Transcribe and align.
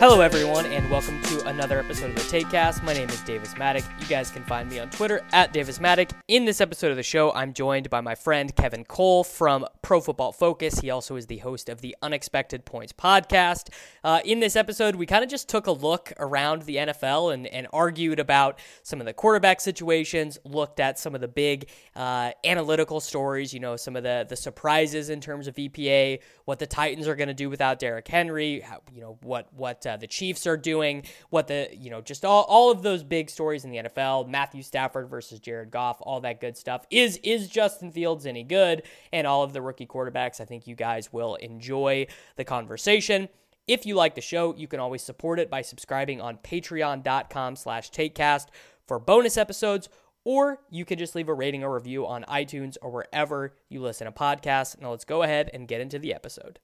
Hello, 0.00 0.22
everyone, 0.22 0.64
and 0.64 0.90
welcome 0.90 1.20
to 1.24 1.46
another 1.46 1.78
episode 1.78 2.08
of 2.08 2.14
the 2.14 2.22
Takecast. 2.22 2.82
My 2.82 2.94
name 2.94 3.10
is 3.10 3.20
Davis 3.20 3.52
Mattek. 3.52 3.84
You 4.00 4.06
guys 4.06 4.30
can 4.30 4.42
find 4.44 4.66
me 4.70 4.78
on 4.78 4.88
Twitter 4.88 5.22
at 5.34 5.52
Davis 5.52 5.78
Mattek. 5.78 6.12
In 6.26 6.46
this 6.46 6.62
episode 6.62 6.90
of 6.90 6.96
the 6.96 7.02
show, 7.02 7.32
I'm 7.32 7.52
joined 7.52 7.90
by 7.90 8.00
my 8.00 8.14
friend 8.14 8.56
Kevin 8.56 8.86
Cole 8.86 9.24
from 9.24 9.66
Pro 9.82 10.00
Football 10.00 10.32
Focus. 10.32 10.80
He 10.80 10.88
also 10.88 11.16
is 11.16 11.26
the 11.26 11.36
host 11.36 11.68
of 11.68 11.82
the 11.82 11.94
Unexpected 12.00 12.64
Points 12.64 12.94
podcast. 12.94 13.68
Uh, 14.02 14.20
in 14.24 14.40
this 14.40 14.56
episode, 14.56 14.96
we 14.96 15.04
kind 15.04 15.22
of 15.22 15.28
just 15.28 15.50
took 15.50 15.66
a 15.66 15.70
look 15.70 16.14
around 16.18 16.62
the 16.62 16.76
NFL 16.76 17.34
and, 17.34 17.46
and 17.48 17.66
argued 17.70 18.20
about 18.20 18.58
some 18.82 19.00
of 19.00 19.06
the 19.06 19.12
quarterback 19.12 19.60
situations, 19.60 20.38
looked 20.46 20.80
at 20.80 20.98
some 20.98 21.14
of 21.14 21.20
the 21.20 21.28
big 21.28 21.68
uh, 21.94 22.30
analytical 22.42 23.00
stories, 23.00 23.52
you 23.52 23.60
know, 23.60 23.76
some 23.76 23.96
of 23.96 24.02
the, 24.02 24.24
the 24.26 24.36
surprises 24.36 25.10
in 25.10 25.20
terms 25.20 25.46
of 25.46 25.56
EPA, 25.56 26.20
what 26.46 26.58
the 26.58 26.66
Titans 26.66 27.06
are 27.06 27.16
going 27.16 27.28
to 27.28 27.34
do 27.34 27.50
without 27.50 27.78
Derrick 27.78 28.08
Henry, 28.08 28.60
how, 28.60 28.80
you 28.94 29.02
know, 29.02 29.18
what, 29.20 29.52
what, 29.52 29.86
uh, 29.86 29.89
Uh, 29.90 29.96
the 29.96 30.06
Chiefs 30.06 30.46
are 30.46 30.56
doing, 30.56 31.04
what 31.30 31.48
the, 31.48 31.68
you 31.72 31.90
know, 31.90 32.00
just 32.00 32.24
all, 32.24 32.44
all 32.44 32.70
of 32.70 32.82
those 32.82 33.02
big 33.02 33.28
stories 33.28 33.64
in 33.64 33.70
the 33.70 33.78
NFL, 33.78 34.28
Matthew 34.28 34.62
Stafford 34.62 35.08
versus 35.08 35.40
Jared 35.40 35.70
Goff, 35.70 35.98
all 36.00 36.20
that 36.20 36.40
good 36.40 36.56
stuff. 36.56 36.86
Is 36.90 37.18
is 37.22 37.48
Justin 37.48 37.90
Fields 37.90 38.26
any 38.26 38.44
good? 38.44 38.82
And 39.12 39.26
all 39.26 39.42
of 39.42 39.52
the 39.52 39.62
rookie 39.62 39.86
quarterbacks. 39.86 40.40
I 40.40 40.44
think 40.44 40.66
you 40.66 40.74
guys 40.74 41.12
will 41.12 41.34
enjoy 41.36 42.06
the 42.36 42.44
conversation. 42.44 43.28
If 43.66 43.86
you 43.86 43.94
like 43.94 44.14
the 44.14 44.20
show, 44.20 44.54
you 44.56 44.66
can 44.66 44.80
always 44.80 45.02
support 45.02 45.38
it 45.38 45.50
by 45.50 45.62
subscribing 45.62 46.20
on 46.20 46.38
patreon.com 46.38 47.56
slash 47.56 47.90
takecast 47.90 48.46
for 48.86 48.98
bonus 48.98 49.36
episodes, 49.36 49.88
or 50.24 50.60
you 50.70 50.84
can 50.84 50.98
just 50.98 51.14
leave 51.14 51.28
a 51.28 51.34
rating 51.34 51.62
or 51.62 51.74
review 51.74 52.06
on 52.06 52.24
iTunes 52.24 52.76
or 52.82 52.90
wherever 52.90 53.54
you 53.68 53.80
listen 53.80 54.06
to 54.06 54.12
podcasts. 54.12 54.80
Now 54.80 54.90
let's 54.90 55.04
go 55.04 55.22
ahead 55.22 55.50
and 55.54 55.68
get 55.68 55.80
into 55.80 55.98
the 55.98 56.12
episode. 56.12 56.58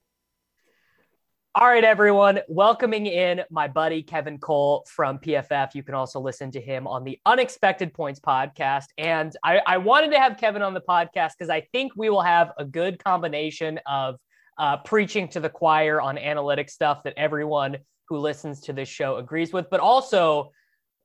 All 1.58 1.68
right, 1.68 1.84
everyone. 1.84 2.40
Welcoming 2.48 3.06
in 3.06 3.40
my 3.48 3.66
buddy 3.66 4.02
Kevin 4.02 4.36
Cole 4.36 4.84
from 4.86 5.18
PFF. 5.18 5.74
You 5.74 5.82
can 5.82 5.94
also 5.94 6.20
listen 6.20 6.50
to 6.50 6.60
him 6.60 6.86
on 6.86 7.02
the 7.02 7.18
Unexpected 7.24 7.94
Points 7.94 8.20
podcast. 8.20 8.88
And 8.98 9.34
I, 9.42 9.62
I 9.66 9.78
wanted 9.78 10.10
to 10.10 10.20
have 10.20 10.36
Kevin 10.36 10.60
on 10.60 10.74
the 10.74 10.82
podcast 10.82 11.30
because 11.38 11.48
I 11.48 11.62
think 11.72 11.92
we 11.96 12.10
will 12.10 12.20
have 12.20 12.52
a 12.58 12.64
good 12.66 13.02
combination 13.02 13.80
of 13.86 14.16
uh, 14.58 14.76
preaching 14.76 15.28
to 15.28 15.40
the 15.40 15.48
choir 15.48 15.98
on 15.98 16.18
analytic 16.18 16.68
stuff 16.68 17.02
that 17.04 17.14
everyone 17.16 17.78
who 18.10 18.18
listens 18.18 18.60
to 18.64 18.74
this 18.74 18.90
show 18.90 19.16
agrees 19.16 19.54
with, 19.54 19.70
but 19.70 19.80
also 19.80 20.52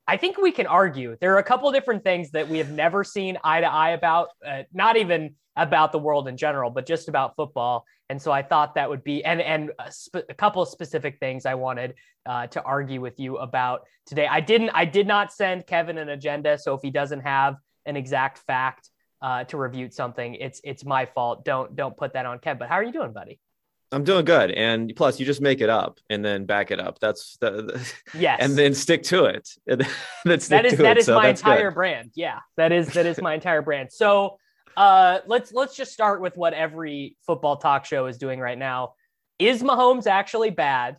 I 0.06 0.18
think 0.18 0.38
we 0.38 0.52
can 0.52 0.68
argue. 0.68 1.16
There 1.22 1.34
are 1.34 1.40
a 1.40 1.44
couple 1.44 1.72
different 1.72 2.04
things 2.04 2.32
that 2.32 2.50
we 2.50 2.58
have 2.58 2.72
never 2.72 3.06
seen 3.06 3.38
eye 3.42 3.62
to 3.62 3.72
eye 3.72 3.92
about, 3.92 4.28
uh, 4.46 4.64
not 4.74 4.98
even 4.98 5.36
about 5.56 5.92
the 5.92 6.00
world 6.00 6.28
in 6.28 6.38
general, 6.38 6.70
but 6.70 6.86
just 6.86 7.10
about 7.10 7.36
football. 7.36 7.86
And 8.10 8.22
so 8.22 8.32
I 8.32 8.42
thought 8.42 8.76
that 8.76 8.90
would 8.90 9.04
be, 9.04 9.24
and 9.24 9.42
and 9.42 9.72
a, 9.80 9.92
sp- 9.92 10.28
a 10.30 10.34
couple 10.34 10.62
of 10.62 10.70
specific 10.70 11.18
things 11.20 11.46
I 11.46 11.56
wanted 11.56 11.96
uh, 12.26 12.48
to 12.48 12.62
argue 12.64 13.02
with 13.02 13.20
you 13.20 13.38
about 13.38 13.84
today. 14.06 14.28
I 14.28 14.42
didn't, 14.42 14.72
I 14.74 14.86
did 14.86 15.08
not 15.08 15.32
send 15.32 15.66
Kevin 15.66 15.98
an 15.98 16.10
agenda, 16.10 16.58
so 16.58 16.74
if 16.74 16.82
he 16.82 16.90
doesn't 16.90 17.22
have 17.22 17.56
an 17.86 17.96
exact 17.96 18.40
fact 18.40 18.90
uh, 19.22 19.44
to 19.46 19.58
refute 19.58 19.94
something, 19.94 20.36
it's 20.36 20.62
it's 20.64 20.84
my 20.86 21.06
fault. 21.06 21.46
Don't 21.46 21.76
don't 21.76 21.96
put 21.96 22.14
that 22.14 22.26
on 22.26 22.40
Kev. 22.40 22.60
But 22.60 22.70
how 22.70 22.76
are 22.76 22.84
you 22.84 22.92
doing, 22.92 23.14
buddy? 23.14 23.40
I'm 23.94 24.04
doing 24.06 24.24
good. 24.24 24.52
And 24.52 24.94
plus, 24.96 25.20
you 25.20 25.26
just 25.26 25.42
make 25.42 25.60
it 25.60 25.70
up 25.70 26.00
and 26.10 26.24
then 26.24 26.46
back 26.46 26.72
it 26.72 26.80
up. 26.80 27.00
That's 27.00 27.38
the, 27.42 27.52
the 27.52 27.94
yes. 28.18 28.40
And 28.42 28.58
then 28.58 28.74
stick 28.74 29.04
to 29.04 29.26
it. 29.26 29.50
Then 29.66 29.80
that 30.26 30.40
is 30.40 30.48
that 30.50 30.66
it. 30.66 30.98
is 31.00 31.06
so 31.06 31.16
my 31.16 31.30
entire 31.30 31.70
good. 31.70 31.76
brand. 31.76 32.12
Yeah, 32.16 32.40
that 32.58 32.72
is 32.72 32.88
that 32.94 33.06
is 33.06 33.22
my 33.22 33.34
entire 33.34 33.62
brand. 33.62 33.92
So 33.92 34.38
uh, 34.78 35.20
let's 35.26 35.52
let's 35.52 35.76
just 35.76 35.92
start 35.92 36.22
with 36.22 36.38
what 36.38 36.54
every 36.54 37.18
football 37.26 37.58
talk 37.58 37.86
show 37.86 38.06
is 38.06 38.18
doing 38.18 38.40
right 38.40 38.58
now. 38.58 38.94
Is 39.40 39.64
Mahomes 39.64 40.08
actually 40.08 40.52
bad? 40.52 40.98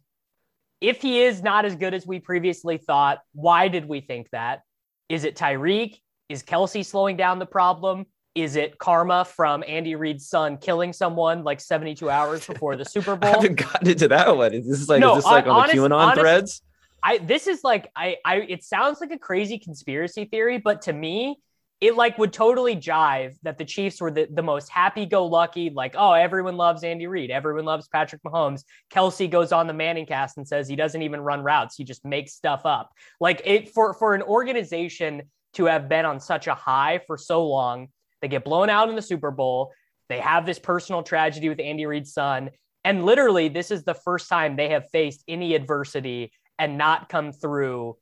If 0.81 1.01
he 1.01 1.23
is 1.23 1.43
not 1.43 1.65
as 1.65 1.77
good 1.77 1.95
as 1.95 2.07
we 2.07 2.19
previously 2.19 2.77
thought, 2.77 3.21
why 3.35 3.69
did 3.69 3.87
we 3.87 4.01
think 4.01 4.29
that? 4.31 4.63
Is 5.09 5.25
it 5.25 5.37
Tyreek? 5.37 5.99
Is 6.29 6.43
Kelce 6.43 6.85
slowing 6.85 7.17
down 7.17 7.39
the 7.39 7.47
problem? 7.47 8.07
Is 8.35 8.57
it 8.57 8.79
karma 8.79 9.27
from 9.27 9.63
Andy 9.67 9.95
Reid's 9.95 10.27
son 10.27 10.57
killing 10.57 10.93
someone 10.93 11.45
like 11.45 11.61
72 11.61 12.09
hours 12.09 12.47
before 12.47 12.77
the 12.77 12.85
Super 12.85 13.15
Bowl? 13.15 13.31
I 13.35 13.35
haven't 13.35 13.57
gotten 13.57 13.89
into 13.91 14.09
that 14.09 14.37
one. 14.37 14.55
Is 14.55 14.67
this 14.67 14.89
like 14.89 15.01
no, 15.01 15.13
is 15.13 15.25
this 15.25 15.31
like 15.31 15.45
on 15.45 15.51
honest, 15.51 15.75
the 15.75 15.83
QAnon 15.83 15.93
honest, 15.93 16.21
threads? 16.21 16.63
I 17.03 17.19
this 17.19 17.47
is 17.47 17.63
like 17.63 17.91
I 17.95 18.17
I 18.25 18.37
it 18.37 18.65
sounds 18.65 19.01
like 19.01 19.11
a 19.11 19.19
crazy 19.19 19.59
conspiracy 19.59 20.25
theory, 20.25 20.59
but 20.59 20.83
to 20.83 20.93
me, 20.93 21.39
it 21.83 21.97
like 21.97 22.17
would 22.17 22.33
totally 22.33 22.77
jive 22.77 23.35
that 23.43 23.59
the 23.59 23.65
Chiefs 23.65 24.01
were 24.01 24.13
the, 24.13 24.29
the 24.31 24.43
most 24.43 24.69
happy-go-lucky, 24.69 25.71
like, 25.71 25.97
oh, 25.99 26.13
everyone 26.13 26.57
loves 26.57 26.85
Andy 26.85 27.09
Reid, 27.09 27.33
everyone 27.33 27.65
loves 27.65 27.89
Patrick 27.89 28.23
Mahomes. 28.23 28.63
Kelce 28.95 29.29
goes 29.29 29.51
on 29.51 29.67
the 29.67 29.73
Manning 29.73 30.07
cast 30.07 30.37
and 30.37 30.47
says 30.47 30.69
he 30.69 30.77
doesn't 30.77 31.03
even 31.03 31.21
run 31.21 31.43
routes, 31.43 31.75
he 31.75 31.83
just 31.83 32.05
makes 32.05 32.35
stuff 32.35 32.65
up. 32.65 32.93
Like 33.21 33.43
it 33.45 33.71
for 33.71 33.95
for 33.95 34.15
an 34.15 34.23
organization 34.23 35.23
to 35.55 35.65
have 35.65 35.89
been 35.89 36.05
on 36.05 36.21
such 36.21 36.47
a 36.47 36.55
high 36.55 37.01
for 37.07 37.19
so 37.19 37.47
long 37.47 37.89
they 38.21 38.29
get 38.29 38.45
blown 38.45 38.71
out 38.71 38.89
in 38.89 38.95
the 38.95 39.03
Super 39.03 39.33
Bowl. 39.33 39.73
They 40.09 40.21
have 40.21 40.47
this 40.47 40.61
personal 40.61 41.03
tragedy 41.03 41.49
with 41.49 41.59
Andy 41.59 41.85
Reid's 41.85 42.13
son. 42.13 42.51
And 42.85 43.05
literally, 43.05 43.49
this 43.49 43.73
is 43.73 43.83
the 43.83 43.95
first 43.95 44.29
time 44.29 44.55
they 44.55 44.69
have 44.69 44.89
faced 44.91 45.25
any 45.27 45.57
adversity 45.57 46.33
and 46.59 46.79
not 46.79 47.09
come 47.09 47.33
through 47.33 47.97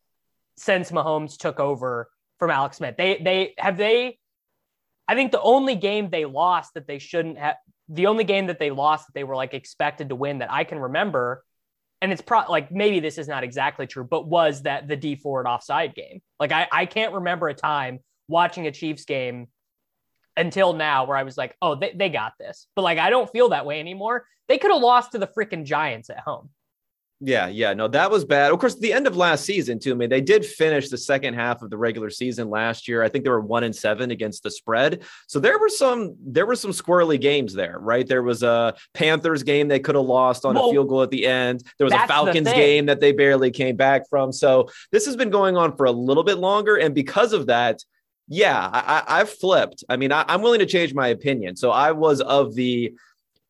since 0.59 0.91
Mahomes 0.91 1.39
took 1.39 1.59
over 1.59 2.11
from 2.41 2.51
Alex 2.51 2.79
Smith. 2.79 2.97
They 2.99 3.21
they 3.23 3.55
have 3.57 3.77
they 3.77 4.19
I 5.07 5.15
think 5.15 5.31
the 5.31 5.41
only 5.41 5.77
game 5.77 6.11
they 6.11 6.25
lost 6.25 6.75
that 6.75 6.89
they 6.89 6.99
shouldn't 6.99 7.39
have 7.39 7.57
the 7.89 8.07
only 8.07 8.25
game 8.25 8.49
that 8.49 8.59
they 8.59 8.73
lost 8.73 9.07
that 9.07 9.15
they 9.15 9.25
were 9.25 9.37
like 9.37 9.55
expected 9.55 10.09
to 10.09 10.17
win 10.17 10.39
that 10.39 10.51
I 10.51 10.65
can 10.65 10.79
remember 10.79 11.45
and 12.03 12.13
it's 12.13 12.23
pro 12.23 12.43
like 12.49 12.73
maybe 12.73 13.01
this 13.01 13.19
is 13.19 13.29
not 13.29 13.45
exactly 13.45 13.87
true, 13.87 14.05
but 14.05 14.27
was 14.27 14.63
that 14.63 14.89
the 14.89 14.97
Dee 14.97 15.17
Ford 15.17 15.47
offside 15.47 15.95
game. 15.95 16.23
Like 16.39 16.51
I, 16.53 16.67
I 16.73 16.87
can't 16.87 17.15
remember 17.15 17.49
a 17.49 17.55
time 17.55 18.01
watching 18.27 18.67
a 18.67 18.73
Chiefs 18.73 19.05
game 19.05 19.49
until 20.37 20.73
now 20.73 21.05
where 21.05 21.17
I 21.17 21.25
was 21.25 21.37
like, 21.37 21.57
oh, 21.61 21.75
they, 21.75 21.93
they 21.95 22.09
got 22.09 22.33
this. 22.39 22.67
But 22.75 22.83
like, 22.83 22.99
I 22.99 23.11
don't 23.11 23.31
feel 23.31 23.51
that 23.51 23.67
way 23.67 23.81
anymore. 23.81 24.25
They 24.49 24.57
could 24.59 24.71
have 24.71 24.81
lost 24.81 25.13
to 25.13 25.19
the 25.19 25.27
freaking 25.27 25.65
Giants 25.65 26.09
at 26.09 26.21
home. 26.21 26.51
Yeah, 27.23 27.49
yeah, 27.49 27.75
no, 27.75 27.87
that 27.89 28.11
was 28.11 28.25
bad. 28.25 28.51
Of 28.51 28.59
course, 28.61 28.77
the 28.77 28.95
end 28.95 29.07
of 29.07 29.15
last 29.15 29.45
season 29.45 29.79
too. 29.79 29.93
I 29.93 29.95
mean, 29.95 30.09
they 30.09 30.23
did 30.23 30.45
finish 30.45 30.89
the 30.89 30.97
second 30.97 31.35
half 31.35 31.61
of 31.61 31.69
the 31.69 31.77
regular 31.77 32.09
season 32.09 32.49
last 32.49 32.89
year. 32.89 33.03
I 33.03 33.11
think 33.11 33.25
they 33.25 33.31
were 33.31 33.43
one 33.43 33.63
and 33.63 33.77
seven 33.77 34.11
against 34.11 34.43
the 34.43 34.51
spread. 34.51 35.03
So 35.27 35.39
there 35.39 35.59
were 35.59 35.69
some 35.69 36.17
there 36.25 36.47
were 36.47 36.57
some 36.57 36.71
squirrely 36.71 37.21
games 37.21 37.53
there, 37.53 37.79
right? 37.79 38.07
There 38.07 38.23
was 38.23 38.43
a 38.43 38.75
Panthers 38.95 39.43
game 39.43 39.69
they 39.69 39.81
could 39.81 39.97
have 39.97 40.05
lost 40.05 40.47
on 40.47 40.55
well, 40.55 40.71
a 40.71 40.73
field 40.73 40.89
goal 40.89 41.03
at 41.03 41.11
the 41.11 41.27
end. 41.27 41.63
There 41.77 41.85
was 41.85 41.93
a 41.93 42.07
Falcons 42.07 42.51
game 42.53 42.87
that 42.87 43.01
they 43.01 43.13
barely 43.13 43.51
came 43.51 43.77
back 43.77 44.09
from. 44.09 44.33
So 44.33 44.71
this 44.91 45.05
has 45.05 45.15
been 45.15 45.31
going 45.31 45.59
on 45.59 45.77
for 45.77 45.85
a 45.85 45.93
little 45.93 46.25
bit 46.25 46.39
longer, 46.39 46.77
and 46.77 46.95
because 46.95 47.35
of 47.35 47.47
that, 47.49 47.85
yeah, 48.33 48.71
I, 48.73 49.19
have 49.19 49.29
flipped. 49.29 49.83
I 49.89 49.97
mean, 49.97 50.13
I, 50.13 50.25
I'm 50.29 50.41
willing 50.41 50.61
to 50.61 50.67
change 50.67 50.95
my 50.95 51.09
opinion. 51.09 51.57
So 51.57 51.73
I 51.73 51.91
was 51.91 52.21
of 52.21 52.55
the 52.55 52.95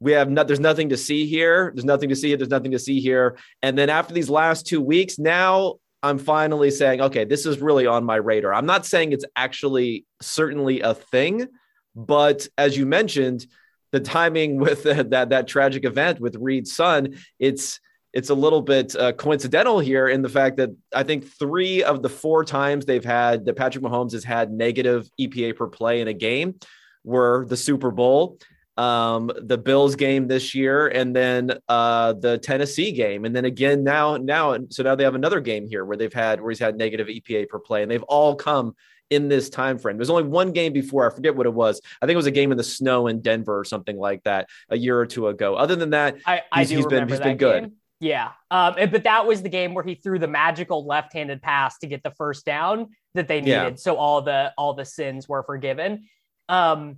we 0.00 0.12
have 0.12 0.30
not 0.30 0.46
there's 0.46 0.60
nothing 0.60 0.88
to 0.88 0.96
see 0.96 1.26
here. 1.26 1.70
There's 1.74 1.84
nothing 1.84 2.08
to 2.08 2.16
see. 2.16 2.34
There's 2.34 2.50
nothing 2.50 2.72
to 2.72 2.78
see 2.78 3.00
here. 3.00 3.36
And 3.62 3.78
then 3.78 3.90
after 3.90 4.12
these 4.14 4.30
last 4.30 4.66
two 4.66 4.80
weeks 4.80 5.18
now 5.18 5.74
i'm 6.02 6.18
finally 6.18 6.70
saying 6.70 7.02
okay 7.02 7.26
this 7.26 7.44
is 7.44 7.60
really 7.60 7.86
on 7.86 8.04
my 8.04 8.16
radar. 8.16 8.54
I'm 8.54 8.66
not 8.66 8.86
saying 8.86 9.12
it's 9.12 9.24
actually 9.36 10.06
certainly 10.20 10.80
a 10.80 10.94
thing 10.94 11.46
but 11.94 12.48
as 12.56 12.76
you 12.76 12.86
mentioned 12.86 13.46
the 13.92 14.00
timing 14.00 14.58
with 14.64 14.84
that 14.84 15.10
that 15.10 15.46
tragic 15.46 15.84
event 15.84 16.20
with 16.20 16.36
Reid's 16.36 16.74
son 16.74 17.16
it's 17.38 17.80
it's 18.12 18.30
a 18.30 18.34
little 18.34 18.62
bit 18.62 18.96
uh, 18.96 19.12
coincidental 19.12 19.78
here 19.78 20.08
in 20.08 20.22
the 20.22 20.28
fact 20.28 20.56
that 20.56 20.70
I 20.92 21.04
think 21.04 21.28
three 21.28 21.84
of 21.84 22.02
the 22.02 22.08
four 22.08 22.44
times 22.44 22.84
they've 22.84 23.04
had 23.04 23.44
that 23.44 23.54
Patrick 23.56 23.84
Mahomes 23.84 24.12
has 24.12 24.24
had 24.24 24.50
negative 24.50 25.08
EPA 25.20 25.56
per 25.56 25.68
play 25.68 26.00
in 26.00 26.08
a 26.08 26.12
game 26.12 26.56
were 27.04 27.46
the 27.48 27.56
Super 27.56 27.90
Bowl. 27.90 28.38
Um, 28.80 29.30
the 29.42 29.58
Bills 29.58 29.94
game 29.94 30.26
this 30.26 30.54
year, 30.54 30.88
and 30.88 31.14
then 31.14 31.58
uh, 31.68 32.14
the 32.14 32.38
Tennessee 32.38 32.92
game, 32.92 33.26
and 33.26 33.36
then 33.36 33.44
again 33.44 33.84
now 33.84 34.16
now 34.16 34.56
so 34.70 34.82
now 34.82 34.94
they 34.94 35.04
have 35.04 35.14
another 35.14 35.38
game 35.38 35.68
here 35.68 35.84
where 35.84 35.98
they've 35.98 36.12
had 36.12 36.40
where 36.40 36.50
he's 36.50 36.58
had 36.58 36.78
negative 36.78 37.06
EPA 37.08 37.48
per 37.48 37.58
play, 37.58 37.82
and 37.82 37.90
they've 37.90 38.02
all 38.04 38.34
come 38.34 38.74
in 39.10 39.28
this 39.28 39.50
time 39.50 39.76
frame. 39.76 39.98
There's 39.98 40.08
only 40.08 40.22
one 40.22 40.52
game 40.52 40.72
before 40.72 41.06
I 41.10 41.14
forget 41.14 41.36
what 41.36 41.44
it 41.44 41.52
was. 41.52 41.82
I 42.00 42.06
think 42.06 42.14
it 42.14 42.16
was 42.16 42.26
a 42.26 42.30
game 42.30 42.52
in 42.52 42.56
the 42.56 42.64
snow 42.64 43.06
in 43.08 43.20
Denver 43.20 43.58
or 43.58 43.64
something 43.64 43.98
like 43.98 44.22
that 44.22 44.48
a 44.70 44.78
year 44.78 44.98
or 44.98 45.04
two 45.04 45.28
ago. 45.28 45.56
Other 45.56 45.76
than 45.76 45.90
that, 45.90 46.16
I, 46.24 46.40
I 46.50 46.60
he's, 46.60 46.70
he's 46.70 46.86
been 46.86 47.06
he's 47.06 47.20
been 47.20 47.36
good. 47.36 47.64
Game. 47.64 47.72
Yeah, 48.02 48.30
um, 48.50 48.76
but 48.90 49.04
that 49.04 49.26
was 49.26 49.42
the 49.42 49.50
game 49.50 49.74
where 49.74 49.84
he 49.84 49.94
threw 49.94 50.18
the 50.18 50.28
magical 50.28 50.86
left-handed 50.86 51.42
pass 51.42 51.76
to 51.80 51.86
get 51.86 52.02
the 52.02 52.12
first 52.12 52.46
down 52.46 52.88
that 53.12 53.28
they 53.28 53.42
needed. 53.42 53.52
Yeah. 53.52 53.74
So 53.74 53.96
all 53.96 54.22
the 54.22 54.54
all 54.56 54.72
the 54.72 54.86
sins 54.86 55.28
were 55.28 55.42
forgiven. 55.42 56.08
Um, 56.48 56.96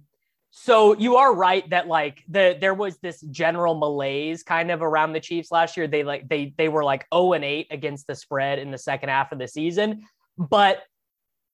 so 0.55 0.95
you 0.99 1.17
are 1.17 1.35
right 1.35 1.69
that 1.71 1.89
like 1.89 2.23
the 2.29 2.59
there 2.61 2.75
was 2.75 2.99
this 2.99 3.23
general 3.23 3.75
malaise 3.75 4.43
kind 4.43 4.71
of 4.71 4.83
around 4.83 5.15
the 5.15 5.21
Chiefs 5.21 5.51
last 5.51 5.79
year. 5.79 5.87
They 5.89 6.05
like 6.05 6.29
they 6.29 6.53
they 6.59 6.69
were 6.69 6.85
like 6.85 7.07
0 7.13 7.33
and 7.33 7.43
8 7.43 7.69
against 7.71 8.07
the 8.07 8.15
spread 8.15 8.59
in 8.59 8.71
the 8.71 8.77
second 8.77 9.09
half 9.09 9.33
of 9.33 9.39
the 9.39 9.49
season, 9.49 10.03
but 10.37 10.83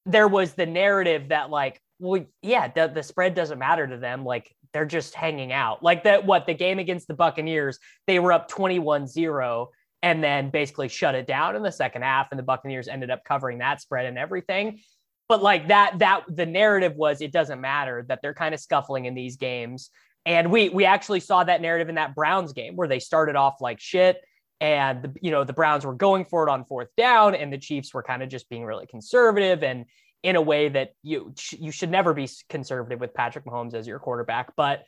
there 0.04 0.26
was 0.26 0.54
the 0.54 0.66
narrative 0.66 1.28
that 1.28 1.48
like 1.48 1.80
well 2.00 2.24
yeah 2.42 2.68
the, 2.68 2.88
the 2.88 3.04
spread 3.04 3.36
doesn't 3.36 3.60
matter 3.60 3.86
to 3.86 3.98
them. 3.98 4.24
Like 4.24 4.52
they're 4.72 4.84
just 4.84 5.14
hanging 5.14 5.52
out. 5.52 5.80
Like 5.80 6.02
that 6.02 6.26
what 6.26 6.46
the 6.46 6.54
game 6.54 6.80
against 6.80 7.06
the 7.06 7.14
buccaneers 7.14 7.78
they 8.08 8.18
were 8.18 8.32
up 8.32 8.50
21-0 8.50 9.66
and 10.02 10.24
then 10.24 10.50
basically 10.50 10.88
shut 10.88 11.14
it 11.14 11.28
down 11.28 11.54
in 11.54 11.62
the 11.62 11.70
second 11.70 12.02
half 12.02 12.28
and 12.32 12.38
the 12.38 12.44
buccaneers 12.44 12.88
ended 12.88 13.10
up 13.10 13.22
covering 13.22 13.58
that 13.58 13.80
spread 13.80 14.06
and 14.06 14.18
everything 14.18 14.80
but 15.28 15.42
like 15.42 15.68
that 15.68 15.98
that 15.98 16.24
the 16.28 16.46
narrative 16.46 16.94
was 16.96 17.20
it 17.20 17.32
doesn't 17.32 17.60
matter 17.60 18.04
that 18.08 18.20
they're 18.22 18.34
kind 18.34 18.54
of 18.54 18.60
scuffling 18.60 19.04
in 19.04 19.14
these 19.14 19.36
games 19.36 19.90
and 20.26 20.50
we 20.50 20.68
we 20.68 20.84
actually 20.84 21.20
saw 21.20 21.44
that 21.44 21.60
narrative 21.60 21.88
in 21.88 21.94
that 21.96 22.14
browns 22.14 22.52
game 22.52 22.76
where 22.76 22.88
they 22.88 22.98
started 22.98 23.36
off 23.36 23.60
like 23.60 23.80
shit 23.80 24.20
and 24.60 25.02
the, 25.02 25.14
you 25.20 25.30
know 25.30 25.44
the 25.44 25.52
browns 25.52 25.86
were 25.86 25.94
going 25.94 26.24
for 26.24 26.46
it 26.46 26.50
on 26.50 26.64
fourth 26.64 26.88
down 26.96 27.34
and 27.34 27.52
the 27.52 27.58
chiefs 27.58 27.94
were 27.94 28.02
kind 28.02 28.22
of 28.22 28.28
just 28.28 28.48
being 28.48 28.64
really 28.64 28.86
conservative 28.86 29.62
and 29.62 29.84
in 30.22 30.36
a 30.36 30.42
way 30.42 30.68
that 30.68 30.92
you 31.02 31.32
you 31.52 31.70
should 31.70 31.90
never 31.90 32.12
be 32.12 32.28
conservative 32.48 33.00
with 33.00 33.14
Patrick 33.14 33.44
Mahomes 33.44 33.74
as 33.74 33.86
your 33.86 33.98
quarterback. 33.98 34.54
But 34.56 34.84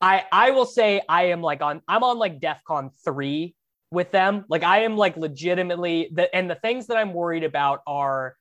I 0.00 0.24
I 0.30 0.50
will 0.50 0.66
say 0.66 1.02
I 1.08 1.26
am 1.26 1.42
like 1.42 1.62
on 1.62 1.82
I'm 1.88 2.02
on 2.02 2.18
like 2.18 2.40
DEFCON 2.40 2.90
three 3.04 3.54
with 3.90 4.12
them. 4.12 4.44
Like 4.48 4.62
I 4.62 4.82
am 4.82 4.96
like 4.96 5.16
legitimately 5.16 6.10
the 6.12 6.34
and 6.34 6.48
the 6.48 6.54
things 6.54 6.86
that 6.86 6.96
I'm 6.96 7.12
worried 7.12 7.44
about 7.44 7.80
are 7.86 8.36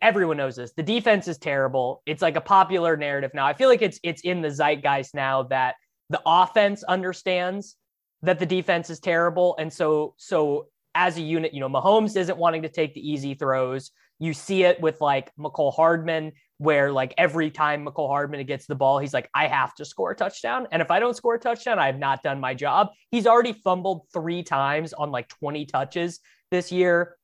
everyone 0.00 0.36
knows 0.36 0.56
this. 0.56 0.72
The 0.72 0.82
defense 0.82 1.28
is 1.28 1.38
terrible. 1.38 2.02
It's 2.06 2.22
like 2.22 2.36
a 2.36 2.40
popular 2.40 2.96
narrative 2.96 3.32
now. 3.34 3.46
I 3.46 3.54
feel 3.54 3.68
like 3.68 3.82
it's 3.82 3.98
it's 4.02 4.22
in 4.22 4.42
the 4.42 4.50
zeitgeist 4.50 5.14
now 5.14 5.44
that 5.44 5.76
the 6.10 6.20
offense 6.26 6.82
understands 6.84 7.76
that 8.22 8.38
the 8.38 8.46
defense 8.46 8.90
is 8.90 9.00
terrible. 9.00 9.56
And 9.58 9.72
so 9.72 10.14
so 10.18 10.68
as 10.94 11.16
a 11.16 11.22
unit, 11.22 11.54
you 11.54 11.60
know, 11.60 11.68
Mahomes 11.68 12.16
isn't 12.16 12.38
wanting 12.38 12.62
to 12.62 12.68
take 12.68 12.94
the 12.94 13.10
easy 13.10 13.34
throws. 13.34 13.90
You 14.18 14.34
see 14.34 14.62
it 14.64 14.80
with 14.80 15.00
like 15.00 15.34
Mecole 15.36 15.74
Hardman, 15.74 16.32
where 16.58 16.92
like 16.92 17.14
every 17.18 17.50
time 17.50 17.84
Mecole 17.84 18.08
Hardman 18.08 18.44
gets 18.46 18.66
the 18.66 18.74
ball, 18.74 18.98
he's 18.98 19.14
like, 19.14 19.28
I 19.34 19.48
have 19.48 19.74
to 19.76 19.84
score 19.84 20.12
a 20.12 20.14
touchdown. 20.14 20.68
And 20.70 20.80
if 20.80 20.90
I 20.90 21.00
don't 21.00 21.16
score 21.16 21.34
a 21.34 21.40
touchdown, 21.40 21.78
I 21.78 21.86
have 21.86 21.98
not 21.98 22.22
done 22.22 22.38
my 22.38 22.54
job. 22.54 22.90
He's 23.10 23.26
already 23.26 23.52
fumbled 23.52 24.02
three 24.12 24.42
times 24.42 24.92
on 24.92 25.10
like 25.10 25.28
20 25.28 25.66
touches 25.66 26.20
this 26.50 26.70
year. 26.70 27.16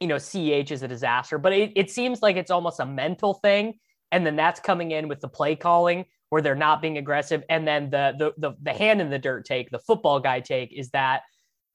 You 0.00 0.06
know, 0.06 0.18
CH 0.18 0.70
is 0.70 0.82
a 0.82 0.88
disaster, 0.88 1.38
but 1.38 1.52
it, 1.52 1.72
it 1.74 1.90
seems 1.90 2.22
like 2.22 2.36
it's 2.36 2.50
almost 2.50 2.80
a 2.80 2.86
mental 2.86 3.34
thing. 3.34 3.74
And 4.12 4.24
then 4.24 4.36
that's 4.36 4.60
coming 4.60 4.92
in 4.92 5.08
with 5.08 5.20
the 5.20 5.28
play 5.28 5.56
calling 5.56 6.04
where 6.30 6.42
they're 6.42 6.54
not 6.54 6.80
being 6.82 6.98
aggressive. 6.98 7.42
And 7.48 7.66
then 7.66 7.90
the 7.90 8.14
the 8.18 8.32
the, 8.38 8.56
the 8.62 8.72
hand 8.72 9.00
in 9.00 9.10
the 9.10 9.18
dirt 9.18 9.44
take, 9.44 9.70
the 9.70 9.78
football 9.80 10.20
guy 10.20 10.40
take 10.40 10.72
is 10.72 10.90
that 10.90 11.22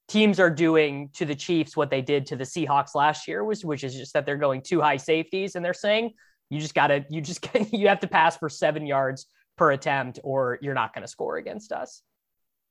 teams 0.08 0.38
are 0.38 0.50
doing 0.50 1.10
to 1.14 1.24
the 1.24 1.34
Chiefs 1.34 1.76
what 1.76 1.90
they 1.90 2.02
did 2.02 2.26
to 2.26 2.36
the 2.36 2.44
Seahawks 2.44 2.94
last 2.94 3.26
year, 3.26 3.44
which, 3.44 3.64
which 3.64 3.84
is 3.84 3.94
just 3.94 4.12
that 4.12 4.26
they're 4.26 4.36
going 4.36 4.62
too 4.62 4.80
high 4.80 4.98
safeties 4.98 5.54
and 5.54 5.64
they're 5.64 5.72
saying 5.72 6.12
you 6.50 6.60
just 6.60 6.74
got 6.74 6.88
to 6.88 7.04
you 7.08 7.20
just 7.20 7.46
you 7.72 7.88
have 7.88 8.00
to 8.00 8.08
pass 8.08 8.36
for 8.36 8.48
seven 8.48 8.86
yards 8.86 9.26
per 9.56 9.72
attempt 9.72 10.20
or 10.24 10.58
you're 10.62 10.74
not 10.74 10.94
going 10.94 11.02
to 11.02 11.08
score 11.08 11.36
against 11.36 11.72
us. 11.72 12.02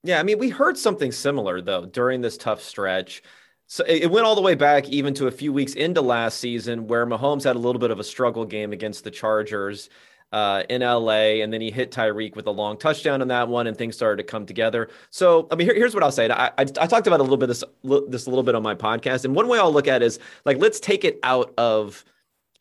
Yeah, 0.03 0.19
I 0.19 0.23
mean, 0.23 0.37
we 0.37 0.49
heard 0.49 0.77
something 0.77 1.11
similar 1.11 1.61
though 1.61 1.85
during 1.85 2.21
this 2.21 2.37
tough 2.37 2.61
stretch. 2.61 3.23
So 3.67 3.83
it 3.87 4.11
went 4.11 4.25
all 4.25 4.35
the 4.35 4.41
way 4.41 4.55
back 4.55 4.89
even 4.89 5.13
to 5.15 5.27
a 5.27 5.31
few 5.31 5.51
weeks 5.51 5.73
into 5.73 6.01
last 6.01 6.39
season 6.39 6.87
where 6.87 7.05
Mahomes 7.05 7.43
had 7.43 7.55
a 7.55 7.59
little 7.59 7.79
bit 7.79 7.91
of 7.91 7.99
a 7.99 8.03
struggle 8.03 8.45
game 8.45 8.71
against 8.73 9.03
the 9.03 9.11
Chargers 9.11 9.89
uh, 10.33 10.63
in 10.67 10.81
LA, 10.81 11.41
and 11.43 11.53
then 11.53 11.61
he 11.61 11.69
hit 11.69 11.91
Tyreek 11.91 12.35
with 12.35 12.47
a 12.47 12.51
long 12.51 12.75
touchdown 12.75 13.21
on 13.21 13.27
that 13.27 13.47
one, 13.47 13.67
and 13.67 13.77
things 13.77 13.95
started 13.95 14.17
to 14.17 14.23
come 14.23 14.47
together. 14.47 14.89
So, 15.11 15.47
I 15.51 15.55
mean, 15.55 15.67
here, 15.67 15.75
here's 15.75 15.93
what 15.93 16.03
I'll 16.03 16.11
say. 16.11 16.27
I, 16.27 16.47
I, 16.47 16.51
I, 16.57 16.65
talked 16.65 17.05
about 17.05 17.19
a 17.19 17.23
little 17.23 17.37
bit 17.37 17.45
this 17.45 17.63
this 18.07 18.25
a 18.25 18.29
little 18.29 18.43
bit 18.43 18.55
on 18.55 18.63
my 18.63 18.73
podcast, 18.73 19.25
and 19.25 19.35
one 19.35 19.47
way 19.47 19.59
I'll 19.59 19.71
look 19.71 19.87
at 19.87 20.01
is 20.01 20.17
like 20.43 20.57
let's 20.57 20.79
take 20.79 21.05
it 21.05 21.19
out 21.21 21.53
of 21.59 22.03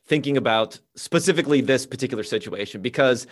thinking 0.06 0.36
about 0.36 0.78
specifically 0.96 1.62
this 1.62 1.86
particular 1.86 2.24
situation 2.24 2.82
because 2.82 3.26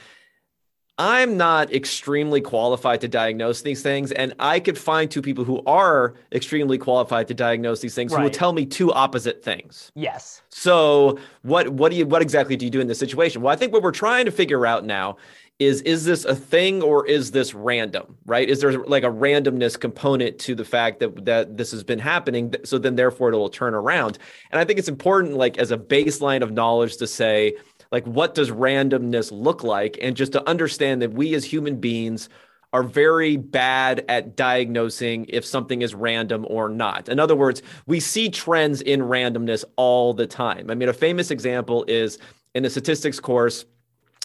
I'm 1.01 1.39
not 1.39 1.73
extremely 1.73 2.43
qualified 2.43 3.01
to 3.01 3.09
diagnose 3.09 3.63
these 3.63 3.83
things. 3.83 4.13
And 4.13 4.35
I 4.39 4.61
could 4.61 4.77
find 4.77 5.11
two 5.11 5.23
people 5.23 5.45
who 5.45 5.63
are 5.65 6.13
extremely 6.31 6.77
qualified 6.77 7.27
to 7.29 7.35
diagnose 7.35 7.81
these 7.81 7.95
things 7.95 8.13
right. 8.13 8.19
who 8.19 8.25
will 8.25 8.31
tell 8.31 8.53
me 8.53 8.67
two 8.67 8.93
opposite 8.93 9.43
things. 9.43 9.91
Yes. 9.95 10.43
So 10.51 11.19
what 11.41 11.71
what 11.71 11.91
do 11.91 11.97
you 11.97 12.07
what 12.07 12.21
exactly 12.21 12.55
do 12.55 12.67
you 12.67 12.71
do 12.71 12.83
in 12.83 12.87
this 12.87 12.99
situation? 12.99 13.41
Well, 13.41 13.51
I 13.51 13.57
think 13.57 13.73
what 13.73 13.83
we're 13.83 13.93
trying 13.93 14.27
to 14.27 14.31
figure 14.31 14.67
out 14.67 14.85
now 14.85 15.17
is 15.59 15.81
is 15.83 16.05
this 16.05 16.27
a 16.27 16.35
thing 16.35 16.83
or 16.83 17.07
is 17.07 17.31
this 17.31 17.53
random 17.53 18.17
right 18.25 18.49
is 18.49 18.63
there 18.63 18.73
like 18.85 19.05
a 19.05 19.11
randomness 19.11 19.79
component 19.79 20.39
to 20.39 20.55
the 20.55 20.65
fact 20.65 21.01
that 21.01 21.27
that 21.27 21.59
this 21.59 21.71
has 21.71 21.85
been 21.85 21.99
happening 21.99 22.53
so 22.65 22.79
then 22.79 22.97
therefore 22.97 23.31
it 23.31 23.37
will 23.37 23.51
turn 23.51 23.75
around 23.75 24.17
and 24.51 24.59
i 24.59 24.65
think 24.65 24.79
it's 24.79 24.89
important 24.89 25.37
like 25.37 25.59
as 25.59 25.71
a 25.71 25.77
baseline 25.77 26.41
of 26.41 26.51
knowledge 26.51 26.97
to 26.97 27.07
say 27.07 27.55
like 27.93 28.07
what 28.07 28.35
does 28.35 28.51
randomness 28.51 29.31
look 29.33 29.65
like 29.65 29.99
and 30.01 30.17
just 30.17 30.33
to 30.33 30.49
understand 30.49 31.03
that 31.03 31.13
we 31.13 31.35
as 31.35 31.45
human 31.45 31.77
beings 31.81 32.29
are 32.73 32.83
very 32.83 33.37
bad 33.37 34.05
at 34.09 34.37
diagnosing 34.37 35.27
if 35.29 35.45
something 35.45 35.83
is 35.83 35.93
random 35.93 36.47
or 36.49 36.69
not. 36.69 37.09
In 37.09 37.19
other 37.19 37.35
words, 37.35 37.63
we 37.87 37.99
see 37.99 38.29
trends 38.29 38.81
in 38.81 39.01
randomness 39.01 39.65
all 39.77 40.15
the 40.15 40.27
time. 40.27 40.71
I 40.71 40.75
mean, 40.75 40.89
a 40.89 40.93
famous 40.93 41.33
example 41.33 41.85
is 41.89 42.19
in 42.55 42.63
the 42.63 42.71
statistics 42.71 43.19
course 43.19 43.65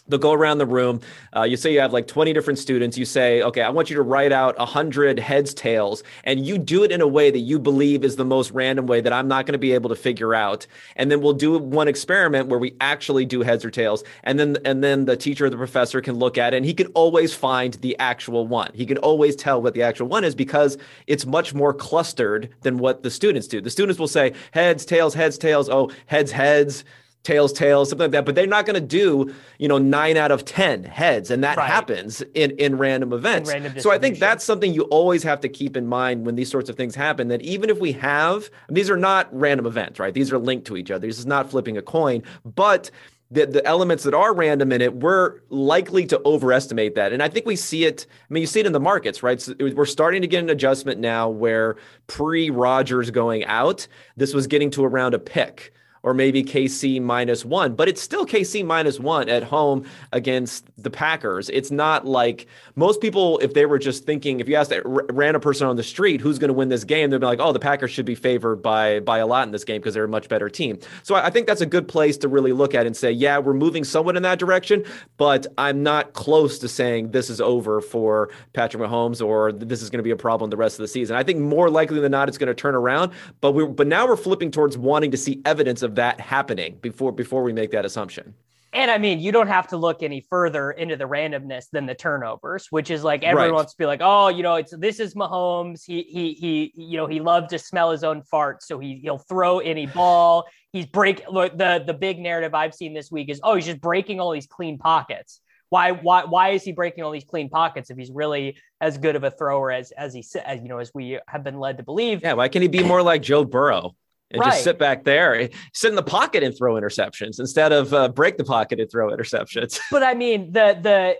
they'll 0.08 0.20
go 0.20 0.34
around 0.34 0.60
the 0.60 0.66
room. 0.66 1.02
Uh, 1.36 1.44
you 1.44 1.58
say 1.58 1.74
you 1.74 1.80
have 1.80 1.94
like 1.94 2.08
20 2.08 2.34
different 2.34 2.60
students. 2.60 2.98
You 2.98 3.06
say, 3.06 3.42
okay, 3.42 3.62
I 3.62 3.70
want 3.70 3.90
you 3.90 3.96
to 3.96 4.02
write 4.02 4.32
out 4.32 4.58
100 4.58 5.20
heads, 5.20 5.54
tails, 5.54 6.04
and 6.24 6.46
you 6.46 6.58
do 6.58 6.84
it 6.84 6.92
in 6.92 7.02
a 7.02 7.08
way 7.08 7.32
that 7.32 7.40
you 7.40 7.60
believe 7.60 8.04
is 8.04 8.16
the 8.16 8.26
most 8.26 8.52
random 8.52 8.88
way 8.88 9.02
that 9.02 9.14
I'm 9.14 9.28
not 9.28 9.46
going 9.46 9.54
to 9.54 9.60
be 9.60 9.72
able 9.74 9.90
to 9.90 9.96
figure 9.96 10.36
out. 10.36 10.68
And 10.96 11.10
then 11.10 11.22
we'll 11.22 11.34
do 11.34 11.58
one 11.58 11.88
experiment 11.88 12.48
where 12.48 12.60
we 12.60 12.76
actually 12.82 13.26
do 13.26 13.42
heads 13.42 13.66
or 13.66 13.72
tails. 13.72 14.04
And 14.24 14.40
then, 14.40 14.58
and 14.66 14.84
then 14.84 15.06
the 15.06 15.18
teacher 15.18 15.46
or 15.46 15.50
the 15.50 15.58
professor 15.58 16.02
can 16.02 16.16
look 16.16 16.38
at 16.38 16.54
it 16.54 16.58
and 16.58 16.66
he 16.66 16.74
can 16.74 16.88
always 16.88 17.34
find 17.34 17.74
the 17.76 17.98
actual 18.00 18.48
one. 18.48 18.72
He 18.74 18.86
can 18.86 18.98
always 19.00 19.36
tell 19.36 19.62
what 19.62 19.74
the 19.74 19.82
actual 19.82 20.08
one 20.08 20.24
is 20.24 20.36
because 20.36 20.78
it's 21.08 21.26
much 21.26 21.54
more 21.54 21.74
clustered 21.74 22.50
than 22.62 22.78
what 22.78 23.04
the 23.04 23.12
students 23.12 23.48
do. 23.48 23.62
The 23.62 23.70
students 23.70 24.00
will 24.00 24.08
say 24.08 24.34
heads, 24.52 24.86
tails, 24.86 25.14
heads, 25.14 25.38
tails. 25.38 25.70
Oh, 25.70 25.92
heads, 26.06 26.32
heads 26.32 26.84
tails, 27.26 27.52
tails, 27.52 27.90
something 27.90 28.06
like 28.06 28.12
that. 28.12 28.26
But 28.26 28.36
they're 28.36 28.48
not 28.48 28.66
going 28.66 28.76
to 28.76 28.88
do, 28.88 29.34
you 29.60 29.68
know, 29.68 29.78
nine 29.78 30.16
out 30.16 30.32
of 30.32 30.46
10 30.46 30.84
heads. 30.84 31.32
And 31.32 31.44
that 31.44 31.58
right. 31.58 31.68
happens 31.68 32.22
in, 32.34 32.52
in 32.52 32.78
random 32.78 33.12
events. 33.12 33.50
In 33.50 33.64
random 33.64 33.82
so 33.82 33.92
I 33.92 33.98
think 33.98 34.20
that's 34.20 34.46
something 34.46 34.74
you 34.74 34.84
always 34.84 35.24
have 35.24 35.42
to 35.42 35.50
keep 35.50 35.76
in 35.76 35.88
mind 35.88 36.26
when 36.26 36.36
these 36.36 36.50
sorts 36.50 36.70
of 36.70 36.78
things 36.78 36.96
happen 36.96 37.28
that 37.28 37.42
even 37.42 37.70
if 37.70 37.80
we 37.80 37.92
have, 37.94 38.50
these 38.70 38.90
are 38.90 38.98
not 38.98 39.28
random 39.32 39.66
events, 39.66 40.00
right? 40.00 40.14
These 40.14 40.32
are 40.32 40.38
linked 40.38 40.68
to 40.68 40.78
each 40.78 40.92
other. 40.92 41.06
This 41.06 41.20
is 41.20 41.26
not 41.26 41.50
flipping 41.50 41.78
a 41.78 41.82
coin, 41.82 42.24
but 42.46 42.92
the, 43.32 43.48
the 43.48 43.66
elements 43.66 44.04
that 44.04 44.14
are 44.14 44.34
random 44.34 44.72
in 44.72 44.82
it, 44.82 44.96
we're 44.96 45.42
likely 45.50 46.06
to 46.06 46.22
overestimate 46.26 46.96
that. 46.96 47.12
And 47.12 47.24
I 47.24 47.28
think 47.28 47.48
we 47.48 47.56
see 47.56 47.86
it. 47.86 48.06
I 48.10 48.34
mean, 48.34 48.42
you 48.42 48.48
see 48.48 48.60
it 48.60 48.68
in 48.68 48.72
the 48.72 48.80
markets, 48.80 49.24
right? 49.24 49.42
So 49.42 49.56
we're 49.60 49.86
starting 49.86 50.22
to 50.22 50.28
get 50.28 50.44
an 50.44 50.50
adjustment 50.50 51.00
now 51.00 51.30
where 51.30 51.76
pre 52.06 52.52
Rodgers 52.52 53.10
going 53.10 53.44
out, 53.46 53.88
this 54.16 54.34
was 54.34 54.46
getting 54.46 54.70
to 54.72 54.86
around 54.86 55.16
a 55.16 55.20
pick 55.20 55.74
or 56.06 56.14
maybe 56.14 56.44
KC 56.44 57.02
minus 57.02 57.44
one, 57.44 57.74
but 57.74 57.90
it's 57.90 58.00
still 58.00 58.28
KC 58.28 58.64
minus 58.64 59.00
one 59.00 59.28
at 59.28 59.42
home 59.42 59.84
against 60.14 60.70
the 60.78 60.92
Packers. 60.92 61.50
It's 61.50 61.72
not 61.72 62.06
like 62.06 62.46
most 62.76 63.02
people, 63.02 63.40
if 63.40 63.56
they 63.56 63.66
were 63.66 63.80
just 63.80 64.06
thinking, 64.06 64.40
if 64.40 64.48
you 64.48 64.54
asked 64.54 64.72
a 64.72 64.84
random 64.86 65.42
person 65.42 65.66
on 65.66 65.78
the 65.78 65.84
street 65.84 66.22
who's 66.22 66.38
going 66.38 66.50
to 66.50 66.54
win 66.54 66.70
this 66.70 66.84
game, 66.84 67.10
they'd 67.10 67.20
be 67.20 67.26
like, 67.26 67.40
oh, 67.42 67.52
the 67.52 67.60
Packers 67.60 67.90
should 67.90 68.06
be 68.06 68.14
favored 68.14 68.58
by 68.58 69.00
by 69.00 69.18
a 69.18 69.26
lot 69.26 69.48
in 69.48 69.52
this 69.52 69.64
game 69.64 69.82
because 69.82 69.96
they're 69.96 70.04
a 70.04 70.08
much 70.08 70.30
better 70.30 70.48
team. 70.48 70.78
So 71.02 71.16
I 71.16 71.32
think 71.32 71.48
that's 71.48 71.62
a 71.62 71.66
good 71.66 71.88
place 71.88 72.18
to 72.18 72.28
really 72.28 72.52
look 72.52 72.76
at 72.76 72.86
and 72.86 72.96
say, 72.96 73.12
yeah, 73.12 73.40
we're 73.40 73.56
moving 73.56 73.84
somewhat 73.84 74.16
in 74.16 74.22
that 74.22 74.38
direction, 74.38 74.86
but 75.18 75.48
I'm 75.58 75.82
not 75.82 76.14
close 76.14 76.60
to 76.60 76.68
saying 76.68 77.12
this 77.12 77.32
is 77.32 77.42
over 77.42 77.82
for 77.82 78.30
Patrick 78.54 78.84
Mahomes 78.84 79.26
or 79.26 79.52
this 79.52 79.82
is 79.82 79.90
going 79.90 80.00
to 80.00 80.04
be 80.04 80.12
a 80.12 80.16
problem 80.16 80.52
the 80.52 80.58
rest 80.58 80.78
of 80.78 80.84
the 80.84 80.88
season. 80.88 81.16
I 81.16 81.24
think 81.24 81.40
more 81.40 81.72
likely 81.72 82.00
than 82.00 82.12
not, 82.12 82.28
it's 82.28 82.38
going 82.38 82.46
to 82.46 82.54
turn 82.54 82.76
around. 82.76 83.12
But 83.42 83.54
we 83.54 83.66
but 83.66 83.88
now 83.88 84.06
we're 84.06 84.18
flipping 84.18 84.52
towards 84.52 84.78
wanting 84.78 85.10
to 85.10 85.18
see 85.18 85.42
evidence 85.46 85.82
of 85.82 85.95
that 85.96 86.20
happening 86.20 86.78
before 86.82 87.12
before 87.12 87.44
we 87.44 87.54
make 87.54 87.72
that 87.72 87.86
assumption. 87.86 88.34
And 88.76 88.92
I 88.92 88.98
mean, 88.98 89.22
you 89.22 89.32
don't 89.32 89.48
have 89.48 89.68
to 89.68 89.78
look 89.78 90.04
any 90.04 90.20
further 90.30 90.72
into 90.72 90.98
the 90.98 91.06
randomness 91.06 91.68
than 91.72 91.86
the 91.86 91.96
turnovers, 91.96 92.68
which 92.72 92.92
is 92.92 93.06
like 93.06 93.24
everyone 93.24 93.52
right. 93.52 93.56
wants 93.56 93.72
to 93.72 93.78
be 93.78 93.86
like, 93.86 94.02
oh, 94.04 94.28
you 94.28 94.44
know, 94.44 94.56
it's 94.56 94.76
this 94.76 95.00
is 95.00 95.16
Mahomes. 95.16 95.84
He 95.86 96.04
he 96.04 96.34
he, 96.34 96.74
you 96.76 96.98
know, 96.98 97.08
he 97.08 97.22
loves 97.22 97.48
to 97.52 97.60
smell 97.60 97.92
his 97.92 98.04
own 98.04 98.22
fart, 98.24 98.62
so 98.62 98.78
he 98.78 99.00
he'll 99.02 99.18
throw 99.18 99.60
any 99.60 99.86
ball. 99.86 100.46
He's 100.74 100.86
break 100.86 101.24
look, 101.30 101.58
the 101.58 101.86
the 101.88 101.94
big 101.94 102.20
narrative 102.20 102.54
I've 102.54 102.74
seen 102.74 102.94
this 102.94 103.10
week 103.10 103.30
is 103.30 103.40
oh, 103.44 103.56
he's 103.56 103.66
just 103.66 103.80
breaking 103.80 104.20
all 104.20 104.32
these 104.32 104.48
clean 104.48 104.78
pockets. 104.78 105.40
Why 105.70 105.92
why 105.92 106.26
why 106.26 106.50
is 106.50 106.64
he 106.64 106.74
breaking 106.74 107.06
all 107.06 107.12
these 107.12 107.24
clean 107.24 107.50
pockets 107.50 107.90
if 107.90 107.98
he's 107.98 108.12
really 108.12 108.58
as 108.82 108.98
good 108.98 109.16
of 109.16 109.24
a 109.24 109.32
thrower 109.32 109.72
as 109.72 109.92
as 109.92 110.14
he 110.14 110.26
as 110.44 110.62
you 110.62 110.68
know 110.68 110.80
as 110.80 110.92
we 110.94 111.18
have 111.30 111.46
been 111.46 111.60
led 111.60 111.78
to 111.78 111.84
believe? 111.84 112.24
Yeah, 112.24 112.34
why 112.34 112.50
can 112.50 112.62
he 112.62 112.68
be 112.68 112.84
more 112.84 113.02
like 113.02 113.22
Joe 113.22 113.46
Burrow? 113.46 113.96
And 114.32 114.40
right. 114.40 114.52
just 114.52 114.64
sit 114.64 114.80
back 114.80 115.04
there, 115.04 115.50
sit 115.74 115.90
in 115.90 115.96
the 115.96 116.04
pocket 116.04 116.44
and 116.44 116.58
throw 116.58 116.76
interceptions 116.76 117.40
instead 117.40 117.72
of 117.72 117.94
uh, 117.94 118.10
break 118.10 118.38
the 118.38 118.44
pocket 118.44 118.80
and 118.80 118.90
throw 118.90 119.12
interceptions. 119.12 119.80
But 119.92 120.04
I 120.04 120.14
mean, 120.14 120.52
the 120.52 120.78
the 120.82 121.16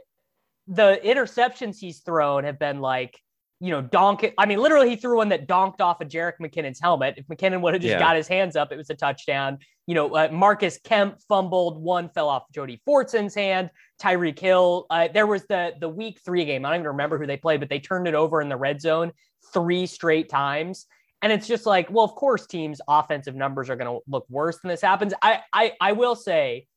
the 0.68 1.00
interceptions 1.04 1.78
he's 1.80 2.00
thrown 2.00 2.44
have 2.44 2.58
been 2.58 2.82
like, 2.82 3.20
you 3.60 3.70
know, 3.72 3.82
donk. 3.82 4.34
I 4.38 4.46
mean, 4.46 4.60
literally, 4.60 4.90
he 4.90 4.96
threw 4.96 5.18
one 5.18 5.30
that 5.30 5.48
donked 5.48 5.82
off 5.82 6.02
of 6.02 6.08
Jerick 6.08 6.34
McKinnon's 6.42 6.80
helmet. 6.80 7.16
If 7.18 7.28
McKinnon 7.28 7.62
would 7.62 7.74
have 7.74 7.82
just 7.82 7.92
yeah. 7.92 8.00
got 8.00 8.16
his 8.16 8.28
hands 8.28 8.56
up, 8.56 8.72
it 8.72 8.78
was 8.78 8.90
a 8.90 8.96
touchdown. 8.96 9.60
You 9.88 9.94
know, 9.94 10.16
uh, 10.16 10.30
Marcus 10.32 10.80
Kemp 10.84 11.20
fumbled. 11.30 11.82
One 11.82 12.10
fell 12.10 12.28
off 12.28 12.52
Jody 12.52 12.82
Fortson's 12.86 13.36
hand. 13.36 13.70
Tyreek 14.02 14.40
Hill. 14.40 14.88
Uh, 14.90 15.08
there 15.14 15.28
was 15.28 15.46
the 15.48 15.74
the 15.80 15.90
week 15.90 16.20
three 16.26 16.44
game. 16.44 16.66
I 16.66 16.70
don't 16.70 16.80
even 16.80 16.88
remember 16.88 17.18
who 17.18 17.28
they 17.28 17.38
played, 17.38 17.60
but 17.60 17.70
they 17.70 17.80
turned 17.80 18.08
it 18.08 18.16
over 18.16 18.42
in 18.42 18.50
the 18.50 18.58
red 18.58 18.82
zone 18.82 19.12
three 19.54 19.86
straight 19.86 20.28
times. 20.28 20.88
And 21.26 21.34
it's 21.34 21.48
just 21.48 21.66
like, 21.66 21.90
well, 21.90 22.06
of 22.06 22.14
course, 22.14 22.46
teams' 22.46 22.80
offensive 22.88 23.34
numbers 23.34 23.72
are 23.72 23.76
going 23.76 23.92
to 23.92 24.00
look 24.08 24.28
worse 24.30 24.60
than 24.60 24.70
this 24.70 24.80
happens. 24.80 25.12
I, 25.24 25.40
I, 25.52 25.72
I 25.82 25.92
will 25.94 26.16
say, 26.16 26.68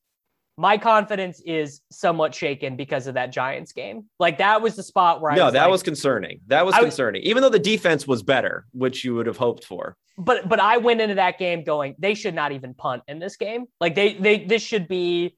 my 0.56 0.78
confidence 0.78 1.42
is 1.44 1.82
somewhat 1.92 2.34
shaken 2.34 2.74
because 2.74 3.06
of 3.08 3.12
that 3.16 3.30
Giants 3.30 3.72
game. 3.72 4.06
Like 4.18 4.38
that 4.38 4.62
was 4.62 4.74
the 4.74 4.82
spot 4.82 5.20
where 5.20 5.32
I 5.32 5.36
no, 5.36 5.44
was 5.44 5.52
that 5.52 5.64
like, 5.64 5.70
was 5.70 5.82
concerning. 5.82 6.40
That 6.46 6.64
was, 6.64 6.74
was 6.74 6.82
concerning, 6.82 7.24
even 7.24 7.42
though 7.42 7.50
the 7.50 7.58
defense 7.58 8.08
was 8.08 8.22
better, 8.22 8.64
which 8.72 9.04
you 9.04 9.14
would 9.16 9.26
have 9.26 9.36
hoped 9.36 9.66
for. 9.66 9.98
But 10.16 10.48
but 10.48 10.60
I 10.60 10.78
went 10.78 11.02
into 11.02 11.16
that 11.16 11.38
game 11.38 11.62
going, 11.62 11.94
they 11.98 12.14
should 12.14 12.34
not 12.34 12.52
even 12.52 12.72
punt 12.72 13.02
in 13.06 13.18
this 13.18 13.36
game. 13.36 13.66
Like 13.82 13.94
they 13.94 14.14
they 14.14 14.46
this 14.46 14.62
should 14.62 14.88
be, 14.88 15.36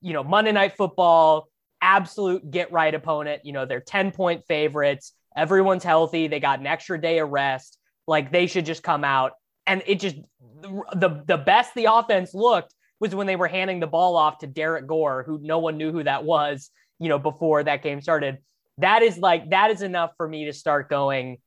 you 0.00 0.14
know, 0.14 0.24
Monday 0.24 0.52
Night 0.52 0.72
Football, 0.74 1.50
absolute 1.82 2.50
get 2.50 2.72
right 2.72 2.94
opponent. 2.94 3.42
You 3.44 3.52
know, 3.52 3.66
they're 3.66 3.80
ten 3.80 4.10
point 4.10 4.46
favorites. 4.48 5.12
Everyone's 5.36 5.84
healthy. 5.84 6.28
They 6.28 6.40
got 6.40 6.60
an 6.60 6.66
extra 6.66 6.98
day 6.98 7.18
of 7.18 7.28
rest 7.28 7.77
like 8.08 8.32
they 8.32 8.46
should 8.46 8.66
just 8.66 8.82
come 8.82 9.04
out. 9.04 9.32
And 9.66 9.82
it 9.86 10.00
just 10.00 10.16
the 10.62 11.22
the 11.26 11.38
best 11.38 11.74
the 11.74 11.86
offense 11.92 12.34
looked 12.34 12.74
was 12.98 13.14
when 13.14 13.28
they 13.28 13.36
were 13.36 13.46
handing 13.46 13.78
the 13.78 13.86
ball 13.86 14.16
off 14.16 14.38
to 14.38 14.48
Derrick 14.48 14.88
Gore, 14.88 15.22
who 15.24 15.38
no 15.40 15.60
one 15.60 15.76
knew 15.76 15.92
who 15.92 16.02
that 16.02 16.24
was, 16.24 16.70
you 16.98 17.08
know, 17.08 17.18
before 17.18 17.62
that 17.62 17.82
game 17.82 18.00
started. 18.00 18.38
That 18.78 19.02
is 19.02 19.18
like 19.18 19.50
that 19.50 19.70
is 19.70 19.82
enough 19.82 20.10
for 20.16 20.26
me 20.26 20.46
to 20.46 20.52
start 20.52 20.88
going, 20.88 21.38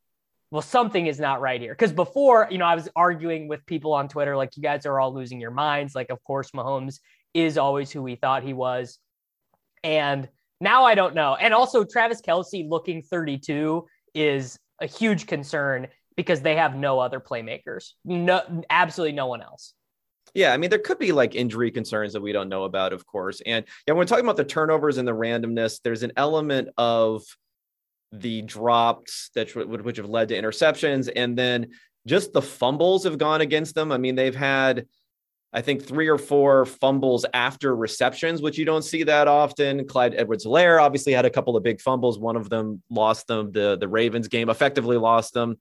well, 0.51 0.61
something 0.61 1.07
is 1.07 1.19
not 1.19 1.41
right 1.41 1.59
here. 1.59 1.73
Because 1.73 1.93
before, 1.93 2.47
you 2.51 2.57
know, 2.57 2.65
I 2.65 2.75
was 2.75 2.89
arguing 2.95 3.47
with 3.47 3.65
people 3.65 3.93
on 3.93 4.09
Twitter, 4.09 4.35
like, 4.35 4.57
you 4.57 4.61
guys 4.61 4.85
are 4.85 4.99
all 4.99 5.13
losing 5.13 5.39
your 5.39 5.51
minds. 5.51 5.95
Like, 5.95 6.09
of 6.09 6.21
course, 6.25 6.51
Mahomes 6.51 6.99
is 7.33 7.57
always 7.57 7.89
who 7.89 8.03
we 8.03 8.15
thought 8.15 8.43
he 8.43 8.53
was. 8.53 8.99
And 9.83 10.27
now 10.59 10.83
I 10.83 10.93
don't 10.93 11.15
know. 11.15 11.35
And 11.35 11.53
also, 11.53 11.85
Travis 11.85 12.21
Kelce 12.21 12.69
looking 12.69 13.01
32 13.01 13.87
is 14.13 14.59
a 14.81 14.85
huge 14.85 15.25
concern 15.25 15.87
because 16.15 16.41
they 16.41 16.55
have 16.55 16.75
no 16.75 16.99
other 16.99 17.19
playmakers. 17.19 17.91
No, 18.05 18.41
absolutely 18.69 19.15
no 19.15 19.27
one 19.27 19.41
else. 19.41 19.73
Yeah, 20.33 20.53
I 20.53 20.57
mean, 20.57 20.69
there 20.69 20.79
could 20.79 20.99
be 20.99 21.11
like 21.11 21.35
injury 21.35 21.71
concerns 21.71 22.13
that 22.13 22.21
we 22.21 22.31
don't 22.31 22.49
know 22.49 22.63
about, 22.63 22.93
of 22.93 23.05
course. 23.05 23.41
And 23.45 23.65
yeah, 23.87 23.93
when 23.93 23.99
we're 23.99 24.05
talking 24.05 24.25
about 24.25 24.37
the 24.37 24.45
turnovers 24.45 24.97
and 24.97 25.07
the 25.07 25.13
randomness, 25.13 25.81
there's 25.83 26.03
an 26.03 26.13
element 26.15 26.69
of 26.77 27.23
the 28.13 28.41
drops 28.41 29.29
that 29.35 29.53
would 29.55 29.81
which 29.81 29.97
have 29.97 30.09
led 30.09 30.29
to 30.29 30.35
interceptions, 30.35 31.11
and 31.13 31.37
then 31.37 31.71
just 32.07 32.33
the 32.33 32.41
fumbles 32.41 33.03
have 33.03 33.17
gone 33.17 33.41
against 33.41 33.75
them. 33.75 33.91
I 33.91 33.97
mean, 33.97 34.15
they've 34.15 34.35
had, 34.35 34.85
I 35.53 35.61
think, 35.61 35.85
three 35.85 36.07
or 36.07 36.17
four 36.17 36.65
fumbles 36.65 37.25
after 37.33 37.75
receptions, 37.75 38.41
which 38.41 38.57
you 38.57 38.65
don't 38.65 38.83
see 38.83 39.03
that 39.03 39.27
often. 39.27 39.85
Clyde 39.85 40.15
Edwards-Helaire 40.15 40.81
obviously 40.81 41.13
had 41.13 41.25
a 41.25 41.29
couple 41.29 41.57
of 41.57 41.63
big 41.63 41.81
fumbles. 41.81 42.19
One 42.19 42.35
of 42.35 42.49
them 42.49 42.81
lost 42.89 43.27
them. 43.27 43.51
The 43.51 43.77
the 43.77 43.87
Ravens 43.87 44.27
game 44.27 44.49
effectively 44.49 44.97
lost 44.97 45.33
them 45.33 45.57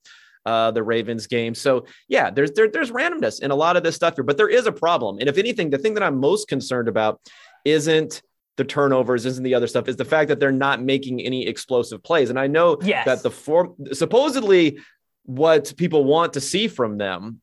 uh, 0.47 0.71
the 0.71 0.83
Ravens 0.83 1.27
game. 1.27 1.55
So 1.55 1.87
yeah, 2.09 2.31
there's 2.31 2.53
there, 2.53 2.69
there's 2.69 2.91
randomness 2.91 3.43
in 3.43 3.51
a 3.51 3.55
lot 3.55 3.77
of 3.77 3.83
this 3.83 3.97
stuff 3.97 4.15
here, 4.17 4.25
but 4.25 4.37
there 4.37 4.49
is 4.49 4.67
a 4.67 4.73
problem. 4.73 5.19
And 5.19 5.29
if 5.29 5.39
anything, 5.39 5.71
the 5.71 5.79
thing 5.79 5.95
that 5.95 6.03
I'm 6.03 6.19
most 6.19 6.49
concerned 6.49 6.89
about 6.89 7.21
isn't 7.65 8.23
the 8.57 8.65
turnovers, 8.65 9.27
isn't 9.27 9.45
the 9.45 9.55
other 9.55 9.67
stuff, 9.67 9.89
is 9.89 9.97
the 9.97 10.05
fact 10.05 10.29
that 10.29 10.41
they're 10.41 10.53
not 10.53 10.83
making 10.83 11.21
any 11.21 11.47
explosive 11.47 12.03
plays. 12.03 12.31
And 12.31 12.39
I 12.39 12.47
know 12.47 12.79
yes. 12.83 13.07
that 13.07 13.23
the 13.23 13.31
form 13.31 13.75
supposedly 13.93 14.79
what 15.25 15.75
people 15.77 16.05
want 16.05 16.35
to 16.35 16.41
see 16.41 16.69
from 16.69 16.99
them 16.99 17.41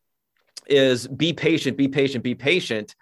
is 0.67 1.07
be 1.07 1.33
patient, 1.33 1.77
be 1.77 1.87
patient, 1.87 2.23
be 2.23 2.35
patient. 2.35 2.95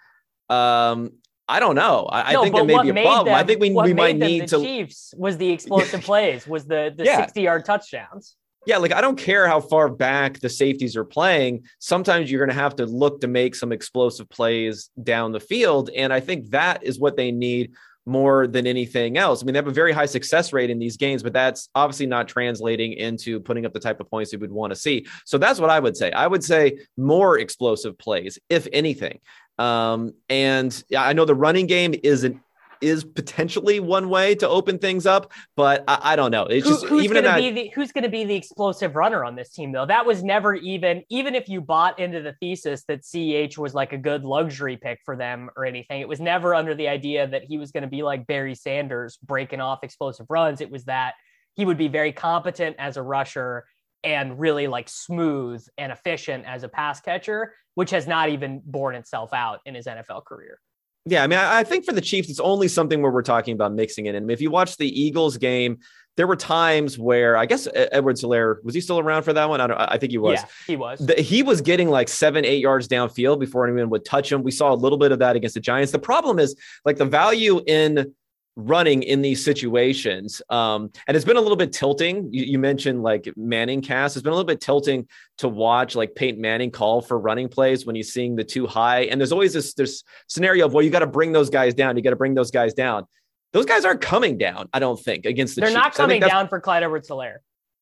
Um, 0.48 1.12
I 1.48 1.60
don't 1.60 1.74
know. 1.74 2.08
I, 2.10 2.32
no, 2.32 2.40
I 2.40 2.42
think 2.42 2.56
that 2.56 2.66
may 2.66 2.82
be 2.82 3.00
a 3.00 3.02
problem. 3.02 3.26
Them, 3.26 3.34
I 3.34 3.44
think 3.44 3.60
we, 3.60 3.70
we 3.70 3.94
might 3.94 4.16
need 4.16 4.48
to. 4.48 4.60
Chiefs 4.60 5.14
was 5.16 5.36
the 5.36 5.50
explosive 5.50 6.00
plays, 6.02 6.46
was 6.46 6.64
the 6.64 6.92
the 6.96 7.04
yeah. 7.04 7.18
sixty 7.18 7.42
yard 7.42 7.64
touchdowns 7.64 8.36
yeah, 8.66 8.78
like 8.78 8.92
I 8.92 9.00
don't 9.00 9.18
care 9.18 9.46
how 9.46 9.60
far 9.60 9.88
back 9.88 10.40
the 10.40 10.48
safeties 10.48 10.96
are 10.96 11.04
playing. 11.04 11.64
Sometimes 11.78 12.30
you're 12.30 12.44
going 12.44 12.54
to 12.54 12.62
have 12.62 12.76
to 12.76 12.86
look 12.86 13.20
to 13.20 13.28
make 13.28 13.54
some 13.54 13.72
explosive 13.72 14.28
plays 14.28 14.90
down 15.02 15.32
the 15.32 15.40
field. 15.40 15.88
And 15.96 16.12
I 16.12 16.20
think 16.20 16.50
that 16.50 16.82
is 16.82 16.98
what 16.98 17.16
they 17.16 17.30
need 17.30 17.72
more 18.06 18.46
than 18.46 18.66
anything 18.66 19.18
else. 19.18 19.42
I 19.42 19.44
mean, 19.44 19.52
they 19.52 19.58
have 19.58 19.66
a 19.66 19.72
very 19.72 19.92
high 19.92 20.06
success 20.06 20.52
rate 20.52 20.70
in 20.70 20.78
these 20.78 20.96
games, 20.96 21.22
but 21.22 21.32
that's 21.32 21.68
obviously 21.74 22.06
not 22.06 22.28
translating 22.28 22.92
into 22.92 23.40
putting 23.40 23.66
up 23.66 23.72
the 23.72 23.80
type 23.80 24.00
of 24.00 24.08
points 24.10 24.32
you 24.32 24.38
would 24.38 24.52
want 24.52 24.72
to 24.72 24.76
see. 24.76 25.06
So 25.24 25.38
that's 25.38 25.60
what 25.60 25.70
I 25.70 25.80
would 25.80 25.96
say. 25.96 26.12
I 26.12 26.26
would 26.26 26.44
say 26.44 26.78
more 26.96 27.38
explosive 27.38 27.98
plays, 27.98 28.38
if 28.48 28.68
anything. 28.72 29.20
Um, 29.58 30.12
and 30.28 30.84
I 30.96 31.14
know 31.14 31.24
the 31.24 31.34
running 31.34 31.66
game 31.66 31.94
isn't 32.02 32.40
is 32.80 33.04
potentially 33.04 33.80
one 33.80 34.08
way 34.08 34.34
to 34.36 34.48
open 34.48 34.78
things 34.78 35.06
up, 35.06 35.32
but 35.56 35.84
I, 35.88 36.12
I 36.12 36.16
don't 36.16 36.30
know. 36.30 36.44
It's 36.44 36.66
Who, 36.66 36.74
just 36.74 36.86
who's 36.86 37.04
even 37.04 37.22
going 37.22 37.34
to 37.34 37.40
be 37.40 37.50
the, 37.50 37.72
who's 37.74 37.92
going 37.92 38.04
to 38.04 38.10
be 38.10 38.24
the 38.24 38.34
explosive 38.34 38.96
runner 38.96 39.24
on 39.24 39.36
this 39.36 39.50
team 39.50 39.72
though. 39.72 39.86
That 39.86 40.06
was 40.06 40.22
never 40.22 40.54
even 40.54 41.02
even 41.08 41.34
if 41.34 41.48
you 41.48 41.60
bought 41.60 41.98
into 41.98 42.22
the 42.22 42.34
thesis 42.40 42.84
that 42.88 43.02
CEH 43.02 43.58
was 43.58 43.74
like 43.74 43.92
a 43.92 43.98
good 43.98 44.24
luxury 44.24 44.76
pick 44.76 45.00
for 45.04 45.16
them 45.16 45.50
or 45.56 45.64
anything. 45.64 46.00
It 46.00 46.08
was 46.08 46.20
never 46.20 46.54
under 46.54 46.74
the 46.74 46.88
idea 46.88 47.26
that 47.26 47.44
he 47.44 47.58
was 47.58 47.70
going 47.70 47.82
to 47.82 47.88
be 47.88 48.02
like 48.02 48.26
Barry 48.26 48.54
Sanders 48.54 49.18
breaking 49.22 49.60
off 49.60 49.80
explosive 49.82 50.26
runs. 50.28 50.60
It 50.60 50.70
was 50.70 50.84
that 50.84 51.14
he 51.54 51.64
would 51.64 51.78
be 51.78 51.88
very 51.88 52.12
competent 52.12 52.76
as 52.78 52.96
a 52.96 53.02
rusher 53.02 53.64
and 54.04 54.38
really 54.38 54.66
like 54.68 54.88
smooth 54.88 55.66
and 55.78 55.90
efficient 55.90 56.44
as 56.46 56.62
a 56.62 56.68
pass 56.68 57.00
catcher, 57.00 57.54
which 57.74 57.90
has 57.90 58.06
not 58.06 58.28
even 58.28 58.62
borne 58.64 58.94
itself 58.94 59.32
out 59.32 59.60
in 59.66 59.74
his 59.74 59.86
NFL 59.86 60.24
career. 60.24 60.60
Yeah, 61.08 61.22
I 61.22 61.28
mean, 61.28 61.38
I, 61.38 61.62
think 61.62 61.84
for 61.84 61.92
the 61.92 62.00
Chiefs, 62.00 62.28
it's 62.28 62.40
only 62.40 62.66
something 62.66 63.00
where 63.00 63.12
we're 63.12 63.22
talking 63.22 63.54
about 63.54 63.72
mixing 63.72 64.06
it 64.06 64.16
in. 64.16 64.28
If 64.28 64.40
you 64.40 64.50
watch 64.50 64.76
the 64.76 64.88
Eagles 65.00 65.36
game, 65.36 65.78
there 66.16 66.26
were 66.26 66.34
times 66.34 66.98
where 66.98 67.36
I 67.36 67.46
guess 67.46 67.68
Edwards-Helaire 67.74 68.56
was 68.64 68.74
he 68.74 68.80
still 68.80 68.98
around 68.98 69.22
for 69.22 69.32
that 69.32 69.48
one? 69.48 69.60
I 69.60 69.66
don't. 69.68 69.78
I 69.78 69.98
think 69.98 70.10
he 70.10 70.18
was. 70.18 70.40
Yeah, 70.40 70.46
he 70.66 70.76
was. 70.76 70.98
The, 70.98 71.14
he 71.14 71.44
was 71.44 71.60
getting 71.60 71.90
like 71.90 72.08
seven, 72.08 72.44
eight 72.44 72.60
yards 72.60 72.88
downfield 72.88 73.38
before 73.38 73.66
anyone 73.66 73.88
would 73.90 74.04
touch 74.04 74.32
him. 74.32 74.42
We 74.42 74.50
saw 74.50 74.72
a 74.72 74.74
little 74.74 74.98
bit 74.98 75.12
of 75.12 75.20
that 75.20 75.36
against 75.36 75.54
the 75.54 75.60
Giants. 75.60 75.92
The 75.92 75.98
problem 75.98 76.38
is 76.38 76.56
like 76.84 76.96
the 76.96 77.04
value 77.04 77.62
in 77.66 78.12
running 78.56 79.02
in 79.02 79.20
these 79.20 79.44
situations. 79.44 80.40
Um, 80.48 80.90
and 81.06 81.14
it's 81.14 81.26
been 81.26 81.36
a 81.36 81.40
little 81.40 81.56
bit 81.56 81.72
tilting. 81.72 82.32
You, 82.32 82.44
you, 82.44 82.58
mentioned 82.58 83.02
like 83.02 83.30
Manning 83.36 83.82
cast. 83.82 84.16
It's 84.16 84.22
been 84.22 84.32
a 84.32 84.34
little 84.34 84.46
bit 84.46 84.62
tilting 84.62 85.06
to 85.38 85.48
watch 85.48 85.94
like 85.94 86.14
Peyton 86.14 86.40
Manning 86.40 86.70
call 86.70 87.02
for 87.02 87.18
running 87.18 87.48
plays 87.48 87.84
when 87.84 87.94
he's 87.94 88.12
seeing 88.12 88.34
the 88.34 88.44
too 88.44 88.66
high. 88.66 89.02
And 89.02 89.20
there's 89.20 89.32
always 89.32 89.52
this 89.52 89.74
this 89.74 90.02
scenario 90.26 90.66
of 90.66 90.72
well, 90.72 90.82
you 90.82 90.90
got 90.90 91.00
to 91.00 91.06
bring 91.06 91.32
those 91.32 91.50
guys 91.50 91.74
down. 91.74 91.96
You 91.96 92.02
got 92.02 92.10
to 92.10 92.16
bring 92.16 92.34
those 92.34 92.50
guys 92.50 92.72
down. 92.72 93.06
Those 93.52 93.66
guys 93.66 93.84
aren't 93.84 94.00
coming 94.00 94.38
down. 94.38 94.68
I 94.72 94.78
don't 94.78 94.98
think 94.98 95.26
against 95.26 95.54
the. 95.54 95.60
They're 95.60 95.70
Chiefs. 95.70 95.76
not 95.76 95.94
coming 95.94 96.20
down 96.20 96.48
for 96.48 96.60
Clyde 96.60 96.82
Edwards-Helaire. 96.82 97.38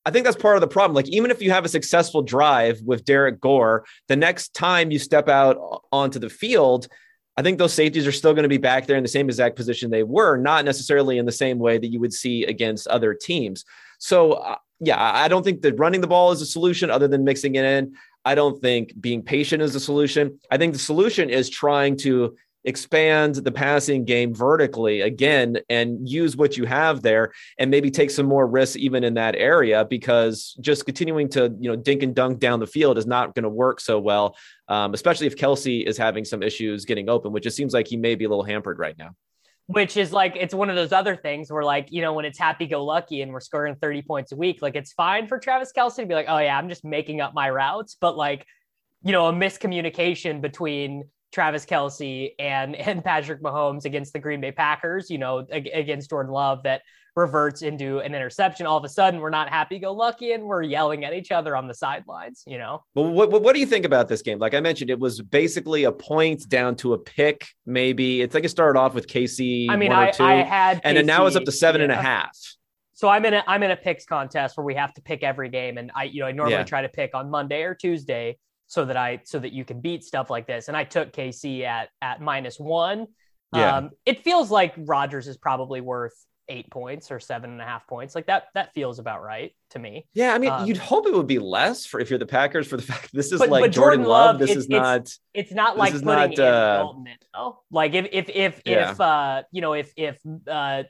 I 0.06 0.10
think 0.10 0.24
that's 0.24 0.36
part 0.36 0.56
of 0.56 0.60
the 0.60 0.68
problem. 0.68 0.94
Like, 0.94 1.08
even 1.08 1.30
if 1.30 1.40
you 1.40 1.50
have 1.50 1.64
a 1.64 1.68
successful 1.68 2.20
drive 2.20 2.80
with 2.82 3.04
Derrick 3.04 3.40
Gore, 3.40 3.84
the 4.08 4.16
next 4.16 4.52
time 4.54 4.90
you 4.90 4.98
step 4.98 5.28
out 5.28 5.82
onto 5.90 6.18
the 6.18 6.28
field, 6.28 6.88
I 7.36 7.42
think 7.42 7.58
those 7.58 7.74
safeties 7.74 8.06
are 8.06 8.12
still 8.12 8.32
going 8.32 8.44
to 8.44 8.48
be 8.48 8.58
back 8.58 8.86
there 8.86 8.96
in 8.96 9.02
the 9.02 9.08
same 9.08 9.28
exact 9.28 9.56
position 9.56 9.90
they 9.90 10.04
were, 10.04 10.36
not 10.36 10.64
necessarily 10.64 11.18
in 11.18 11.26
the 11.26 11.32
same 11.32 11.58
way 11.58 11.78
that 11.78 11.88
you 11.88 12.00
would 12.00 12.12
see 12.12 12.44
against 12.44 12.86
other 12.88 13.12
teams. 13.12 13.64
So, 13.98 14.32
uh, 14.32 14.56
yeah, 14.80 15.00
I 15.00 15.28
don't 15.28 15.42
think 15.42 15.62
that 15.62 15.78
running 15.78 16.00
the 16.00 16.06
ball 16.06 16.32
is 16.32 16.42
a 16.42 16.46
solution 16.46 16.90
other 16.90 17.08
than 17.08 17.24
mixing 17.24 17.54
it 17.56 17.64
in. 17.64 17.94
I 18.24 18.34
don't 18.34 18.60
think 18.60 18.98
being 19.00 19.22
patient 19.22 19.62
is 19.62 19.74
a 19.74 19.80
solution. 19.80 20.38
I 20.50 20.58
think 20.58 20.72
the 20.72 20.78
solution 20.78 21.28
is 21.28 21.50
trying 21.50 21.96
to 21.98 22.36
expand 22.64 23.36
the 23.36 23.52
passing 23.52 24.04
game 24.04 24.34
vertically 24.34 25.02
again 25.02 25.58
and 25.68 26.08
use 26.08 26.36
what 26.36 26.56
you 26.56 26.64
have 26.64 27.02
there 27.02 27.32
and 27.58 27.70
maybe 27.70 27.90
take 27.90 28.10
some 28.10 28.26
more 28.26 28.46
risks 28.46 28.76
even 28.76 29.04
in 29.04 29.14
that 29.14 29.34
area 29.36 29.84
because 29.84 30.56
just 30.60 30.86
continuing 30.86 31.28
to 31.28 31.54
you 31.60 31.70
know 31.70 31.76
dink 31.76 32.02
and 32.02 32.14
dunk 32.14 32.38
down 32.38 32.60
the 32.60 32.66
field 32.66 32.96
is 32.96 33.06
not 33.06 33.34
going 33.34 33.42
to 33.42 33.48
work 33.48 33.80
so 33.80 34.00
well 34.00 34.36
um, 34.68 34.94
especially 34.94 35.26
if 35.26 35.36
kelce 35.36 35.86
is 35.86 35.98
having 35.98 36.24
some 36.24 36.42
issues 36.42 36.84
getting 36.84 37.08
open 37.08 37.32
which 37.32 37.46
it 37.46 37.50
seems 37.50 37.74
like 37.74 37.86
he 37.86 37.96
may 37.96 38.14
be 38.14 38.24
a 38.24 38.28
little 38.28 38.44
hampered 38.44 38.78
right 38.78 38.96
now. 38.98 39.10
Which 39.66 39.96
is 39.96 40.12
like 40.12 40.36
it's 40.36 40.52
one 40.54 40.68
of 40.68 40.76
those 40.76 40.92
other 40.92 41.16
things 41.16 41.50
where 41.50 41.64
like 41.64 41.90
you 41.90 42.02
know 42.02 42.12
when 42.12 42.26
it's 42.26 42.38
happy 42.38 42.66
go 42.66 42.84
lucky 42.84 43.22
and 43.22 43.32
we're 43.32 43.40
scoring 43.40 43.76
30 43.76 44.02
points 44.02 44.32
a 44.32 44.36
week 44.36 44.60
like 44.60 44.76
it's 44.76 44.92
fine 44.92 45.26
for 45.26 45.38
travis 45.38 45.72
kelce 45.74 45.96
to 45.96 46.06
be 46.06 46.12
like 46.12 46.26
oh 46.28 46.36
yeah 46.36 46.58
i'm 46.58 46.68
just 46.68 46.84
making 46.84 47.22
up 47.22 47.32
my 47.32 47.48
routes. 47.48 47.96
But 47.98 48.14
like 48.14 48.46
you 49.02 49.12
know 49.12 49.26
a 49.26 49.32
miscommunication 49.32 50.42
between 50.42 51.04
travis 51.34 51.66
Kelce 51.66 52.30
and 52.38 52.74
and 52.88 53.04
patrick 53.04 53.42
mahomes 53.42 53.84
against 53.84 54.12
the 54.14 54.18
green 54.18 54.40
bay 54.40 54.52
packers 54.52 55.10
you 55.10 55.18
know 55.18 55.46
against 55.50 56.08
jordan 56.08 56.32
love 56.32 56.62
that 56.62 56.82
reverts 57.16 57.62
into 57.62 57.98
an 58.00 58.14
interception. 58.14 58.66
All 58.66 58.76
of 58.76 58.84
a 58.84 58.88
sudden, 58.88 59.20
we're 59.20 59.30
not 59.30 59.48
happy 59.48 59.78
go 59.78 59.92
lucky 59.92 60.32
and 60.32 60.44
we're 60.44 60.62
yelling 60.62 61.04
at 61.04 61.14
each 61.14 61.30
other 61.30 61.56
on 61.56 61.68
the 61.68 61.74
sidelines, 61.74 62.42
you 62.46 62.58
know? 62.58 62.82
Well, 62.94 63.10
what, 63.10 63.30
what 63.30 63.54
do 63.54 63.60
you 63.60 63.66
think 63.66 63.84
about 63.84 64.08
this 64.08 64.22
game? 64.22 64.38
Like 64.38 64.54
I 64.54 64.60
mentioned, 64.60 64.90
it 64.90 64.98
was 64.98 65.20
basically 65.20 65.84
a 65.84 65.92
point 65.92 66.48
down 66.48 66.76
to 66.76 66.94
a 66.94 66.98
pick, 66.98 67.48
maybe. 67.66 68.20
It's 68.20 68.34
like 68.34 68.44
it 68.44 68.48
started 68.48 68.78
off 68.78 68.94
with 68.94 69.06
KC. 69.06 69.70
I 69.70 69.76
mean, 69.76 69.92
I, 69.92 70.10
two, 70.10 70.24
I 70.24 70.34
had, 70.42 70.80
and 70.84 70.96
then 70.96 71.06
now 71.06 71.26
it's 71.26 71.36
up 71.36 71.44
to 71.44 71.52
seven 71.52 71.80
yeah. 71.80 71.84
and 71.84 71.92
a 71.92 72.02
half. 72.02 72.36
So 72.96 73.08
I'm 73.08 73.24
in 73.24 73.34
a 73.34 73.42
I'm 73.48 73.62
in 73.64 73.72
a 73.72 73.76
picks 73.76 74.06
contest 74.06 74.56
where 74.56 74.64
we 74.64 74.76
have 74.76 74.94
to 74.94 75.02
pick 75.02 75.24
every 75.24 75.48
game, 75.48 75.78
and 75.78 75.90
I 75.96 76.04
you 76.04 76.20
know 76.20 76.26
I 76.26 76.32
normally 76.32 76.54
yeah. 76.54 76.64
try 76.64 76.82
to 76.82 76.88
pick 76.88 77.10
on 77.12 77.28
Monday 77.28 77.62
or 77.62 77.74
Tuesday 77.74 78.38
so 78.66 78.84
that 78.84 78.96
I 78.96 79.20
so 79.24 79.38
that 79.38 79.52
you 79.52 79.64
can 79.64 79.80
beat 79.80 80.04
stuff 80.04 80.30
like 80.30 80.46
this. 80.46 80.68
And 80.68 80.76
I 80.76 80.84
took 80.84 81.12
KC 81.12 81.62
at 81.62 81.88
at 82.00 82.20
minus 82.20 82.58
one. 82.58 83.06
Yeah. 83.54 83.76
Um, 83.76 83.90
it 84.04 84.24
feels 84.24 84.50
like 84.50 84.74
Rodgers 84.76 85.28
is 85.28 85.36
probably 85.36 85.80
worth 85.80 86.14
eight 86.48 86.70
points 86.70 87.10
or 87.10 87.20
seven 87.20 87.50
and 87.50 87.60
a 87.60 87.64
half 87.64 87.86
points. 87.86 88.14
Like 88.14 88.26
that, 88.26 88.44
that 88.54 88.74
feels 88.74 88.98
about 88.98 89.22
right 89.22 89.52
to 89.70 89.78
me. 89.78 90.06
Yeah. 90.12 90.34
I 90.34 90.38
mean, 90.38 90.50
um, 90.50 90.66
you'd 90.66 90.76
hope 90.76 91.06
it 91.06 91.14
would 91.14 91.26
be 91.26 91.38
less 91.38 91.86
for 91.86 92.00
if 92.00 92.10
you're 92.10 92.18
the 92.18 92.26
Packers 92.26 92.66
for 92.66 92.76
the 92.76 92.82
fact 92.92 93.10
this 93.12 93.32
is 93.32 93.38
but, 93.38 93.48
like 93.48 93.62
but 93.62 93.70
Jordan, 93.72 94.00
Jordan, 94.00 94.06
Love. 94.06 94.38
This 94.38 94.56
is 94.56 94.68
not, 94.68 95.10
it's 95.32 95.52
not 95.52 95.76
like 95.76 95.92
putting 95.92 96.06
not, 96.06 96.24
in 96.24 96.32
uh, 96.32 96.76
development. 96.76 97.24
Though. 97.32 97.60
Like 97.70 97.94
if, 97.94 98.08
if, 98.12 98.30
if, 98.34 98.62
yeah. 98.64 98.90
if, 98.90 99.00
uh, 99.00 99.42
you 99.52 99.60
know, 99.60 99.72
if, 99.74 99.92
if, 99.96 100.18
uh, 100.50 100.84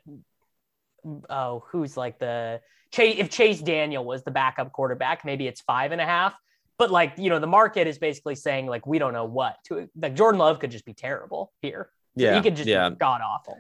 oh, 1.31 1.65
who's 1.71 1.97
like 1.97 2.19
the 2.19 2.61
Chase, 2.93 3.17
if 3.19 3.31
Chase 3.31 3.61
Daniel 3.61 4.05
was 4.05 4.23
the 4.25 4.31
backup 4.31 4.73
quarterback, 4.73 5.25
maybe 5.25 5.47
it's 5.47 5.61
five 5.61 5.93
and 5.93 6.01
a 6.01 6.07
half. 6.07 6.35
But 6.79 6.91
like, 6.91 7.15
you 7.19 7.31
know, 7.31 7.39
the 7.39 7.47
market 7.47 7.87
is 7.87 7.99
basically 7.99 8.35
saying 8.35 8.67
like, 8.67 8.87
we 8.87 8.99
don't 8.99 9.13
know 9.13 9.25
what 9.25 9.57
to 9.67 9.89
like 9.97 10.15
Jordan 10.15 10.39
Love 10.39 10.59
could 10.59 10.71
just 10.71 10.85
be 10.85 10.95
terrible 10.95 11.53
here. 11.63 11.91
Yeah. 12.17 12.37
He 12.37 12.43
could 12.43 12.57
just 12.57 12.69
yeah. 12.69 12.89
be 12.91 12.97
god 12.97 13.21
awful. 13.21 13.59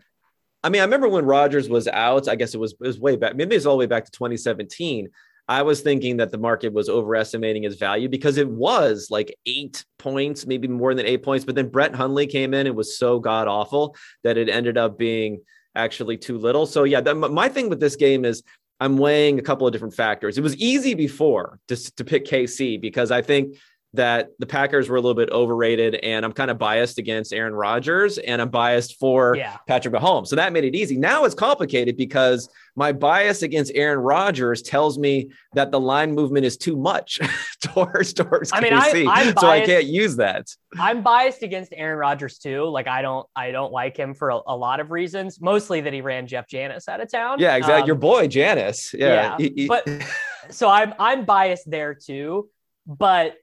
I 0.62 0.70
mean, 0.70 0.80
I 0.80 0.84
remember 0.84 1.08
when 1.08 1.24
rodgers 1.24 1.68
was 1.68 1.86
out. 1.88 2.28
I 2.28 2.36
guess 2.36 2.54
it 2.54 2.58
was 2.58 2.72
it 2.72 2.86
was 2.86 2.98
way 2.98 3.16
back. 3.16 3.36
Maybe 3.36 3.54
it's 3.54 3.66
all 3.66 3.74
the 3.74 3.80
way 3.80 3.86
back 3.86 4.04
to 4.06 4.10
2017. 4.10 5.08
I 5.46 5.62
was 5.62 5.82
thinking 5.82 6.16
that 6.16 6.30
the 6.30 6.38
market 6.38 6.72
was 6.72 6.88
overestimating 6.88 7.64
his 7.64 7.76
value 7.76 8.08
because 8.08 8.38
it 8.38 8.48
was 8.48 9.08
like 9.10 9.36
eight 9.44 9.84
points, 9.98 10.46
maybe 10.46 10.68
more 10.68 10.94
than 10.94 11.04
eight 11.04 11.22
points. 11.22 11.44
But 11.44 11.54
then 11.54 11.68
Brett 11.68 11.94
Hundley 11.94 12.26
came 12.26 12.54
in. 12.54 12.66
It 12.66 12.74
was 12.74 12.98
so 12.98 13.18
god 13.18 13.46
awful 13.46 13.94
that 14.22 14.38
it 14.38 14.48
ended 14.48 14.78
up 14.78 14.96
being 14.96 15.42
actually 15.74 16.16
too 16.16 16.38
little. 16.38 16.64
So 16.64 16.84
yeah, 16.84 17.02
the, 17.02 17.14
my 17.14 17.48
thing 17.48 17.68
with 17.68 17.80
this 17.80 17.96
game 17.96 18.24
is 18.24 18.42
I'm 18.84 18.98
weighing 18.98 19.38
a 19.38 19.42
couple 19.42 19.66
of 19.66 19.72
different 19.72 19.94
factors. 19.94 20.36
It 20.36 20.42
was 20.42 20.54
easy 20.56 20.92
before 20.92 21.58
to, 21.68 21.76
to 21.94 22.04
pick 22.04 22.26
KC 22.26 22.78
because 22.78 23.10
I 23.10 23.22
think 23.22 23.56
that 23.94 24.30
the 24.38 24.46
Packers 24.46 24.88
were 24.88 24.96
a 24.96 25.00
little 25.00 25.14
bit 25.14 25.30
overrated, 25.30 25.94
and 25.96 26.24
I'm 26.24 26.32
kind 26.32 26.50
of 26.50 26.58
biased 26.58 26.98
against 26.98 27.32
Aaron 27.32 27.54
Rodgers, 27.54 28.18
and 28.18 28.42
I'm 28.42 28.50
biased 28.50 28.98
for 28.98 29.36
yeah. 29.36 29.56
Patrick 29.66 29.94
Mahomes. 29.94 30.26
So 30.26 30.36
that 30.36 30.52
made 30.52 30.64
it 30.64 30.74
easy. 30.74 30.96
Now 30.96 31.24
it's 31.24 31.34
complicated 31.34 31.96
because 31.96 32.48
my 32.76 32.92
bias 32.92 33.42
against 33.42 33.70
Aaron 33.74 34.00
Rodgers 34.00 34.62
tells 34.62 34.98
me 34.98 35.30
that 35.52 35.70
the 35.70 35.78
line 35.78 36.12
movement 36.12 36.44
is 36.44 36.56
too 36.56 36.76
much 36.76 37.20
towards 37.60 38.12
towards 38.12 38.52
I 38.52 38.60
mean, 38.60 38.72
KC, 38.72 39.02
I, 39.02 39.04
biased, 39.04 39.40
so 39.40 39.48
I 39.48 39.60
can't 39.60 39.86
use 39.86 40.16
that. 40.16 40.48
I'm 40.78 41.02
biased 41.02 41.42
against 41.42 41.72
Aaron 41.76 41.98
Rodgers 41.98 42.38
too. 42.38 42.64
Like 42.64 42.88
I 42.88 43.00
don't 43.00 43.26
I 43.36 43.52
don't 43.52 43.72
like 43.72 43.96
him 43.96 44.14
for 44.14 44.30
a, 44.30 44.40
a 44.48 44.56
lot 44.56 44.80
of 44.80 44.90
reasons. 44.90 45.40
Mostly 45.40 45.80
that 45.82 45.92
he 45.92 46.00
ran 46.00 46.26
Jeff 46.26 46.48
Janis 46.48 46.88
out 46.88 47.00
of 47.00 47.10
town. 47.10 47.38
Yeah, 47.38 47.54
exactly. 47.54 47.82
Um, 47.82 47.86
Your 47.86 47.96
boy 47.96 48.26
Janis. 48.26 48.92
Yeah, 48.92 49.06
yeah 49.06 49.36
he, 49.38 49.52
he... 49.54 49.66
but 49.68 49.88
so 50.50 50.68
I'm 50.68 50.94
I'm 50.98 51.24
biased 51.24 51.70
there 51.70 51.94
too. 51.94 52.48
But 52.86 53.36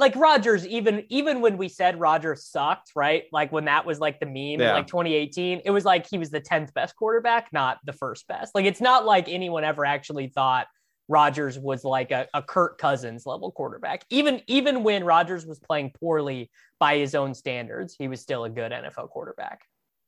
like 0.00 0.16
Rodgers, 0.16 0.66
even 0.66 1.04
even 1.10 1.40
when 1.40 1.58
we 1.58 1.68
said 1.68 2.00
Rodgers 2.00 2.46
sucked, 2.46 2.92
right? 2.96 3.24
Like 3.30 3.52
when 3.52 3.66
that 3.66 3.84
was 3.84 4.00
like 4.00 4.18
the 4.18 4.26
meme, 4.26 4.60
yeah. 4.60 4.72
like 4.72 4.86
2018, 4.86 5.60
it 5.64 5.70
was 5.70 5.84
like 5.84 6.08
he 6.08 6.18
was 6.18 6.30
the 6.30 6.40
10th 6.40 6.72
best 6.72 6.96
quarterback, 6.96 7.48
not 7.52 7.78
the 7.84 7.92
first 7.92 8.26
best. 8.26 8.54
Like 8.54 8.64
it's 8.64 8.80
not 8.80 9.04
like 9.04 9.28
anyone 9.28 9.62
ever 9.62 9.84
actually 9.84 10.28
thought 10.28 10.66
Rodgers 11.06 11.58
was 11.58 11.84
like 11.84 12.12
a, 12.12 12.26
a 12.32 12.42
Kirk 12.42 12.78
Cousins 12.78 13.26
level 13.26 13.52
quarterback. 13.52 14.04
Even 14.08 14.40
even 14.46 14.82
when 14.82 15.04
Rodgers 15.04 15.44
was 15.44 15.58
playing 15.58 15.92
poorly 16.00 16.50
by 16.78 16.96
his 16.96 17.14
own 17.14 17.34
standards, 17.34 17.94
he 17.98 18.08
was 18.08 18.22
still 18.22 18.44
a 18.44 18.50
good 18.50 18.72
NFL 18.72 19.10
quarterback. 19.10 19.60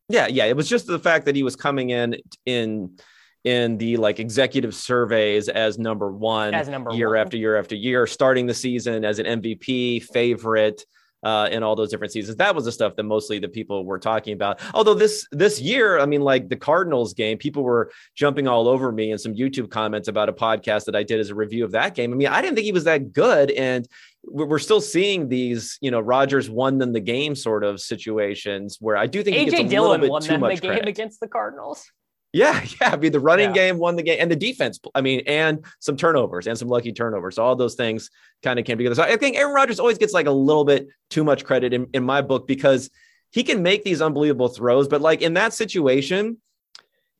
Yeah, 0.09 0.27
yeah. 0.27 0.47
It 0.47 0.57
was 0.57 0.69
just 0.69 0.87
the 0.87 0.99
fact 0.99 1.27
that 1.27 1.37
he 1.37 1.43
was 1.43 1.55
coming 1.55 1.90
in 1.90 2.17
in 2.47 2.97
in 3.45 3.77
the 3.77 3.97
like 3.97 4.21
executive 4.21 4.75
surveys 4.75 5.49
as 5.49 5.79
number 5.79 6.13
one 6.13 6.55
as 6.55 6.69
number 6.69 6.93
year 6.93 7.11
one. 7.11 7.19
after 7.19 7.37
year 7.37 7.57
after 7.57 7.75
year, 7.75 8.07
starting 8.07 8.47
the 8.47 8.55
season 8.55 9.05
as 9.05 9.19
an 9.19 9.27
MVP 9.27 10.05
favorite. 10.05 10.85
Uh, 11.25 11.49
in 11.53 11.63
all 11.63 11.77
those 11.77 11.89
different 11.89 12.13
seasons, 12.13 12.37
that 12.37 12.53
was 12.53 12.65
the 12.65 12.73
stuff 12.73 12.97
that 12.97 13.05
mostly 13.05 13.39
the 13.39 13.49
people 13.49 13.85
were 13.85 13.97
talking 14.01 14.33
about. 14.33 14.61
Although 14.75 14.95
this 14.95 15.25
this 15.31 15.61
year, 15.61 16.01
I 16.01 16.05
mean, 16.05 16.23
like 16.23 16.49
the 16.49 16.57
Cardinals 16.57 17.15
game, 17.15 17.39
people 17.39 17.63
were 17.63 17.93
jumping 18.17 18.49
all 18.49 18.67
over 18.67 18.91
me 18.91 19.13
in 19.13 19.19
some 19.19 19.33
YouTube 19.33 19.71
comments 19.71 20.09
about 20.09 20.29
a 20.29 20.33
podcast 20.33 20.87
that 20.87 20.97
I 20.97 21.05
did 21.05 21.21
as 21.21 21.31
a 21.31 21.37
review 21.37 21.65
of 21.65 21.71
that 21.71 21.95
game. 21.95 22.13
I 22.13 22.17
mean, 22.17 22.27
I 22.27 22.43
didn't 22.43 22.57
think 22.57 22.65
he 22.65 22.73
was 22.73 22.83
that 22.85 23.13
good, 23.13 23.53
and 23.53 23.87
we're 24.25 24.59
still 24.59 24.81
seeing 24.81 25.29
these, 25.29 25.79
you 25.81 25.93
know, 25.93 26.01
Rodgers 26.01 26.51
won 26.51 26.79
them 26.79 26.93
the 26.93 26.99
game 26.99 27.37
sort 27.37 27.63
of 27.63 27.81
situations 27.81 28.79
where 28.81 28.97
I 28.97 29.07
do 29.07 29.23
think 29.23 29.37
AJ 29.37 29.69
Dillon 29.69 30.09
won 30.09 30.23
them 30.25 30.41
the 30.41 30.57
game 30.57 30.89
against 30.89 31.21
the 31.21 31.29
Cardinals. 31.29 31.89
Yeah, 32.33 32.64
yeah. 32.81 32.90
I 32.92 32.97
mean, 32.97 33.12
the 33.12 33.21
running 33.21 33.51
yeah. 33.51 33.68
game 33.68 33.79
won 33.79 33.97
the 33.97 34.03
game, 34.03 34.18
and 34.21 34.31
the 34.31 34.37
defense. 34.37 34.81
I 34.95 35.01
mean, 35.01 35.23
and 35.27 35.64
some 35.81 35.97
turnovers 35.97 36.47
and 36.47 36.59
some 36.59 36.68
lucky 36.68 36.92
turnovers. 36.92 37.37
So 37.37 37.45
all 37.45 37.57
those 37.57 37.75
things 37.75 38.11
kind 38.42 38.59
of 38.59 38.64
came 38.64 38.79
together. 38.79 38.95
So 38.95 39.03
I 39.03 39.16
think 39.16 39.37
Aaron 39.37 39.55
Rodgers 39.55 39.79
always 39.79 39.99
gets 39.99 40.12
like 40.12 40.27
a 40.27 40.33
little 40.33 40.64
bit 40.64 40.88
too 41.11 41.25
much 41.25 41.45
credit 41.45 41.73
in, 41.73 41.87
in 41.92 42.03
my 42.03 42.23
book 42.23 42.47
because 42.47 42.90
he 43.31 43.42
can 43.42 43.62
make 43.62 43.83
these 43.83 44.03
unbelievable 44.03 44.49
throws, 44.49 44.88
but 44.88 45.01
like 45.01 45.23
in 45.23 45.35
that 45.35 45.55
situation, 45.55 46.38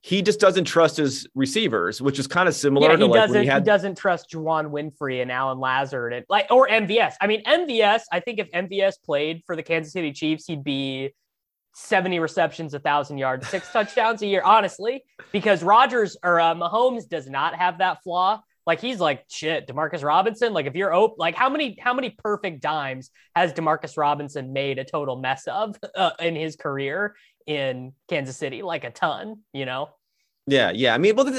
he 0.01 0.21
just 0.21 0.39
doesn't 0.39 0.65
trust 0.65 0.97
his 0.97 1.27
receivers, 1.33 2.01
which 2.01 2.19
is 2.19 2.27
kind 2.27 2.49
of 2.49 2.53
similar 2.53 2.91
yeah, 2.91 2.97
to 2.97 3.05
like 3.05 3.29
when 3.29 3.41
he, 3.41 3.47
had... 3.47 3.63
he 3.63 3.65
doesn't 3.65 3.97
trust 3.97 4.29
Juwann 4.31 4.69
Winfree 4.69 5.21
and 5.21 5.31
Allen 5.31 5.59
Lazard 5.59 6.11
and 6.11 6.25
like 6.27 6.47
or 6.51 6.67
MVS. 6.67 7.13
I 7.21 7.27
mean, 7.27 7.41
MVS. 7.45 8.01
I 8.11 8.19
think 8.19 8.39
if 8.39 8.51
MVS 8.51 8.95
played 9.03 9.43
for 9.45 9.55
the 9.55 9.63
Kansas 9.63 9.93
City 9.93 10.11
Chiefs, 10.11 10.45
he'd 10.45 10.63
be 10.63 11.13
70 11.73 12.19
receptions, 12.19 12.73
a 12.73 12.79
thousand 12.79 13.17
yards, 13.17 13.47
six 13.47 13.71
touchdowns 13.71 14.21
a 14.21 14.27
year, 14.27 14.41
honestly, 14.43 15.03
because 15.31 15.63
Rodgers 15.63 16.15
or 16.23 16.39
uh, 16.39 16.55
Mahomes 16.55 17.07
does 17.07 17.27
not 17.27 17.55
have 17.55 17.79
that 17.79 18.03
flaw. 18.03 18.41
Like 18.65 18.79
he's 18.79 18.99
like 18.99 19.25
shit, 19.29 19.67
Demarcus 19.67 20.03
Robinson. 20.03 20.53
Like 20.53 20.67
if 20.67 20.75
you're 20.75 20.93
open, 20.93 21.15
like 21.17 21.35
how 21.35 21.49
many 21.49 21.77
how 21.81 21.93
many 21.93 22.11
perfect 22.11 22.61
dimes 22.61 23.09
has 23.35 23.51
Demarcus 23.51 23.97
Robinson 23.97 24.53
made 24.53 24.79
a 24.79 24.85
total 24.85 25.17
mess 25.17 25.47
of 25.47 25.75
uh, 25.95 26.11
in 26.19 26.35
his 26.35 26.55
career 26.55 27.15
in 27.45 27.91
Kansas 28.07 28.37
City? 28.37 28.61
Like 28.61 28.85
a 28.85 28.91
ton, 28.91 29.41
you 29.51 29.65
know. 29.65 29.89
Yeah, 30.45 30.71
yeah. 30.71 30.93
I 30.93 30.97
mean, 30.97 31.15
well, 31.15 31.31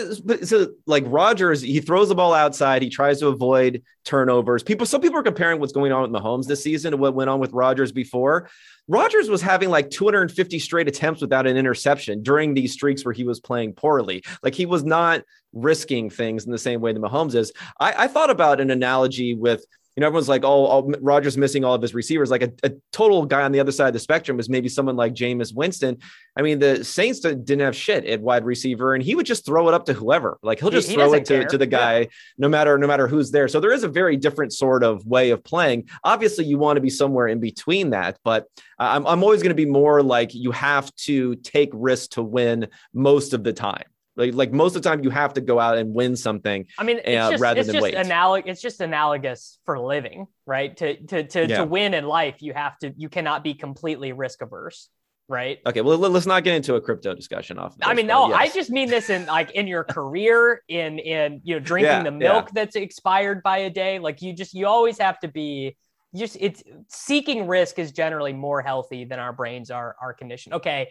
so 0.45 0.69
like 0.87 1.05
Rodgers, 1.07 1.61
he 1.61 1.81
throws 1.81 2.09
the 2.09 2.15
ball 2.15 2.33
outside. 2.33 2.81
He 2.81 2.89
tries 2.89 3.21
to 3.21 3.29
avoid 3.29 3.83
turnovers. 4.05 4.63
People, 4.63 4.87
some 4.87 5.03
people 5.03 5.19
are 5.19 5.23
comparing 5.23 5.61
what's 5.61 5.75
going 5.75 5.93
on 5.93 6.11
with 6.11 6.23
Mahomes 6.23 6.47
this 6.47 6.63
season 6.63 6.93
to 6.93 6.97
what 6.97 7.15
went 7.15 7.29
on 7.29 7.39
with 7.39 7.53
Rodgers 7.53 7.93
before. 7.93 8.49
Rodgers 8.89 9.29
was 9.29 9.43
having 9.43 9.69
like 9.69 9.91
250 9.91 10.59
straight 10.59 10.89
attempts 10.89 11.21
without 11.21 11.47
an 11.47 11.59
interception 11.59 12.23
during 12.23 12.55
these 12.55 12.73
streaks 12.73 13.05
where 13.05 13.13
he 13.13 13.25
was 13.25 13.41
playing 13.41 13.75
poorly. 13.75 14.23
Like 14.43 14.55
he 14.55 14.65
was 14.65 14.85
not 14.85 15.23
risking 15.53 16.09
things 16.09 16.47
in 16.47 16.53
the 16.53 16.59
same 16.59 16.81
way 16.81 16.95
that 16.95 17.01
Mahomes 17.01 17.35
is. 17.35 17.53
I, 17.79 18.05
I 18.05 18.09
thought 18.09 18.31
about 18.31 18.59
an 18.61 18.71
analogy 18.71 19.35
with 19.35 19.67
you 19.97 20.01
know, 20.01 20.07
everyone's 20.07 20.29
like, 20.29 20.45
oh, 20.45 20.49
oh 20.49 20.67
all, 20.67 20.93
Rodgers 21.01 21.37
missing 21.37 21.65
all 21.65 21.75
of 21.75 21.83
his 21.83 21.95
receivers. 21.95 22.31
Like 22.31 22.43
a, 22.43 22.53
a, 22.65 22.73
total 22.93 23.27
guy 23.27 23.43
on 23.43 23.53
the 23.53 23.61
other 23.61 23.73
side 23.73 23.89
of 23.89 23.93
the 23.93 24.01
spectrum 24.01 24.37
was 24.37 24.49
maybe 24.49 24.69
someone 24.69 24.97
like 24.97 25.15
Jameis 25.15 25.55
Winston. 25.55 25.99
I 26.37 26.43
mean, 26.43 26.59
the 26.59 26.85
Saints 26.85 27.21
didn't 27.21 27.61
have 27.61 27.77
shit 27.77 28.05
at 28.05 28.21
wide 28.21 28.45
receiver, 28.45 28.95
and 28.95 29.03
he 29.03 29.15
would 29.15 29.27
just 29.27 29.47
throw 29.47 29.69
it 29.69 29.75
up 29.75 29.85
to 29.87 29.93
whoever. 29.93 30.39
Like 30.43 30.59
he'll 30.59 30.71
just 30.71 30.89
he, 30.89 30.95
he 30.95 31.01
throw 31.01 31.13
it 31.15 31.25
to, 31.27 31.47
to 31.47 31.59
the 31.59 31.67
guy, 31.67 32.01
yeah. 32.01 32.07
no 32.39 32.49
matter 32.49 32.77
no 32.77 32.87
matter 32.87 33.07
who's 33.07 33.31
there. 33.31 33.47
So 33.47 33.61
there 33.61 33.73
is 33.73 33.85
a 33.85 33.89
very 33.89 34.17
different 34.17 34.53
sort 34.53 34.83
of 34.83 35.07
way 35.07 35.31
of 35.31 35.45
playing. 35.45 35.89
Obviously, 36.03 36.45
you 36.45 36.59
want 36.59 36.77
to 36.77 36.81
be 36.81 36.91
somewhere 36.91 37.29
in 37.29 37.39
between 37.39 37.91
that, 37.91 38.19
but 38.25 38.47
I'm 38.79 39.07
I'm 39.07 39.23
always 39.23 39.43
going 39.43 39.51
to 39.51 39.55
be 39.55 39.67
more 39.67 40.03
like 40.03 40.35
you 40.35 40.51
have 40.53 40.95
to 40.97 41.37
take 41.37 41.71
risks 41.73 42.09
to 42.09 42.23
win 42.23 42.69
most 42.93 43.33
of 43.33 43.45
the 43.45 43.53
time. 43.53 43.85
Like, 44.17 44.35
like 44.35 44.53
most 44.53 44.77
of 44.77 44.83
the 44.83 44.89
time, 44.89 45.03
you 45.03 45.11
have 45.11 45.35
to 45.35 45.41
go 45.41 45.59
out 45.59 45.77
and 45.77 45.93
win 45.93 46.17
something. 46.17 46.67
I 46.79 46.85
mean, 46.85 47.01
uh, 47.01 47.31
just, 47.33 47.43
rather 47.43 47.65
than 47.65 47.83
wait. 47.83 47.95
Analog- 47.95 48.47
it's 48.47 48.63
just 48.63 48.81
analogous 48.81 49.59
for 49.65 49.79
living, 49.79 50.27
right? 50.47 50.77
To 50.77 50.97
to 51.07 51.25
to, 51.25 51.47
yeah. 51.49 51.59
to 51.59 51.65
win 51.65 51.95
in 51.95 52.07
life, 52.07 52.37
you 52.41 52.53
have 52.53 52.79
to 52.79 52.95
you 52.97 53.09
cannot 53.09 53.43
be 53.43 53.55
completely 53.55 54.13
risk 54.13 54.41
averse, 54.43 54.89
right? 55.29 55.59
Okay, 55.67 55.81
well, 55.81 55.99
let's 55.99 56.27
not 56.27 56.45
get 56.45 56.55
into 56.55 56.77
a 56.77 56.81
crypto 56.81 57.15
discussion 57.15 57.59
off. 57.59 57.73
Of 57.73 57.79
This, 57.79 57.89
I 57.89 57.95
mean, 57.95 58.07
no, 58.07 58.29
yes. 58.29 58.39
I 58.39 58.55
just 58.55 58.71
mean 58.71 58.89
this 58.89 59.11
in 59.11 59.27
like 59.27 59.51
in 59.51 59.67
your 59.67 59.83
career, 59.83 60.63
in 60.69 61.01
in 61.01 61.41
you 61.43 61.57
know 61.57 61.61
drinking 61.65 61.91
yeah, 61.91 62.03
the 62.05 62.13
milk 62.13 62.47
yeah. 62.47 62.63
that's 62.63 62.77
expired 62.77 63.43
by 63.43 63.59
a 63.59 63.71
day. 63.71 63.99
Like 63.99 64.23
you 64.23 64.33
just 64.33 64.55
you 64.55 64.67
always 64.67 64.99
have 64.99 65.19
to 65.21 65.29
be 65.29 65.77
just 66.15 66.37
it's 66.41 66.63
seeking 66.89 67.47
risk 67.47 67.79
is 67.79 67.91
generally 67.91 68.33
more 68.33 68.63
healthy 68.63 69.05
than 69.05 69.19
our 69.19 69.33
brains 69.33 69.71
are 69.71 69.97
are 70.01 70.15
conditioned. 70.15 70.55
Okay, 70.55 70.91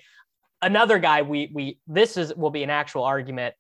another 0.64 1.00
guy 1.00 1.22
we 1.22 1.52
we 1.54 1.80
this 1.88 2.18
is 2.18 2.34
will 2.36 2.50
be 2.50 2.64
an 2.64 2.70
actual 2.70 3.04
argument. 3.04 3.56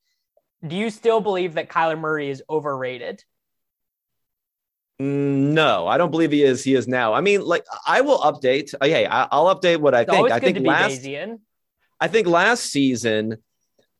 Do 0.66 0.76
you 0.76 0.90
still 0.90 1.20
believe 1.20 1.56
that 1.56 1.70
Kyler 1.70 2.00
Murray 2.00 2.30
is 2.30 2.42
overrated? 2.50 3.24
Mm, 5.02 5.54
no, 5.54 5.88
I 5.88 5.98
don't 5.98 6.12
believe 6.12 6.32
he 6.32 6.44
is. 6.44 6.64
He 6.64 6.76
is 6.76 6.88
now. 6.88 7.14
I 7.14 7.22
mean, 7.22 7.42
like 7.42 7.66
I 7.86 8.02
will 8.02 8.20
update. 8.20 8.74
Hey, 8.82 9.06
I, 9.06 9.24
will 9.38 9.54
update 9.54 9.78
what 9.78 9.94
I 9.94 10.02
it's 10.02 10.12
think. 10.12 10.32
I 10.32 10.40
think 10.40 10.66
last. 10.66 11.02
Bayesian. 11.02 11.40
I 12.00 12.08
think 12.08 12.28
last 12.28 12.64
season 12.72 13.38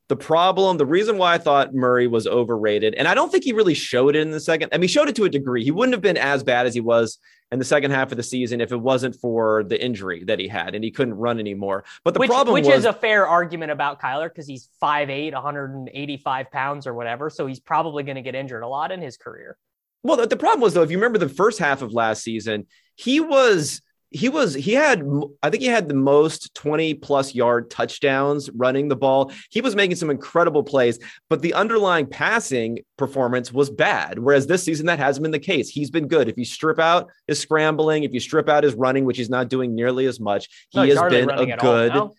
the 0.08 0.16
problem, 0.16 0.76
the 0.76 0.86
reason 0.86 1.16
why 1.16 1.34
I 1.34 1.38
thought 1.38 1.74
Murray 1.74 2.06
was 2.06 2.26
overrated, 2.26 2.94
and 2.94 3.08
I 3.08 3.14
don't 3.14 3.32
think 3.32 3.44
he 3.44 3.52
really 3.52 3.74
showed 3.74 4.16
it 4.16 4.20
in 4.20 4.30
the 4.30 4.40
second. 4.40 4.68
I 4.72 4.76
mean, 4.76 4.82
he 4.82 4.88
showed 4.88 5.08
it 5.08 5.16
to 5.16 5.24
a 5.24 5.30
degree. 5.30 5.64
He 5.64 5.70
wouldn't 5.70 5.94
have 5.94 6.02
been 6.02 6.18
as 6.18 6.42
bad 6.42 6.66
as 6.66 6.74
he 6.74 6.80
was 6.80 7.18
in 7.50 7.58
the 7.58 7.64
second 7.64 7.92
half 7.92 8.10
of 8.10 8.16
the 8.16 8.22
season 8.22 8.60
if 8.60 8.72
it 8.72 8.76
wasn't 8.76 9.14
for 9.16 9.64
the 9.64 9.82
injury 9.82 10.24
that 10.24 10.38
he 10.38 10.48
had 10.48 10.74
and 10.74 10.84
he 10.84 10.90
couldn't 10.90 11.14
run 11.14 11.38
anymore. 11.38 11.84
But 12.02 12.12
the 12.14 12.20
which, 12.20 12.28
problem 12.28 12.52
which 12.52 12.66
was, 12.66 12.80
is 12.80 12.84
a 12.84 12.92
fair 12.92 13.26
argument 13.26 13.70
about 13.70 14.00
Kyler 14.00 14.28
because 14.28 14.46
he's 14.46 14.68
5'8, 14.82 15.32
185 15.32 16.50
pounds 16.50 16.86
or 16.86 16.94
whatever. 16.94 17.30
So 17.30 17.46
he's 17.46 17.60
probably 17.60 18.02
going 18.02 18.16
to 18.16 18.22
get 18.22 18.34
injured 18.34 18.62
a 18.62 18.68
lot 18.68 18.92
in 18.92 19.00
his 19.00 19.16
career. 19.16 19.56
Well, 20.02 20.26
the 20.26 20.36
problem 20.36 20.60
was 20.60 20.74
though, 20.74 20.82
if 20.82 20.90
you 20.90 20.98
remember 20.98 21.18
the 21.18 21.28
first 21.28 21.58
half 21.58 21.80
of 21.80 21.92
last 21.92 22.22
season, 22.22 22.66
he 22.96 23.20
was 23.20 23.80
he 24.14 24.28
was 24.28 24.54
he 24.54 24.72
had 24.72 25.02
i 25.42 25.50
think 25.50 25.60
he 25.60 25.68
had 25.68 25.88
the 25.88 25.94
most 25.94 26.54
20 26.54 26.94
plus 26.94 27.34
yard 27.34 27.68
touchdowns 27.68 28.48
running 28.50 28.88
the 28.88 28.96
ball. 28.96 29.32
He 29.50 29.60
was 29.60 29.74
making 29.74 29.96
some 29.96 30.08
incredible 30.08 30.62
plays 30.62 31.00
but 31.28 31.42
the 31.42 31.52
underlying 31.54 32.06
passing 32.06 32.78
performance 32.96 33.52
was 33.52 33.70
bad 33.70 34.20
whereas 34.20 34.46
this 34.46 34.62
season 34.62 34.86
that 34.86 35.00
hasn't 35.00 35.22
been 35.22 35.32
the 35.32 35.38
case. 35.40 35.68
He's 35.68 35.90
been 35.90 36.06
good. 36.06 36.28
If 36.28 36.38
you 36.38 36.44
strip 36.44 36.78
out 36.78 37.10
his 37.26 37.40
scrambling 37.40 38.04
if 38.04 38.12
you 38.14 38.20
strip 38.20 38.48
out 38.48 38.62
his 38.62 38.74
running 38.74 39.04
which 39.04 39.16
he's 39.16 39.30
not 39.30 39.48
doing 39.48 39.74
nearly 39.74 40.06
as 40.06 40.20
much 40.20 40.48
he 40.70 40.78
no, 40.78 40.86
has 40.86 41.10
been 41.10 41.30
a 41.30 41.56
good 41.56 42.10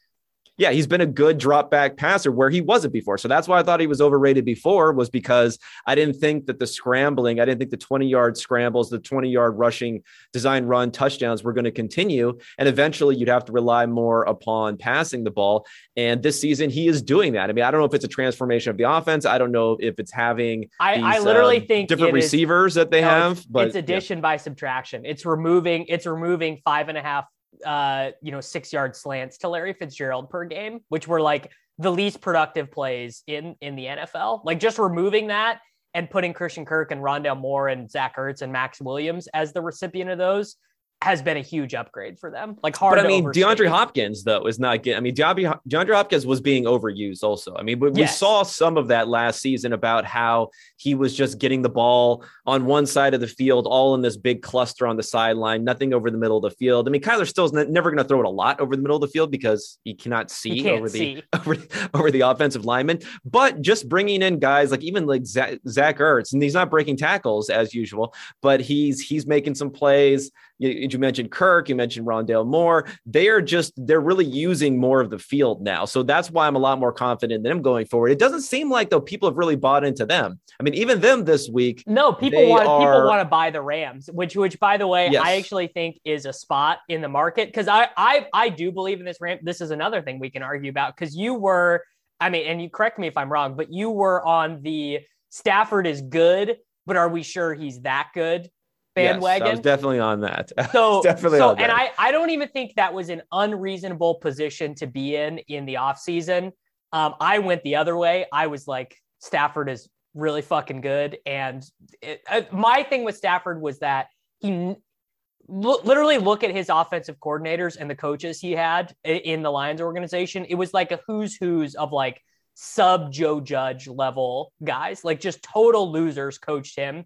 yeah, 0.57 0.71
he's 0.71 0.87
been 0.87 1.01
a 1.01 1.05
good 1.05 1.37
drop 1.37 1.69
back 1.69 1.97
passer 1.97 2.31
where 2.31 2.49
he 2.49 2.61
wasn't 2.61 2.93
before. 2.93 3.17
So 3.17 3.27
that's 3.27 3.47
why 3.47 3.59
I 3.59 3.63
thought 3.63 3.79
he 3.81 3.87
was 3.87 3.99
overrated 3.99 4.45
before, 4.45 4.93
was 4.93 5.09
because 5.09 5.59
I 5.85 5.95
didn't 5.95 6.15
think 6.15 6.45
that 6.45 6.59
the 6.59 6.67
scrambling, 6.67 7.39
I 7.39 7.45
didn't 7.45 7.59
think 7.59 7.71
the 7.71 7.77
20 7.77 8.07
yard 8.07 8.37
scrambles, 8.37 8.89
the 8.89 8.99
20 8.99 9.29
yard 9.29 9.57
rushing 9.57 10.03
design 10.31 10.65
run 10.65 10.91
touchdowns 10.91 11.43
were 11.43 11.51
going 11.51 11.65
to 11.65 11.71
continue. 11.71 12.37
And 12.57 12.69
eventually 12.69 13.17
you'd 13.17 13.27
have 13.27 13.45
to 13.45 13.51
rely 13.51 13.85
more 13.85 14.23
upon 14.23 14.77
passing 14.77 15.25
the 15.25 15.31
ball. 15.31 15.65
And 15.97 16.23
this 16.23 16.39
season 16.39 16.69
he 16.69 16.87
is 16.87 17.01
doing 17.01 17.33
that. 17.33 17.49
I 17.49 17.53
mean, 17.53 17.65
I 17.65 17.71
don't 17.71 17.81
know 17.81 17.85
if 17.85 17.93
it's 17.93 18.05
a 18.05 18.09
transformation 18.09 18.69
of 18.69 18.77
the 18.77 18.89
offense. 18.89 19.25
I 19.25 19.37
don't 19.37 19.51
know 19.51 19.77
if 19.79 19.99
it's 19.99 20.11
having 20.11 20.69
I, 20.79 20.95
these, 20.95 21.05
I 21.05 21.19
literally 21.19 21.61
uh, 21.61 21.65
think 21.65 21.89
different 21.89 22.13
receivers 22.13 22.71
is, 22.71 22.75
that 22.75 22.91
they 22.91 23.01
no, 23.01 23.09
have, 23.09 23.31
it's, 23.33 23.45
but 23.45 23.67
it's 23.67 23.75
addition 23.75 24.19
yeah. 24.19 24.21
by 24.21 24.37
subtraction. 24.37 25.05
It's 25.05 25.25
removing, 25.25 25.85
it's 25.89 26.05
removing 26.05 26.61
five 26.63 26.87
and 26.87 26.97
a 26.97 27.01
half 27.01 27.25
uh, 27.65 28.11
you 28.21 28.31
know, 28.31 28.41
six 28.41 28.73
yard 28.73 28.95
slants 28.95 29.37
to 29.39 29.49
Larry 29.49 29.73
Fitzgerald 29.73 30.29
per 30.29 30.45
game, 30.45 30.79
which 30.89 31.07
were 31.07 31.21
like 31.21 31.51
the 31.77 31.91
least 31.91 32.21
productive 32.21 32.71
plays 32.71 33.23
in 33.27 33.55
in 33.61 33.75
the 33.75 33.85
NFL. 33.85 34.43
Like 34.43 34.59
just 34.59 34.79
removing 34.79 35.27
that 35.27 35.59
and 35.93 36.09
putting 36.09 36.33
Christian 36.33 36.65
Kirk 36.65 36.91
and 36.91 37.01
Rondale 37.01 37.39
Moore 37.39 37.69
and 37.69 37.89
Zach 37.89 38.17
Ertz 38.17 38.41
and 38.41 38.51
Maxx 38.51 38.81
Williams 38.81 39.27
as 39.33 39.53
the 39.53 39.61
recipient 39.61 40.09
of 40.09 40.17
those 40.17 40.55
has 41.01 41.21
been 41.21 41.37
a 41.37 41.41
huge 41.41 41.75
upgrade 41.75 42.17
for 42.17 42.31
them. 42.31 42.57
Like 42.63 42.75
hard. 42.75 42.97
But 42.97 43.05
I 43.05 43.07
mean, 43.07 43.25
overstate. 43.25 43.43
DeAndre 43.43 43.67
Hopkins 43.67 44.23
though 44.23 44.47
is 44.47 44.59
not 44.59 44.81
getting. 44.81 44.97
I 44.97 45.01
mean, 45.01 45.13
DeAndre, 45.13 45.59
DeAndre 45.69 45.93
Hopkins 45.93 46.25
was 46.25 46.41
being 46.41 46.63
overused. 46.63 47.23
Also, 47.23 47.55
I 47.55 47.61
mean, 47.61 47.79
we, 47.79 47.89
yes. 47.89 47.97
we, 47.97 48.07
saw 48.07 48.43
some 48.43 48.77
of 48.77 48.87
that 48.87 49.07
last 49.07 49.39
season 49.41 49.73
about 49.73 50.05
how 50.05 50.49
he 50.77 50.95
was 50.95 51.15
just 51.15 51.37
getting 51.37 51.61
the 51.61 51.69
ball 51.69 52.23
on 52.45 52.65
one 52.65 52.85
side 52.85 53.13
of 53.13 53.19
the 53.19 53.27
field, 53.27 53.67
all 53.67 53.93
in 53.93 54.01
this 54.01 54.17
big 54.17 54.41
cluster 54.41 54.87
on 54.87 54.97
the 54.97 55.03
sideline, 55.03 55.63
nothing 55.63 55.93
over 55.93 56.09
the 56.09 56.17
middle 56.17 56.37
of 56.37 56.43
the 56.43 56.55
field. 56.57 56.87
I 56.87 56.91
mean, 56.91 57.01
Kyler 57.01 57.27
Still's 57.27 57.53
never 57.53 57.91
going 57.91 58.01
to 58.01 58.07
throw 58.07 58.19
it 58.19 58.25
a 58.25 58.29
lot 58.29 58.59
over 58.59 58.75
the 58.75 58.81
middle 58.81 58.97
of 58.97 59.01
the 59.01 59.07
field 59.07 59.29
because 59.31 59.77
he 59.83 59.93
cannot 59.93 60.31
see 60.31 60.63
he 60.63 60.69
over 60.69 60.89
see. 60.89 61.21
the 61.31 61.39
over, 61.39 61.57
over 61.93 62.11
the 62.11 62.21
offensive 62.21 62.65
lineman. 62.65 62.99
But 63.23 63.61
just 63.61 63.87
bringing 63.87 64.21
in 64.21 64.39
guys 64.39 64.71
like 64.71 64.81
even 64.81 65.05
like 65.05 65.25
Zach, 65.25 65.59
Zach 65.67 65.99
Ertz, 65.99 66.33
and 66.33 66.41
he's 66.41 66.53
not 66.55 66.71
breaking 66.71 66.97
tackles 66.97 67.49
as 67.49 67.75
usual, 67.75 68.15
but 68.41 68.59
he's 68.59 69.01
he's 69.01 69.27
making 69.27 69.53
some 69.53 69.69
plays 69.69 70.31
you, 70.57 70.69
you 70.69 70.94
mentioned 70.99 71.31
Kirk, 71.31 71.69
you 71.69 71.75
mentioned 71.75 72.07
Rondale 72.07 72.45
Moore. 72.45 72.87
They 73.05 73.27
are 73.27 73.41
just, 73.41 73.73
they're 73.77 74.01
really 74.01 74.25
using 74.25 74.77
more 74.77 75.01
of 75.01 75.09
the 75.09 75.19
field 75.19 75.61
now. 75.61 75.85
So 75.85 76.03
that's 76.03 76.31
why 76.31 76.47
I'm 76.47 76.55
a 76.55 76.59
lot 76.59 76.79
more 76.79 76.91
confident 76.91 77.37
in 77.37 77.43
them 77.43 77.61
going 77.61 77.85
forward. 77.85 78.09
It 78.09 78.19
doesn't 78.19 78.41
seem 78.41 78.69
like, 78.69 78.89
though, 78.89 79.01
people 79.01 79.29
have 79.29 79.37
really 79.37 79.55
bought 79.55 79.83
into 79.83 80.05
them. 80.05 80.39
I 80.59 80.63
mean, 80.63 80.73
even 80.73 81.01
them 81.01 81.25
this 81.25 81.49
week. 81.49 81.83
No, 81.87 82.13
people 82.13 82.47
want 82.47 82.67
are... 82.67 82.79
people 82.79 83.07
want 83.07 83.21
to 83.21 83.25
buy 83.25 83.49
the 83.49 83.61
Rams, 83.61 84.09
which, 84.11 84.35
which 84.35 84.59
by 84.59 84.77
the 84.77 84.87
way, 84.87 85.09
yes. 85.11 85.23
I 85.23 85.37
actually 85.37 85.67
think 85.67 85.99
is 86.05 86.25
a 86.25 86.33
spot 86.33 86.79
in 86.89 87.01
the 87.01 87.09
market 87.09 87.47
because 87.47 87.67
I, 87.67 87.89
I, 87.97 88.27
I 88.33 88.49
do 88.49 88.71
believe 88.71 88.99
in 88.99 89.05
this 89.05 89.17
Ram. 89.19 89.39
This 89.41 89.61
is 89.61 89.71
another 89.71 90.01
thing 90.01 90.19
we 90.19 90.29
can 90.29 90.43
argue 90.43 90.69
about 90.69 90.95
because 90.95 91.15
you 91.15 91.33
were, 91.33 91.83
I 92.19 92.29
mean, 92.29 92.47
and 92.47 92.61
you 92.61 92.69
correct 92.69 92.99
me 92.99 93.07
if 93.07 93.17
I'm 93.17 93.31
wrong, 93.31 93.55
but 93.55 93.71
you 93.71 93.89
were 93.89 94.25
on 94.25 94.61
the 94.61 94.99
Stafford 95.29 95.85
is 95.87 96.01
good, 96.01 96.57
but 96.85 96.95
are 96.95 97.09
we 97.09 97.23
sure 97.23 97.53
he's 97.53 97.81
that 97.81 98.09
good 98.13 98.49
bandwagon. 98.95 99.45
Yes, 99.45 99.51
I 99.51 99.51
was 99.51 99.59
definitely 99.59 99.99
on 99.99 100.21
that. 100.21 100.51
So 100.71 101.01
definitely 101.01 101.39
so, 101.39 101.53
and 101.55 101.71
I, 101.71 101.91
I 101.97 102.11
don't 102.11 102.31
even 102.31 102.49
think 102.49 102.75
that 102.75 102.93
was 102.93 103.09
an 103.09 103.21
unreasonable 103.31 104.15
position 104.15 104.75
to 104.75 104.87
be 104.87 105.15
in 105.15 105.37
in 105.47 105.65
the 105.65 105.75
offseason. 105.75 106.51
Um, 106.91 107.15
I 107.19 107.39
went 107.39 107.63
the 107.63 107.75
other 107.75 107.95
way. 107.95 108.25
I 108.31 108.47
was 108.47 108.67
like, 108.67 108.95
Stafford 109.19 109.69
is 109.69 109.89
really 110.13 110.41
fucking 110.41 110.81
good. 110.81 111.17
And 111.25 111.63
it, 112.01 112.21
uh, 112.29 112.41
my 112.51 112.83
thing 112.83 113.03
with 113.03 113.17
Stafford 113.17 113.61
was 113.61 113.79
that 113.79 114.07
he 114.39 114.51
l- 114.51 115.81
literally 115.83 116.17
look 116.17 116.43
at 116.43 116.51
his 116.51 116.69
offensive 116.69 117.17
coordinators 117.19 117.77
and 117.77 117.89
the 117.89 117.95
coaches 117.95 118.39
he 118.39 118.53
had 118.53 118.95
in 119.03 119.43
the 119.43 119.51
Lions 119.51 119.81
organization. 119.81 120.45
It 120.45 120.55
was 120.55 120.73
like 120.73 120.91
a 120.91 120.99
who's 121.05 121.35
who's 121.35 121.75
of 121.75 121.91
like 121.91 122.21
sub 122.53 123.11
Joe 123.11 123.39
Judge 123.39 123.87
level 123.87 124.53
guys, 124.63 125.03
like 125.03 125.19
just 125.19 125.43
total 125.43 125.91
losers 125.91 126.37
coached 126.37 126.77
him 126.77 127.05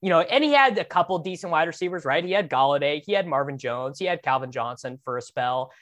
you 0.00 0.10
know, 0.10 0.20
and 0.20 0.44
he 0.44 0.52
had 0.52 0.78
a 0.78 0.84
couple 0.84 1.18
decent 1.18 1.50
wide 1.50 1.66
receivers, 1.66 2.04
right? 2.04 2.24
He 2.24 2.32
had 2.32 2.48
Golladay, 2.48 3.02
he 3.04 3.12
had 3.12 3.26
Marvin 3.26 3.58
Jones, 3.58 3.98
he 3.98 4.04
had 4.04 4.22
Calvin 4.22 4.52
Johnson 4.52 4.98
for 5.04 5.16
a 5.16 5.22
spell. 5.22 5.72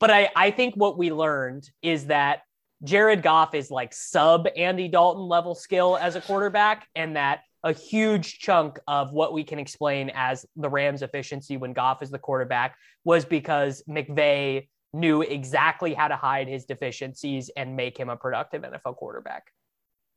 But 0.00 0.10
I, 0.10 0.30
I 0.34 0.50
think 0.50 0.74
what 0.74 0.98
we 0.98 1.12
learned 1.12 1.70
is 1.80 2.06
that 2.06 2.42
Jared 2.82 3.22
Goff 3.22 3.54
is 3.54 3.70
like 3.70 3.94
sub 3.94 4.48
Andy 4.56 4.88
Dalton 4.88 5.22
level 5.22 5.54
skill 5.54 5.96
as 5.96 6.16
a 6.16 6.20
quarterback, 6.20 6.88
and 6.96 7.16
that 7.16 7.42
a 7.62 7.72
huge 7.72 8.40
chunk 8.40 8.80
of 8.88 9.12
what 9.12 9.32
we 9.32 9.44
can 9.44 9.60
explain 9.60 10.10
as 10.14 10.44
the 10.56 10.68
Rams' 10.68 11.02
efficiency 11.02 11.56
when 11.56 11.72
Goff 11.72 12.02
is 12.02 12.10
the 12.10 12.18
quarterback 12.18 12.76
was 13.04 13.24
because 13.24 13.84
McVay 13.88 14.68
knew 14.92 15.22
exactly 15.22 15.94
how 15.94 16.08
to 16.08 16.16
hide 16.16 16.48
his 16.48 16.64
deficiencies 16.64 17.50
and 17.56 17.76
make 17.76 17.96
him 17.96 18.08
a 18.08 18.16
productive 18.16 18.62
NFL 18.62 18.96
quarterback. 18.96 19.44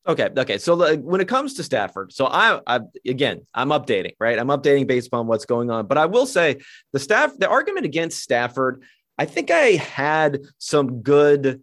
Okay. 0.08 0.30
Okay. 0.38 0.58
So 0.58 0.76
like, 0.76 1.02
when 1.02 1.22
it 1.22 1.28
comes 1.28 1.56
to 1.56 1.64
Stafford, 1.64 2.14
so 2.14 2.28
I, 2.28 2.60
I 2.68 2.82
again, 3.08 3.46
I'm 3.54 3.70
updating, 3.70 4.14
right? 4.20 4.38
I'm 4.38 4.48
updating 4.48 4.88
based 4.88 5.08
upon 5.08 5.28
what's 5.28 5.46
going 5.46 5.72
on. 5.72 5.88
But 5.88 5.98
I 5.98 6.06
will 6.06 6.26
say 6.26 6.58
the 6.94 7.00
staff, 7.00 7.32
the 7.38 7.50
argument 7.50 7.86
against 7.86 8.22
Stafford, 8.22 8.84
I 9.18 9.26
think 9.26 9.50
I 9.50 9.72
had 9.72 10.42
some 10.58 11.02
good 11.02 11.62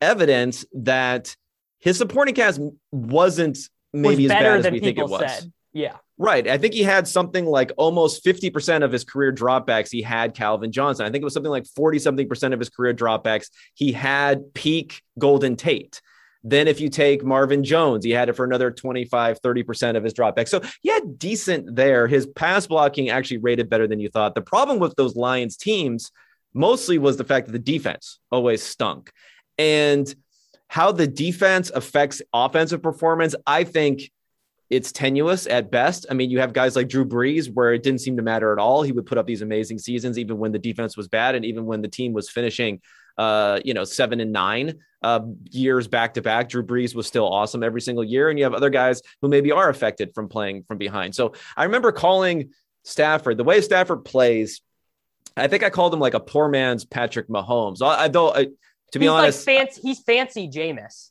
evidence 0.00 0.64
that 0.74 1.34
his 1.80 1.98
supporting 1.98 2.34
cast 2.34 2.60
wasn't 2.92 3.58
maybe 3.92 4.24
was 4.24 4.32
as 4.32 4.38
bad 4.38 4.66
as 4.66 4.72
we 4.72 4.80
think 4.80 4.98
it 4.98 5.08
was. 5.08 5.20
Said. 5.20 5.52
Yeah. 5.72 5.96
Right. 6.16 6.48
I 6.48 6.58
think 6.58 6.74
he 6.74 6.82
had 6.82 7.06
something 7.06 7.46
like 7.46 7.70
almost 7.76 8.24
50% 8.24 8.82
of 8.82 8.90
his 8.90 9.04
career 9.04 9.32
dropbacks. 9.32 9.90
He 9.90 10.02
had 10.02 10.34
Calvin 10.34 10.72
Johnson. 10.72 11.06
I 11.06 11.10
think 11.10 11.22
it 11.22 11.24
was 11.24 11.34
something 11.34 11.50
like 11.50 11.66
40 11.76 12.00
something 12.00 12.28
percent 12.28 12.54
of 12.54 12.60
his 12.60 12.68
career 12.68 12.92
dropbacks. 12.92 13.48
He 13.74 13.92
had 13.92 14.52
peak 14.54 15.02
Golden 15.18 15.54
Tate. 15.54 16.00
Then 16.44 16.68
if 16.68 16.80
you 16.80 16.88
take 16.88 17.24
Marvin 17.24 17.64
Jones, 17.64 18.04
he 18.04 18.10
had 18.12 18.28
it 18.28 18.34
for 18.34 18.44
another 18.44 18.70
25, 18.70 19.40
30% 19.40 19.96
of 19.96 20.04
his 20.04 20.14
dropback. 20.14 20.48
So 20.48 20.60
he 20.82 20.90
had 20.90 21.18
decent 21.18 21.74
there. 21.74 22.06
His 22.06 22.26
pass 22.26 22.66
blocking 22.66 23.10
actually 23.10 23.38
rated 23.38 23.68
better 23.68 23.86
than 23.88 24.00
you 24.00 24.08
thought. 24.08 24.34
The 24.34 24.42
problem 24.42 24.78
with 24.78 24.94
those 24.96 25.16
Lions 25.16 25.56
teams 25.56 26.12
mostly 26.54 26.98
was 26.98 27.16
the 27.16 27.24
fact 27.24 27.46
that 27.46 27.52
the 27.52 27.58
defense 27.58 28.20
always 28.30 28.62
stunk. 28.62 29.10
And 29.58 30.12
how 30.68 30.92
the 30.92 31.06
defense 31.06 31.70
affects 31.74 32.22
offensive 32.32 32.82
performance, 32.82 33.34
I 33.46 33.64
think 33.64 34.10
it's 34.70 34.92
tenuous 34.92 35.46
at 35.46 35.70
best. 35.70 36.06
I 36.10 36.14
mean, 36.14 36.30
you 36.30 36.40
have 36.40 36.52
guys 36.52 36.76
like 36.76 36.88
Drew 36.88 37.04
Brees 37.04 37.52
where 37.52 37.72
it 37.72 37.82
didn't 37.82 38.02
seem 38.02 38.16
to 38.18 38.22
matter 38.22 38.52
at 38.52 38.58
all. 38.58 38.82
He 38.82 38.92
would 38.92 39.06
put 39.06 39.18
up 39.18 39.26
these 39.26 39.42
amazing 39.42 39.78
seasons, 39.78 40.18
even 40.18 40.38
when 40.38 40.52
the 40.52 40.58
defense 40.58 40.96
was 40.96 41.08
bad 41.08 41.34
and 41.34 41.44
even 41.44 41.64
when 41.64 41.80
the 41.80 41.88
team 41.88 42.12
was 42.12 42.28
finishing 42.28 42.80
uh, 43.18 43.58
you 43.64 43.74
know, 43.74 43.84
seven 43.84 44.20
and 44.20 44.32
nine 44.32 44.78
uh, 45.02 45.20
years 45.50 45.88
back 45.88 46.14
to 46.14 46.22
back. 46.22 46.48
Drew 46.48 46.64
Brees 46.64 46.94
was 46.94 47.06
still 47.06 47.26
awesome 47.26 47.62
every 47.62 47.80
single 47.80 48.04
year. 48.04 48.30
And 48.30 48.38
you 48.38 48.44
have 48.44 48.54
other 48.54 48.70
guys 48.70 49.02
who 49.22 49.28
maybe 49.28 49.52
are 49.52 49.68
affected 49.68 50.14
from 50.14 50.28
playing 50.28 50.64
from 50.64 50.78
behind. 50.78 51.14
So 51.14 51.34
I 51.56 51.64
remember 51.64 51.92
calling 51.92 52.50
Stafford, 52.84 53.36
the 53.36 53.44
way 53.44 53.60
Stafford 53.60 54.04
plays, 54.04 54.60
I 55.36 55.46
think 55.46 55.62
I 55.62 55.70
called 55.70 55.94
him 55.94 56.00
like 56.00 56.14
a 56.14 56.20
poor 56.20 56.48
man's 56.48 56.84
Patrick 56.84 57.28
Mahomes. 57.28 57.82
I, 57.82 58.04
I 58.04 58.08
though, 58.08 58.34
I, 58.34 58.48
to 58.92 58.98
be 58.98 59.04
he's 59.04 59.10
honest, 59.10 59.46
like 59.46 59.56
fancy, 59.56 59.80
he's 59.82 60.00
fancy 60.00 60.48
Jameis. 60.48 61.10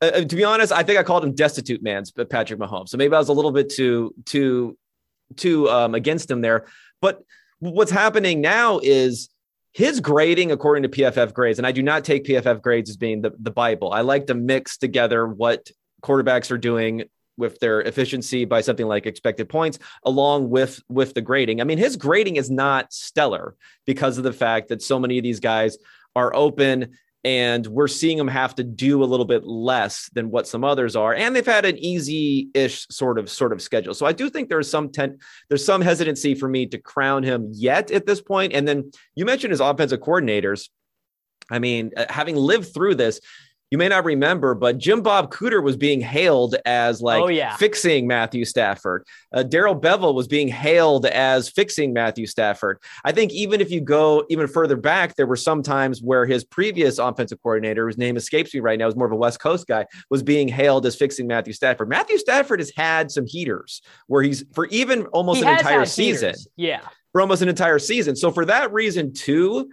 Uh, 0.00 0.10
uh, 0.14 0.24
to 0.24 0.36
be 0.36 0.44
honest, 0.44 0.72
I 0.72 0.82
think 0.82 0.98
I 0.98 1.02
called 1.02 1.24
him 1.24 1.34
destitute 1.34 1.82
man's 1.82 2.10
Patrick 2.10 2.60
Mahomes. 2.60 2.90
So 2.90 2.98
maybe 2.98 3.14
I 3.14 3.18
was 3.18 3.28
a 3.28 3.32
little 3.32 3.52
bit 3.52 3.70
too, 3.70 4.14
too, 4.24 4.76
too 5.36 5.68
um, 5.70 5.94
against 5.94 6.30
him 6.30 6.42
there. 6.42 6.66
But 7.00 7.22
what's 7.58 7.90
happening 7.90 8.40
now 8.40 8.80
is 8.82 9.30
his 9.76 10.00
grading 10.00 10.52
according 10.52 10.82
to 10.84 10.88
PFF 10.88 11.34
grades, 11.34 11.58
and 11.58 11.66
I 11.66 11.70
do 11.70 11.82
not 11.82 12.02
take 12.02 12.24
PFF 12.24 12.62
grades 12.62 12.88
as 12.88 12.96
being 12.96 13.20
the, 13.20 13.32
the 13.38 13.50
Bible. 13.50 13.92
I 13.92 14.00
like 14.00 14.28
to 14.28 14.34
mix 14.34 14.78
together 14.78 15.26
what 15.26 15.70
quarterbacks 16.02 16.50
are 16.50 16.56
doing 16.56 17.04
with 17.36 17.60
their 17.60 17.82
efficiency 17.82 18.46
by 18.46 18.62
something 18.62 18.86
like 18.86 19.04
expected 19.04 19.50
points 19.50 19.78
along 20.02 20.48
with 20.48 20.80
with 20.88 21.12
the 21.12 21.20
grading. 21.20 21.60
I 21.60 21.64
mean, 21.64 21.76
his 21.76 21.96
grading 21.96 22.36
is 22.36 22.50
not 22.50 22.90
stellar 22.90 23.54
because 23.84 24.16
of 24.16 24.24
the 24.24 24.32
fact 24.32 24.68
that 24.68 24.80
so 24.80 24.98
many 24.98 25.18
of 25.18 25.24
these 25.24 25.40
guys 25.40 25.76
are 26.14 26.34
open 26.34 26.96
and 27.26 27.66
we're 27.66 27.88
seeing 27.88 28.16
them 28.16 28.28
have 28.28 28.54
to 28.54 28.62
do 28.62 29.02
a 29.02 29.04
little 29.04 29.26
bit 29.26 29.44
less 29.44 30.08
than 30.12 30.30
what 30.30 30.46
some 30.46 30.62
others 30.62 30.94
are 30.94 31.12
and 31.12 31.34
they've 31.34 31.44
had 31.44 31.64
an 31.64 31.76
easy-ish 31.76 32.86
sort 32.88 33.18
of 33.18 33.28
sort 33.28 33.52
of 33.52 33.60
schedule. 33.60 33.94
So 33.94 34.06
i 34.06 34.12
do 34.12 34.30
think 34.30 34.48
there's 34.48 34.70
some 34.70 34.90
ten, 34.90 35.18
there's 35.48 35.64
some 35.64 35.80
hesitancy 35.80 36.36
for 36.36 36.48
me 36.48 36.66
to 36.66 36.78
crown 36.78 37.24
him 37.24 37.50
yet 37.52 37.90
at 37.90 38.06
this 38.06 38.20
point. 38.20 38.52
And 38.52 38.66
then 38.66 38.92
you 39.16 39.24
mentioned 39.24 39.50
his 39.50 39.60
offensive 39.60 40.00
coordinators. 40.00 40.68
I 41.50 41.58
mean 41.58 41.90
uh, 41.96 42.06
having 42.08 42.36
lived 42.36 42.72
through 42.72 42.94
this 42.94 43.20
you 43.70 43.78
may 43.78 43.88
not 43.88 44.04
remember, 44.04 44.54
but 44.54 44.78
Jim 44.78 45.02
Bob 45.02 45.32
Cooter 45.32 45.62
was 45.62 45.76
being 45.76 46.00
hailed 46.00 46.54
as 46.64 47.02
like 47.02 47.20
oh, 47.20 47.26
yeah. 47.26 47.56
fixing 47.56 48.06
Matthew 48.06 48.44
Stafford. 48.44 49.04
Uh, 49.32 49.42
Darrell 49.42 49.78
Bevell 49.78 50.14
was 50.14 50.28
being 50.28 50.46
hailed 50.46 51.04
as 51.06 51.48
fixing 51.48 51.92
Matthew 51.92 52.26
Stafford. 52.26 52.78
I 53.04 53.10
think 53.10 53.32
even 53.32 53.60
if 53.60 53.70
you 53.70 53.80
go 53.80 54.24
even 54.30 54.46
further 54.46 54.76
back, 54.76 55.16
there 55.16 55.26
were 55.26 55.36
some 55.36 55.64
times 55.64 56.00
where 56.00 56.26
his 56.26 56.44
previous 56.44 56.98
offensive 56.98 57.42
coordinator, 57.42 57.86
whose 57.86 57.98
name 57.98 58.16
escapes 58.16 58.54
me 58.54 58.60
right 58.60 58.78
now, 58.78 58.86
is 58.86 58.94
more 58.94 59.06
of 59.06 59.12
a 59.12 59.16
West 59.16 59.40
Coast 59.40 59.66
guy, 59.66 59.84
was 60.10 60.22
being 60.22 60.46
hailed 60.46 60.86
as 60.86 60.94
fixing 60.94 61.26
Matthew 61.26 61.52
Stafford. 61.52 61.88
Matthew 61.88 62.18
Stafford 62.18 62.60
has 62.60 62.72
had 62.76 63.10
some 63.10 63.26
heaters 63.26 63.82
where 64.06 64.22
he's 64.22 64.44
for 64.54 64.66
even 64.66 65.06
almost 65.06 65.40
he 65.40 65.44
an 65.44 65.58
entire 65.58 65.84
season. 65.86 66.28
Heaters. 66.28 66.48
Yeah. 66.56 66.80
For 67.10 67.20
almost 67.20 67.42
an 67.42 67.48
entire 67.48 67.80
season. 67.80 68.14
So 68.14 68.30
for 68.30 68.44
that 68.44 68.72
reason, 68.72 69.12
too, 69.12 69.70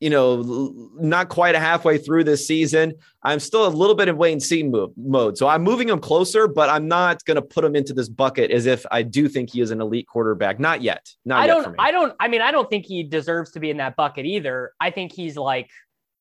you 0.00 0.10
know, 0.10 0.90
not 0.98 1.30
quite 1.30 1.54
a 1.54 1.58
halfway 1.58 1.96
through 1.96 2.24
this 2.24 2.46
season. 2.46 2.92
I'm 3.22 3.40
still 3.40 3.66
a 3.66 3.68
little 3.68 3.94
bit 3.94 4.08
in 4.08 4.18
wait 4.18 4.32
and 4.32 4.42
see 4.42 4.62
move, 4.62 4.90
mode. 4.96 5.38
So 5.38 5.48
I'm 5.48 5.62
moving 5.62 5.88
him 5.88 6.00
closer, 6.00 6.46
but 6.46 6.68
I'm 6.68 6.86
not 6.86 7.24
going 7.24 7.36
to 7.36 7.42
put 7.42 7.64
him 7.64 7.74
into 7.74 7.94
this 7.94 8.08
bucket 8.08 8.50
as 8.50 8.66
if 8.66 8.84
I 8.90 9.02
do 9.02 9.26
think 9.28 9.50
he 9.50 9.62
is 9.62 9.70
an 9.70 9.80
elite 9.80 10.06
quarterback. 10.06 10.60
Not 10.60 10.82
yet. 10.82 11.08
Not 11.24 11.40
I 11.40 11.46
yet 11.46 11.64
don't. 11.64 11.76
I 11.78 11.90
don't. 11.90 12.12
I 12.20 12.28
mean, 12.28 12.42
I 12.42 12.50
don't 12.50 12.68
think 12.68 12.84
he 12.84 13.04
deserves 13.04 13.52
to 13.52 13.60
be 13.60 13.70
in 13.70 13.78
that 13.78 13.96
bucket 13.96 14.26
either. 14.26 14.72
I 14.80 14.90
think 14.90 15.12
he's 15.12 15.36
like, 15.36 15.70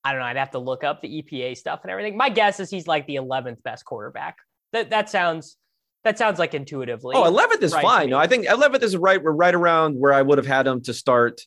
I 0.05 0.11
don't 0.11 0.21
know. 0.21 0.27
I'd 0.27 0.37
have 0.37 0.51
to 0.51 0.59
look 0.59 0.85
up 0.85 1.01
the 1.01 1.21
EPA 1.21 1.57
stuff 1.57 1.81
and 1.83 1.91
everything. 1.91 2.15
My 2.15 2.29
guess 2.29 2.61
is 2.61 2.69
he's 2.69 2.87
like 2.87 3.07
the 3.07 3.15
11th 3.15 3.61
best 3.63 3.83
quarterback. 3.83 4.37
That 4.71 4.89
that 4.91 5.09
sounds. 5.09 5.57
That 6.05 6.19
sounds 6.19 6.37
like 6.37 6.53
intuitively. 6.53 7.15
Oh, 7.17 7.23
11th 7.23 7.63
is 7.63 7.73
right 7.73 7.81
fine. 7.81 8.09
No, 8.11 8.17
I 8.17 8.27
think 8.27 8.45
11th 8.45 8.83
is 8.83 8.95
right. 8.95 9.21
We're 9.21 9.31
right 9.31 9.55
around 9.55 9.99
where 9.99 10.13
I 10.13 10.21
would 10.21 10.37
have 10.37 10.45
had 10.45 10.67
him 10.67 10.81
to 10.83 10.93
start 10.93 11.41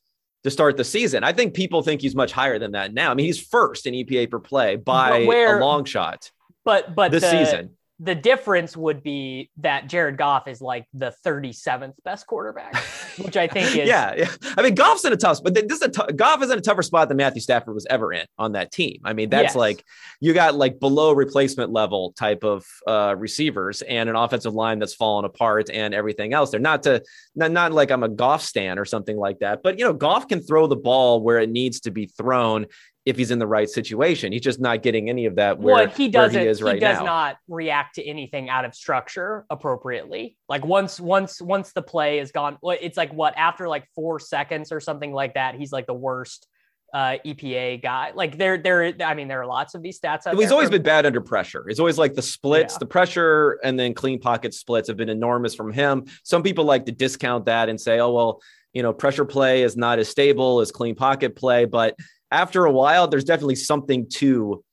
to 0.48 0.52
start 0.52 0.76
the 0.76 0.84
season. 0.84 1.24
I 1.24 1.32
think 1.32 1.54
people 1.54 1.82
think 1.82 2.00
he's 2.00 2.14
much 2.14 2.32
higher 2.32 2.58
than 2.58 2.72
that 2.72 2.92
now. 2.92 3.10
I 3.10 3.14
mean, 3.14 3.26
he's 3.26 3.40
first 3.40 3.86
in 3.86 3.94
EPA 3.94 4.30
per 4.30 4.38
play 4.38 4.76
by 4.76 5.24
where, 5.24 5.58
a 5.58 5.64
long 5.64 5.84
shot. 5.84 6.30
But 6.64 6.94
but 6.94 7.10
this 7.12 7.22
the, 7.22 7.44
season, 7.44 7.70
the 8.00 8.14
difference 8.14 8.76
would 8.76 9.02
be 9.02 9.50
that 9.56 9.88
Jared 9.88 10.16
Goff 10.16 10.46
is 10.46 10.60
like 10.60 10.86
the 10.94 11.12
37th 11.26 11.94
best 12.04 12.28
quarterback, 12.28 12.76
which 13.18 13.36
I 13.36 13.48
think 13.48 13.70
is 13.70 13.88
yeah, 13.88 14.14
yeah. 14.16 14.30
I 14.56 14.62
mean, 14.62 14.76
Goff's 14.76 15.04
in 15.04 15.12
a 15.12 15.16
tough, 15.16 15.42
but 15.42 15.54
this 15.54 15.64
is 15.64 15.82
a 15.82 15.88
t- 15.88 16.12
Goff 16.14 16.40
is 16.42 16.50
in 16.50 16.58
a 16.58 16.60
tougher 16.60 16.82
spot 16.82 17.08
than 17.08 17.16
Matthew 17.16 17.40
Stafford 17.40 17.74
was 17.74 17.86
ever 17.90 18.12
in 18.12 18.24
on 18.38 18.52
that 18.52 18.70
team. 18.70 19.00
I 19.04 19.14
mean, 19.14 19.30
that's 19.30 19.48
yes. 19.48 19.56
like 19.56 19.84
you 20.20 20.32
got 20.32 20.54
like 20.54 20.78
below 20.78 21.12
replacement 21.12 21.72
level 21.72 22.12
type 22.12 22.44
of 22.44 22.64
uh, 22.86 23.16
receivers 23.18 23.82
and 23.82 24.08
an 24.08 24.14
offensive 24.14 24.54
line 24.54 24.78
that's 24.78 24.94
fallen 24.94 25.24
apart 25.24 25.68
and 25.68 25.92
everything 25.92 26.32
else. 26.32 26.52
They're 26.52 26.60
not 26.60 26.84
to 26.84 27.02
not, 27.34 27.50
not 27.50 27.72
like 27.72 27.90
I'm 27.90 28.04
a 28.04 28.08
Goff 28.08 28.42
stan 28.42 28.78
or 28.78 28.84
something 28.84 29.16
like 29.16 29.40
that, 29.40 29.64
but 29.64 29.76
you 29.76 29.84
know, 29.84 29.92
Goff 29.92 30.28
can 30.28 30.40
throw 30.40 30.68
the 30.68 30.76
ball 30.76 31.20
where 31.20 31.38
it 31.38 31.50
needs 31.50 31.80
to 31.80 31.90
be 31.90 32.06
thrown 32.06 32.66
if 33.08 33.16
he's 33.16 33.30
in 33.30 33.38
the 33.38 33.46
right 33.46 33.70
situation. 33.70 34.32
He's 34.32 34.42
just 34.42 34.60
not 34.60 34.82
getting 34.82 35.08
any 35.08 35.24
of 35.24 35.36
that 35.36 35.58
where, 35.58 35.74
well, 35.74 35.86
he 35.88 36.08
doesn't, 36.08 36.38
he 36.38 36.46
is 36.46 36.62
right 36.62 36.74
he 36.74 36.80
does 36.80 36.98
now. 36.98 37.04
not 37.04 37.38
react 37.48 37.94
to 37.94 38.04
anything 38.04 38.50
out 38.50 38.66
of 38.66 38.74
structure 38.74 39.46
appropriately. 39.48 40.36
Like 40.46 40.66
once 40.66 41.00
once 41.00 41.40
once 41.40 41.72
the 41.72 41.80
play 41.80 42.18
is 42.18 42.32
gone, 42.32 42.58
it's 42.62 42.98
like 42.98 43.10
what 43.14 43.34
after 43.38 43.66
like 43.66 43.86
four 43.94 44.20
seconds 44.20 44.72
or 44.72 44.80
something 44.80 45.14
like 45.14 45.34
that, 45.34 45.54
he's 45.54 45.72
like 45.72 45.86
the 45.86 45.94
worst 45.94 46.46
uh, 46.92 47.16
EPA 47.24 47.82
guy. 47.82 48.12
Like 48.14 48.36
there, 48.36 48.58
there. 48.58 48.94
I 49.02 49.14
mean, 49.14 49.26
there 49.26 49.40
are 49.40 49.46
lots 49.46 49.74
of 49.74 49.82
these 49.82 49.98
stats. 49.98 50.30
He's 50.38 50.52
always 50.52 50.68
been 50.68 50.82
bad 50.82 51.06
under 51.06 51.22
pressure. 51.22 51.66
It's 51.70 51.80
always 51.80 51.96
like 51.96 52.14
the 52.14 52.22
splits, 52.22 52.74
yeah. 52.74 52.78
the 52.78 52.86
pressure, 52.86 53.58
and 53.64 53.80
then 53.80 53.94
clean 53.94 54.20
pocket 54.20 54.52
splits 54.52 54.88
have 54.88 54.98
been 54.98 55.08
enormous 55.08 55.54
from 55.54 55.72
him. 55.72 56.04
Some 56.24 56.42
people 56.42 56.66
like 56.66 56.84
to 56.86 56.92
discount 56.92 57.46
that 57.46 57.70
and 57.70 57.80
say, 57.80 58.00
"Oh 58.00 58.12
well, 58.12 58.42
you 58.74 58.82
know, 58.82 58.92
pressure 58.92 59.24
play 59.24 59.62
is 59.62 59.78
not 59.78 59.98
as 59.98 60.10
stable 60.10 60.60
as 60.60 60.70
clean 60.70 60.94
pocket 60.94 61.36
play," 61.36 61.64
but 61.64 61.96
after 62.30 62.64
a 62.64 62.72
while, 62.72 63.08
there's 63.08 63.24
definitely 63.24 63.56
something 63.56 64.08
to 64.14 64.64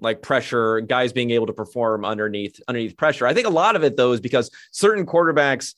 like 0.00 0.22
pressure, 0.22 0.80
guys 0.80 1.12
being 1.12 1.30
able 1.30 1.46
to 1.46 1.52
perform 1.52 2.04
underneath 2.04 2.60
underneath 2.68 2.96
pressure. 2.96 3.26
I 3.26 3.34
think 3.34 3.46
a 3.46 3.50
lot 3.50 3.76
of 3.76 3.84
it 3.84 3.96
though 3.96 4.12
is 4.12 4.20
because 4.20 4.50
certain 4.70 5.06
quarterbacks 5.06 5.74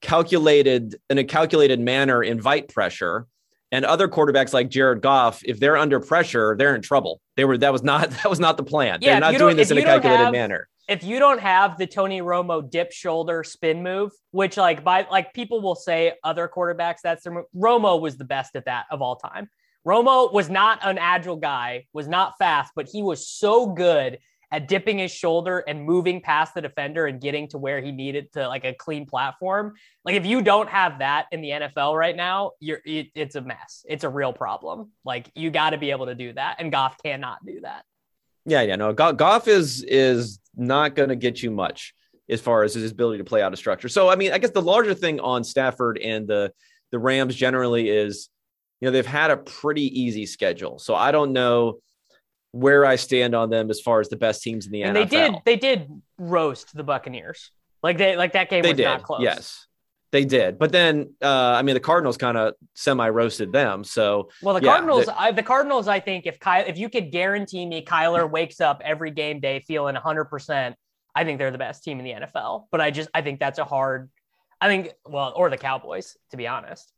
calculated 0.00 0.96
in 1.10 1.18
a 1.18 1.24
calculated 1.24 1.80
manner 1.80 2.22
invite 2.22 2.68
pressure. 2.68 3.26
And 3.72 3.84
other 3.84 4.06
quarterbacks 4.06 4.52
like 4.52 4.70
Jared 4.70 5.02
Goff, 5.02 5.42
if 5.44 5.58
they're 5.58 5.76
under 5.76 5.98
pressure, 5.98 6.54
they're 6.56 6.76
in 6.76 6.82
trouble. 6.82 7.20
They 7.34 7.44
were 7.44 7.58
that 7.58 7.72
was 7.72 7.82
not 7.82 8.10
that 8.22 8.30
was 8.30 8.40
not 8.40 8.56
the 8.56 8.62
plan. 8.62 9.00
Yeah, 9.02 9.12
they're 9.12 9.32
not 9.32 9.38
doing 9.38 9.56
this 9.56 9.70
in 9.70 9.78
a 9.78 9.82
calculated 9.82 10.24
have, 10.24 10.32
manner. 10.32 10.68
If 10.88 11.02
you 11.02 11.18
don't 11.18 11.40
have 11.40 11.76
the 11.76 11.86
Tony 11.86 12.20
Romo 12.20 12.70
dip 12.70 12.92
shoulder 12.92 13.42
spin 13.42 13.82
move, 13.82 14.12
which 14.30 14.56
like 14.56 14.84
by 14.84 15.06
like 15.10 15.34
people 15.34 15.60
will 15.60 15.74
say 15.74 16.12
other 16.22 16.48
quarterbacks 16.48 16.98
that's 17.02 17.24
their 17.24 17.32
move. 17.32 17.46
Romo 17.56 18.00
was 18.00 18.16
the 18.16 18.24
best 18.24 18.54
at 18.54 18.66
that 18.66 18.86
of 18.92 19.02
all 19.02 19.16
time. 19.16 19.50
Romo 19.86 20.32
was 20.32 20.50
not 20.50 20.80
an 20.82 20.98
agile 20.98 21.36
guy, 21.36 21.86
was 21.92 22.08
not 22.08 22.34
fast, 22.38 22.72
but 22.74 22.88
he 22.88 23.02
was 23.02 23.28
so 23.28 23.66
good 23.66 24.18
at 24.50 24.68
dipping 24.68 24.98
his 24.98 25.10
shoulder 25.10 25.62
and 25.66 25.84
moving 25.84 26.20
past 26.20 26.54
the 26.54 26.60
defender 26.60 27.06
and 27.06 27.20
getting 27.20 27.48
to 27.48 27.58
where 27.58 27.80
he 27.80 27.92
needed 27.92 28.32
to 28.32 28.48
like 28.48 28.64
a 28.64 28.74
clean 28.74 29.06
platform. 29.06 29.74
Like 30.04 30.16
if 30.16 30.26
you 30.26 30.42
don't 30.42 30.68
have 30.68 31.00
that 31.00 31.26
in 31.32 31.40
the 31.40 31.50
NFL 31.50 31.96
right 31.96 32.16
now, 32.16 32.52
you're 32.60 32.80
it, 32.84 33.08
it's 33.14 33.34
a 33.34 33.40
mess. 33.40 33.84
It's 33.88 34.04
a 34.04 34.08
real 34.08 34.32
problem. 34.32 34.90
Like 35.04 35.30
you 35.34 35.50
got 35.50 35.70
to 35.70 35.78
be 35.78 35.90
able 35.90 36.06
to 36.06 36.14
do 36.14 36.32
that, 36.32 36.56
and 36.58 36.72
Goff 36.72 36.96
cannot 37.02 37.44
do 37.44 37.60
that. 37.60 37.84
Yeah, 38.44 38.62
yeah, 38.62 38.76
no. 38.76 38.92
Goff 38.92 39.48
is 39.48 39.82
is 39.82 40.40
not 40.56 40.94
going 40.94 41.08
to 41.08 41.16
get 41.16 41.42
you 41.42 41.50
much 41.50 41.94
as 42.28 42.40
far 42.40 42.62
as 42.62 42.74
his 42.74 42.90
ability 42.90 43.18
to 43.18 43.24
play 43.24 43.42
out 43.42 43.52
of 43.52 43.58
structure. 43.58 43.88
So 43.88 44.08
I 44.08 44.16
mean, 44.16 44.32
I 44.32 44.38
guess 44.38 44.50
the 44.50 44.62
larger 44.62 44.94
thing 44.94 45.20
on 45.20 45.44
Stafford 45.44 45.98
and 45.98 46.26
the 46.26 46.52
the 46.92 46.98
Rams 46.98 47.34
generally 47.34 47.88
is 47.88 48.28
you 48.80 48.86
know, 48.86 48.92
they've 48.92 49.06
had 49.06 49.30
a 49.30 49.36
pretty 49.36 50.00
easy 50.00 50.26
schedule. 50.26 50.78
So 50.78 50.94
I 50.94 51.10
don't 51.10 51.32
know 51.32 51.78
where 52.52 52.84
I 52.84 52.96
stand 52.96 53.34
on 53.34 53.50
them 53.50 53.70
as 53.70 53.80
far 53.80 54.00
as 54.00 54.08
the 54.08 54.16
best 54.16 54.42
teams 54.42 54.66
in 54.66 54.72
the 54.72 54.82
and 54.82 54.96
NFL. 54.96 55.10
They 55.10 55.16
did 55.16 55.34
they 55.44 55.56
did 55.56 56.02
roast 56.18 56.74
the 56.74 56.84
Buccaneers. 56.84 57.50
Like 57.82 57.98
they 57.98 58.16
like 58.16 58.32
that 58.32 58.50
game 58.50 58.62
they 58.62 58.70
was 58.70 58.76
did. 58.76 58.84
not 58.84 59.02
close. 59.02 59.22
Yes. 59.22 59.66
They 60.12 60.24
did, 60.24 60.58
but 60.58 60.72
then 60.72 61.14
uh, 61.20 61.28
I 61.28 61.62
mean 61.62 61.74
the 61.74 61.80
Cardinals 61.80 62.16
kind 62.16 62.38
of 62.38 62.54
semi 62.74 63.08
roasted 63.08 63.52
them. 63.52 63.82
So 63.84 64.30
well, 64.40 64.54
the 64.54 64.64
yeah, 64.64 64.72
Cardinals, 64.72 65.08
I, 65.14 65.32
the 65.32 65.42
Cardinals, 65.42 65.88
I 65.88 66.00
think 66.00 66.26
if 66.26 66.38
Kyle, 66.38 66.64
if 66.66 66.78
you 66.78 66.88
could 66.88 67.10
guarantee 67.10 67.66
me 67.66 67.84
Kyler 67.84 68.30
wakes 68.30 68.60
up 68.60 68.80
every 68.84 69.10
game 69.10 69.40
day 69.40 69.60
feeling 69.60 69.94
100, 69.94 70.26
percent 70.26 70.76
I 71.14 71.24
think 71.24 71.38
they're 71.38 71.50
the 71.50 71.58
best 71.58 71.82
team 71.82 71.98
in 71.98 72.04
the 72.04 72.12
NFL. 72.12 72.66
But 72.70 72.80
I 72.80 72.92
just 72.92 73.10
I 73.14 73.22
think 73.22 73.40
that's 73.40 73.58
a 73.58 73.64
hard. 73.64 74.08
I 74.60 74.68
think 74.68 74.92
well, 75.04 75.32
or 75.34 75.50
the 75.50 75.58
Cowboys, 75.58 76.16
to 76.30 76.36
be 76.36 76.46
honest. 76.46 76.92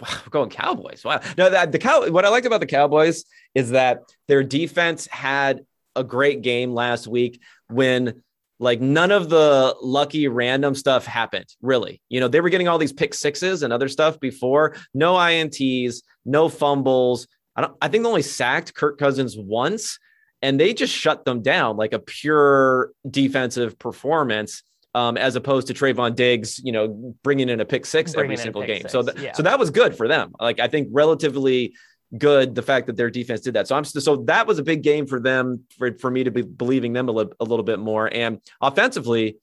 going 0.30 0.50
Cowboys. 0.50 1.04
Wow. 1.04 1.20
No, 1.36 1.50
that 1.50 1.72
the 1.72 1.78
cow. 1.78 2.08
What 2.10 2.24
I 2.24 2.28
liked 2.28 2.46
about 2.46 2.60
the 2.60 2.66
Cowboys 2.66 3.24
is 3.54 3.70
that 3.70 4.02
their 4.28 4.42
defense 4.42 5.06
had 5.06 5.64
a 5.96 6.04
great 6.04 6.42
game 6.42 6.72
last 6.72 7.06
week 7.06 7.40
when 7.68 8.22
like 8.58 8.80
none 8.80 9.10
of 9.10 9.30
the 9.30 9.74
lucky 9.82 10.28
random 10.28 10.74
stuff 10.74 11.06
happened. 11.06 11.46
Really, 11.62 12.00
you 12.08 12.20
know, 12.20 12.28
they 12.28 12.40
were 12.40 12.50
getting 12.50 12.68
all 12.68 12.78
these 12.78 12.92
pick 12.92 13.14
sixes 13.14 13.62
and 13.62 13.72
other 13.72 13.88
stuff 13.88 14.20
before. 14.20 14.76
No 14.94 15.14
ints, 15.14 16.02
no 16.24 16.48
fumbles. 16.48 17.26
I 17.56 17.62
don't. 17.62 17.76
I 17.80 17.88
think 17.88 18.04
they 18.04 18.08
only 18.08 18.22
sacked 18.22 18.74
Kirk 18.74 18.98
Cousins 18.98 19.36
once, 19.36 19.98
and 20.42 20.60
they 20.60 20.74
just 20.74 20.94
shut 20.94 21.24
them 21.24 21.42
down 21.42 21.76
like 21.76 21.92
a 21.92 21.98
pure 21.98 22.92
defensive 23.08 23.78
performance 23.78 24.62
um, 24.94 25.16
as 25.16 25.36
opposed 25.36 25.68
to 25.68 25.74
Trevon 25.74 26.14
Diggs, 26.14 26.58
you 26.58 26.72
know, 26.72 27.14
bringing 27.22 27.48
in 27.48 27.60
a 27.60 27.64
pick 27.64 27.86
six 27.86 28.12
bringing 28.12 28.32
every 28.32 28.42
single 28.42 28.62
game. 28.62 28.82
Six, 28.82 28.92
so, 28.92 29.02
th- 29.02 29.18
yeah. 29.18 29.32
so 29.32 29.42
that 29.42 29.58
was 29.58 29.70
good 29.70 29.96
for 29.96 30.08
them. 30.08 30.32
Like 30.40 30.60
I 30.60 30.68
think 30.68 30.88
relatively 30.90 31.74
good 32.18 32.56
the 32.56 32.62
fact 32.62 32.88
that 32.88 32.96
their 32.96 33.10
defense 33.10 33.40
did 33.42 33.54
that. 33.54 33.68
So 33.68 33.76
I'm 33.76 33.84
st- 33.84 34.02
so 34.02 34.16
that 34.24 34.46
was 34.46 34.58
a 34.58 34.64
big 34.64 34.82
game 34.82 35.06
for 35.06 35.20
them 35.20 35.64
for, 35.78 35.96
for 35.98 36.10
me 36.10 36.24
to 36.24 36.30
be 36.30 36.42
believing 36.42 36.92
them 36.92 37.08
a, 37.08 37.12
li- 37.12 37.32
a 37.38 37.44
little 37.44 37.64
bit 37.64 37.78
more. 37.78 38.12
And 38.12 38.40
offensively, 38.60 39.36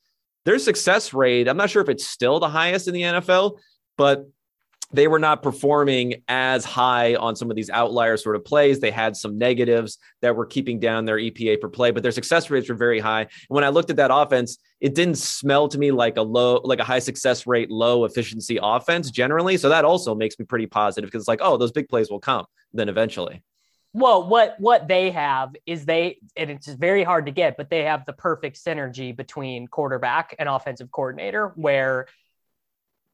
their 0.45 0.59
success 0.59 1.13
rate, 1.13 1.47
I'm 1.47 1.57
not 1.57 1.69
sure 1.69 1.81
if 1.81 1.89
it's 1.89 2.07
still 2.07 2.39
the 2.39 2.49
highest 2.49 2.87
in 2.87 2.93
the 2.93 3.01
NFL, 3.01 3.57
but 3.97 4.29
they 4.91 5.07
were 5.07 5.19
not 5.19 5.43
performing 5.43 6.23
as 6.27 6.63
high 6.63 7.15
on 7.15 7.35
some 7.35 7.49
of 7.49 7.55
these 7.55 7.69
outlier 7.69 8.15
sort 8.15 8.35
of 8.35 8.45
plays. 8.45 8.79
They 8.79 8.91
had 8.91 9.17
some 9.17 9.37
negatives 9.37 9.97
that 10.21 10.35
were 10.35 10.45
keeping 10.45 10.79
down 10.79 11.05
their 11.05 11.17
EPA 11.17 11.59
per 11.59 11.67
play, 11.67 11.91
but 11.91 12.03
their 12.03 12.11
success 12.11 12.49
rates 12.49 12.69
were 12.69 12.75
very 12.75 12.99
high. 12.99 13.21
And 13.21 13.29
when 13.49 13.63
I 13.63 13.69
looked 13.69 13.89
at 13.89 13.97
that 13.97 14.11
offense, 14.13 14.57
it 14.79 14.95
didn't 14.95 15.17
smell 15.17 15.67
to 15.69 15.77
me 15.77 15.91
like 15.91 16.17
a 16.17 16.21
low, 16.21 16.61
like 16.63 16.79
a 16.79 16.85
high 16.85 16.99
success 16.99 17.45
rate, 17.45 17.69
low 17.69 18.05
efficiency 18.05 18.59
offense 18.61 19.11
generally. 19.11 19.57
So 19.57 19.69
that 19.69 19.83
also 19.83 20.15
makes 20.15 20.39
me 20.39 20.45
pretty 20.45 20.67
positive 20.67 21.07
because 21.07 21.23
it's 21.23 21.27
like, 21.27 21.41
oh, 21.41 21.57
those 21.57 21.71
big 21.71 21.89
plays 21.89 22.09
will 22.09 22.19
come 22.19 22.45
then 22.73 22.89
eventually. 22.89 23.43
Well, 23.93 24.27
what 24.27 24.55
what 24.59 24.87
they 24.87 25.11
have 25.11 25.55
is 25.65 25.85
they, 25.85 26.19
and 26.35 26.51
it's 26.51 26.67
very 26.67 27.03
hard 27.03 27.25
to 27.25 27.31
get, 27.31 27.57
but 27.57 27.69
they 27.69 27.83
have 27.83 28.05
the 28.05 28.13
perfect 28.13 28.63
synergy 28.63 29.15
between 29.15 29.67
quarterback 29.67 30.35
and 30.37 30.47
offensive 30.47 30.91
coordinator, 30.91 31.53
where 31.55 32.07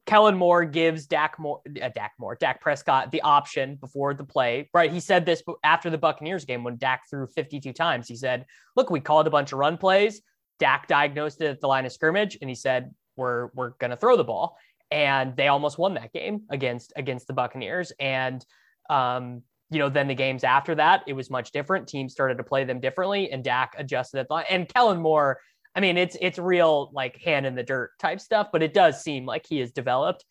Kellen 0.06 0.36
Moore 0.36 0.64
gives 0.64 1.06
Dak 1.06 1.38
Moore, 1.38 1.60
uh, 1.82 1.88
Dak 1.94 2.12
Moore, 2.18 2.36
Dak 2.38 2.60
Prescott 2.60 3.10
the 3.10 3.22
option 3.22 3.76
before 3.76 4.12
the 4.12 4.24
play. 4.24 4.68
Right, 4.74 4.92
he 4.92 5.00
said 5.00 5.24
this 5.24 5.42
after 5.62 5.88
the 5.88 5.98
Buccaneers 5.98 6.44
game 6.44 6.62
when 6.62 6.76
Dak 6.76 7.04
threw 7.08 7.26
52 7.26 7.72
times. 7.72 8.06
He 8.06 8.16
said, 8.16 8.44
"Look, 8.76 8.90
we 8.90 9.00
called 9.00 9.26
a 9.26 9.30
bunch 9.30 9.52
of 9.52 9.58
run 9.58 9.78
plays. 9.78 10.20
Dak 10.58 10.88
diagnosed 10.88 11.40
it 11.40 11.46
at 11.46 11.60
the 11.60 11.68
line 11.68 11.86
of 11.86 11.92
scrimmage, 11.92 12.36
and 12.40 12.50
he 12.50 12.54
said, 12.56 12.94
"We're 13.16 13.48
we're 13.54 13.70
going 13.70 13.90
to 13.90 13.96
throw 13.96 14.16
the 14.16 14.24
ball." 14.24 14.58
And 14.90 15.34
they 15.36 15.48
almost 15.48 15.78
won 15.78 15.94
that 15.94 16.12
game 16.12 16.42
against 16.50 16.92
against 16.96 17.26
the 17.26 17.32
Buccaneers. 17.32 17.92
And 17.98 18.44
um, 18.90 19.42
you 19.70 19.78
know, 19.78 19.88
then 19.88 20.06
the 20.06 20.14
games 20.14 20.44
after 20.44 20.74
that, 20.74 21.02
it 21.06 21.14
was 21.14 21.30
much 21.30 21.50
different. 21.50 21.88
Teams 21.88 22.12
started 22.12 22.36
to 22.36 22.44
play 22.44 22.64
them 22.64 22.78
differently, 22.78 23.32
and 23.32 23.42
Dak 23.42 23.74
adjusted 23.78 24.26
line. 24.28 24.44
And 24.50 24.68
Kellen 24.68 25.00
Moore 25.00 25.40
I 25.74 25.80
mean, 25.80 25.96
it's 25.96 26.16
it's 26.20 26.38
real 26.38 26.90
like 26.92 27.20
hand 27.20 27.46
in 27.46 27.54
the 27.54 27.62
dirt 27.62 27.90
type 27.98 28.20
stuff, 28.20 28.48
but 28.52 28.62
it 28.62 28.74
does 28.74 29.02
seem 29.02 29.26
like 29.26 29.46
he 29.46 29.58
has 29.58 29.72
developed 29.72 30.24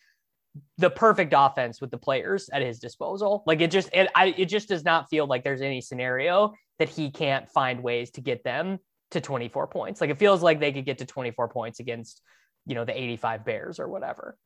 the 0.78 0.90
perfect 0.90 1.34
offense 1.36 1.82
with 1.82 1.92
the 1.92 1.98
players 1.98 2.50
at 2.54 2.62
his 2.62 2.80
disposal. 2.80 3.44
Like 3.46 3.62
it 3.62 3.72
just 3.72 3.90
it 3.94 4.10
I 4.16 4.28
it 4.38 4.46
just 4.46 4.70
does 4.70 4.86
not 4.86 5.10
feel 5.10 5.26
like 5.26 5.44
there's 5.44 5.62
any 5.62 5.82
scenario 5.82 6.54
that 6.80 6.90
he 6.90 7.12
can't 7.12 7.50
find 7.50 7.84
ways 7.84 8.12
to 8.12 8.22
get 8.22 8.44
them 8.44 8.80
to 9.12 9.22
24 9.22 9.68
points. 9.68 10.02
Like 10.02 10.10
it 10.10 10.20
feels 10.20 10.42
like 10.42 10.60
they 10.60 10.72
could 10.72 10.86
get 10.86 11.00
to 11.00 11.06
24 11.06 11.50
points 11.50 11.80
against, 11.80 12.22
you 12.66 12.76
know, 12.76 12.86
the 12.86 13.00
85 13.00 13.46
Bears 13.46 13.80
or 13.80 13.88
whatever. 13.88 14.38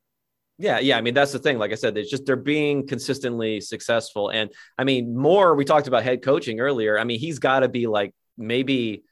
Yeah, 0.57 0.79
yeah. 0.79 0.97
I 0.97 1.01
mean, 1.01 1.13
that's 1.13 1.31
the 1.31 1.39
thing. 1.39 1.59
Like 1.59 1.71
I 1.71 1.75
said, 1.75 1.97
it's 1.97 2.09
just 2.09 2.25
they're 2.25 2.35
being 2.35 2.87
consistently 2.87 3.61
successful. 3.61 4.29
And 4.29 4.49
I 4.77 4.85
mean, 4.85 5.15
more 5.15 5.53
we 5.55 5.65
talked 5.65 5.87
about 5.87 6.03
head 6.03 6.23
coaching 6.23 6.59
earlier. 6.59 6.97
I 6.97 7.03
mean, 7.03 7.19
he's 7.19 7.37
got 7.37 7.59
to 7.59 7.67
be 7.67 7.85
like 7.85 8.13
maybe 8.37 9.03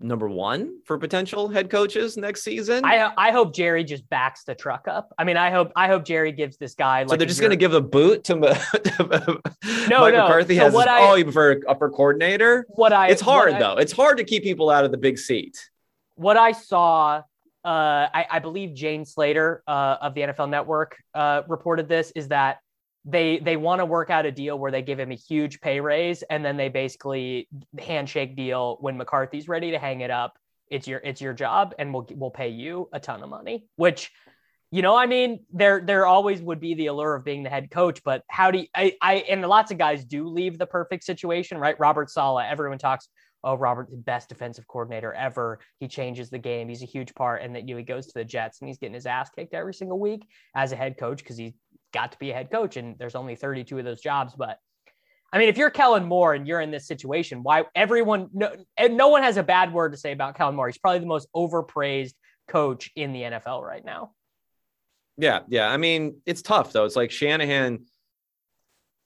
number 0.00 0.28
one 0.28 0.80
for 0.84 0.98
potential 0.98 1.48
head 1.48 1.68
coaches 1.68 2.16
next 2.16 2.42
season. 2.42 2.84
I 2.84 3.12
I 3.16 3.32
hope 3.32 3.54
Jerry 3.54 3.84
just 3.84 4.08
backs 4.08 4.44
the 4.44 4.54
truck 4.54 4.86
up. 4.86 5.12
I 5.18 5.24
mean, 5.24 5.36
I 5.36 5.50
hope 5.50 5.72
I 5.74 5.88
hope 5.88 6.04
Jerry 6.04 6.32
gives 6.32 6.56
this 6.56 6.74
guy. 6.74 7.00
Like 7.00 7.10
so 7.10 7.16
they're 7.16 7.26
just 7.26 7.40
going 7.40 7.50
to 7.50 7.56
give 7.56 7.74
a 7.74 7.80
boot 7.80 8.24
to, 8.24 8.34
to 8.34 9.40
no, 9.88 10.00
Mike 10.00 10.14
no. 10.14 10.22
McCarthy 10.22 10.56
so 10.56 10.64
has 10.64 10.72
what 10.72 10.88
his, 10.88 10.92
I, 10.92 11.10
oh 11.10 11.14
you 11.14 11.24
prefer 11.24 11.60
upper 11.68 11.90
coordinator. 11.90 12.66
What 12.68 12.92
I 12.92 13.08
it's 13.08 13.20
hard 13.20 13.54
though. 13.58 13.76
it's 13.76 13.92
hard 13.92 14.18
to 14.18 14.24
keep 14.24 14.42
people 14.42 14.70
out 14.70 14.84
of 14.84 14.90
the 14.90 14.98
big 14.98 15.18
seat. 15.18 15.70
What 16.14 16.36
I 16.36 16.52
saw. 16.52 17.22
Uh, 17.64 18.10
I, 18.12 18.26
I 18.28 18.38
believe 18.40 18.74
Jane 18.74 19.04
Slater 19.04 19.62
uh, 19.68 19.96
of 20.00 20.14
the 20.14 20.22
NFL 20.22 20.50
Network 20.50 20.96
uh, 21.14 21.42
reported 21.46 21.88
this 21.88 22.10
is 22.16 22.26
that 22.26 22.58
they 23.04 23.38
they 23.38 23.56
want 23.56 23.80
to 23.80 23.86
work 23.86 24.10
out 24.10 24.26
a 24.26 24.32
deal 24.32 24.58
where 24.58 24.70
they 24.70 24.82
give 24.82 25.00
him 25.00 25.10
a 25.10 25.16
huge 25.16 25.60
pay 25.60 25.80
raise 25.80 26.22
and 26.22 26.44
then 26.44 26.56
they 26.56 26.68
basically 26.68 27.48
handshake 27.78 28.36
deal 28.36 28.76
when 28.80 28.96
McCarthy's 28.96 29.48
ready 29.48 29.72
to 29.72 29.78
hang 29.78 30.02
it 30.02 30.10
up. 30.10 30.38
It's 30.68 30.86
your 30.86 31.00
it's 31.00 31.20
your 31.20 31.32
job 31.32 31.74
and 31.78 31.92
we'll 31.92 32.06
we'll 32.12 32.30
pay 32.30 32.48
you 32.48 32.88
a 32.92 33.00
ton 33.00 33.22
of 33.22 33.28
money. 33.28 33.66
Which, 33.76 34.10
you 34.70 34.82
know, 34.82 34.96
I 34.96 35.06
mean, 35.06 35.44
there 35.52 35.80
there 35.84 36.06
always 36.06 36.40
would 36.40 36.60
be 36.60 36.74
the 36.74 36.86
allure 36.86 37.16
of 37.16 37.24
being 37.24 37.42
the 37.42 37.50
head 37.50 37.70
coach, 37.70 38.02
but 38.04 38.22
how 38.28 38.52
do 38.52 38.58
you, 38.58 38.66
I 38.74 38.96
I 39.02 39.14
and 39.28 39.42
lots 39.42 39.72
of 39.72 39.78
guys 39.78 40.04
do 40.04 40.28
leave 40.28 40.56
the 40.56 40.66
perfect 40.66 41.02
situation, 41.02 41.58
right? 41.58 41.78
Robert 41.80 42.08
Saleh, 42.08 42.46
everyone 42.48 42.78
talks 42.78 43.08
oh, 43.44 43.56
Robert, 43.56 43.90
the 43.90 43.96
best 43.96 44.28
defensive 44.28 44.66
coordinator 44.68 45.12
ever. 45.12 45.58
He 45.80 45.88
changes 45.88 46.30
the 46.30 46.38
game. 46.38 46.68
He's 46.68 46.82
a 46.82 46.86
huge 46.86 47.14
part. 47.14 47.42
And 47.42 47.54
that 47.54 47.68
you 47.68 47.74
know, 47.74 47.78
he 47.78 47.84
goes 47.84 48.06
to 48.06 48.12
the 48.14 48.24
Jets 48.24 48.60
and 48.60 48.68
he's 48.68 48.78
getting 48.78 48.94
his 48.94 49.06
ass 49.06 49.30
kicked 49.30 49.54
every 49.54 49.74
single 49.74 49.98
week 49.98 50.26
as 50.54 50.72
a 50.72 50.76
head 50.76 50.96
coach 50.98 51.18
because 51.18 51.36
he 51.36 51.54
got 51.92 52.12
to 52.12 52.18
be 52.18 52.30
a 52.30 52.34
head 52.34 52.50
coach, 52.50 52.76
and 52.76 52.98
there's 52.98 53.14
only 53.14 53.36
32 53.36 53.78
of 53.78 53.84
those 53.84 54.00
jobs. 54.00 54.34
But 54.36 54.58
I 55.32 55.38
mean, 55.38 55.48
if 55.48 55.56
you're 55.56 55.70
Kellen 55.70 56.04
Moore 56.04 56.34
and 56.34 56.46
you're 56.46 56.60
in 56.60 56.70
this 56.70 56.86
situation, 56.86 57.42
why 57.42 57.64
everyone, 57.74 58.28
no, 58.32 58.52
no 58.90 59.08
one 59.08 59.22
has 59.22 59.38
a 59.38 59.42
bad 59.42 59.72
word 59.72 59.92
to 59.92 59.98
say 59.98 60.12
about 60.12 60.36
Kellen 60.36 60.54
Moore. 60.54 60.68
He's 60.68 60.78
probably 60.78 61.00
the 61.00 61.06
most 61.06 61.28
overpraised 61.34 62.14
coach 62.48 62.90
in 62.96 63.12
the 63.12 63.22
NFL 63.22 63.62
right 63.62 63.84
now. 63.84 64.12
Yeah, 65.16 65.40
yeah. 65.48 65.68
I 65.68 65.76
mean, 65.76 66.20
it's 66.26 66.42
tough 66.42 66.72
though. 66.72 66.84
It's 66.84 66.96
like 66.96 67.10
Shanahan 67.10 67.86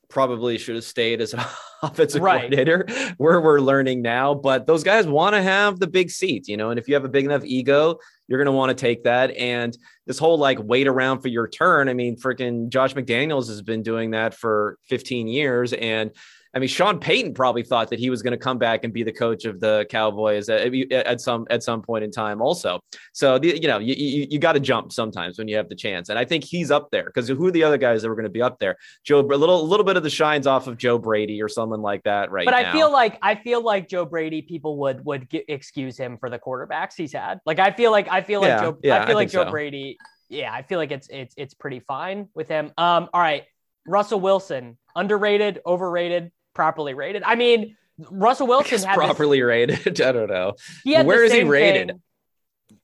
probably 0.09 0.59
should 0.59 0.77
have 0.77 0.85
stayed 0.85 1.21
as 1.21 1.35
an 1.35 1.41
offensive 1.83 2.23
right. 2.23 2.41
coordinator 2.41 2.87
where 3.19 3.41
we're 3.41 3.61
learning 3.61 4.03
now. 4.03 4.35
But 4.35 4.67
those 4.67 4.85
guys 4.85 5.07
want 5.07 5.35
to 5.35 5.43
have 5.43 5.79
the 5.79 5.87
big 5.87 6.11
seat, 6.11 6.49
you 6.49 6.57
know, 6.57 6.71
and 6.71 6.79
if 6.79 6.89
you 6.89 6.95
have 6.95 7.05
a 7.05 7.09
big 7.09 7.25
enough 7.25 7.45
ego, 7.45 7.99
you're 8.29 8.39
going 8.39 8.47
to 8.47 8.53
want 8.53 8.71
to 8.71 8.75
take 8.75 9.05
that. 9.05 9.31
And 9.37 9.77
this 10.07 10.19
whole 10.19 10.39
like 10.39 10.59
wait 10.61 10.89
around 10.89 11.21
for 11.21 11.29
your 11.29 11.49
turn. 11.49 11.89
I 11.89 11.95
mean, 11.95 12.17
freaking 12.17 12.69
Josh 12.69 12.95
McDaniels 12.95 13.49
has 13.49 13.63
been 13.63 13.83
doing 13.83 14.13
that 14.13 14.35
for 14.35 14.79
15 14.89 15.29
years. 15.29 15.73
And 15.73 16.11
I 16.57 16.59
mean, 16.59 16.71
Sean 16.71 16.99
Payton 16.99 17.35
probably 17.35 17.63
thought 17.63 17.91
that 17.91 17.99
he 17.99 18.09
was 18.09 18.23
going 18.23 18.31
to 18.31 18.39
come 18.39 18.57
back 18.57 18.83
and 18.83 18.91
be 18.91 19.03
the 19.03 19.13
coach 19.13 19.45
of 19.45 19.61
the 19.61 19.85
Cowboys 19.91 20.49
at, 20.49 20.75
at 20.91 21.21
some 21.21 21.47
at 21.51 21.63
some 21.63 21.83
point 21.83 22.03
in 22.03 22.11
time, 22.11 22.41
also. 22.41 22.81
So 23.13 23.39
the, 23.39 23.61
you 23.61 23.69
know, 23.69 23.79
you 23.79 23.95
you, 23.95 24.27
you 24.31 24.39
got 24.39 24.55
to 24.55 24.61
jump 24.61 24.91
sometimes 24.91 25.37
when 25.37 25.49
you 25.49 25.57
have 25.59 25.69
the 25.69 25.75
chance, 25.75 26.09
and 26.09 26.19
I 26.19 26.25
think 26.25 26.45
he's 26.45 26.71
up 26.71 26.89
there 26.91 27.05
because 27.05 27.29
who 27.29 27.47
are 27.47 27.51
the 27.51 27.63
other 27.63 27.77
guys 27.77 28.01
that 28.01 28.09
were 28.09 28.15
going 28.15 28.25
to 28.25 28.31
be 28.31 28.41
up 28.41 28.59
there? 28.59 28.79
Joe, 29.05 29.21
a 29.21 29.37
little 29.37 29.61
a 29.61 29.69
little 29.69 29.85
bit 29.85 29.99
of 29.99 30.03
the 30.03 30.09
shines 30.09 30.47
off 30.47 30.67
of 30.67 30.79
Joe 30.79 30.97
Brady 30.97 31.43
or 31.43 31.49
someone 31.51 31.83
like 31.83 32.03
that, 32.05 32.31
right? 32.31 32.47
But 32.47 32.53
now. 32.53 32.71
I 32.71 32.73
feel 32.73 32.91
like 32.91 33.19
I 33.21 33.35
feel 33.35 33.63
like 33.63 33.87
Joe 33.87 34.07
Brady, 34.07 34.41
people 34.41 34.79
would 34.79 35.05
would 35.05 35.29
get, 35.29 35.45
excuse 35.49 35.99
him 35.99 36.17
for 36.17 36.31
the 36.31 36.39
quarterbacks 36.39 36.95
he's 36.97 37.13
had. 37.13 37.39
Like 37.45 37.59
I 37.59 37.71
feel 37.71 37.91
like 37.91 38.09
I 38.11 38.23
feel 38.23 38.41
like 38.41 38.49
yeah, 38.49 38.61
Joe, 38.63 38.79
yeah, 38.83 39.03
I 39.03 39.07
feel 39.07 39.17
I 39.17 39.21
like 39.21 39.29
Joe 39.29 39.45
so. 39.45 39.51
Brady. 39.51 39.99
Yeah, 40.31 40.55
I 40.55 40.63
feel 40.63 40.79
like 40.79 40.91
it's 40.91 41.09
it's 41.11 41.35
it's 41.37 41.53
pretty 41.53 41.81
fine 41.81 42.31
with 42.35 42.49
him. 42.49 42.73
Um, 42.79 43.11
all 43.13 43.21
right, 43.21 43.45
Russell 43.87 44.21
Wilson, 44.21 44.79
underrated, 44.95 45.61
overrated 45.67 46.33
properly 46.57 46.95
rated. 46.95 47.23
I 47.23 47.35
mean, 47.35 47.77
Russell 48.11 48.47
Wilson 48.47 48.83
had 48.83 48.95
properly 48.95 49.39
this, 49.39 49.47
rated. 49.47 50.01
I 50.01 50.13
don't 50.13 50.29
know. 50.31 50.55
Where 50.85 51.23
is 51.23 51.33
he 51.33 51.45
rated? 51.45 51.89
Thing. 51.89 52.01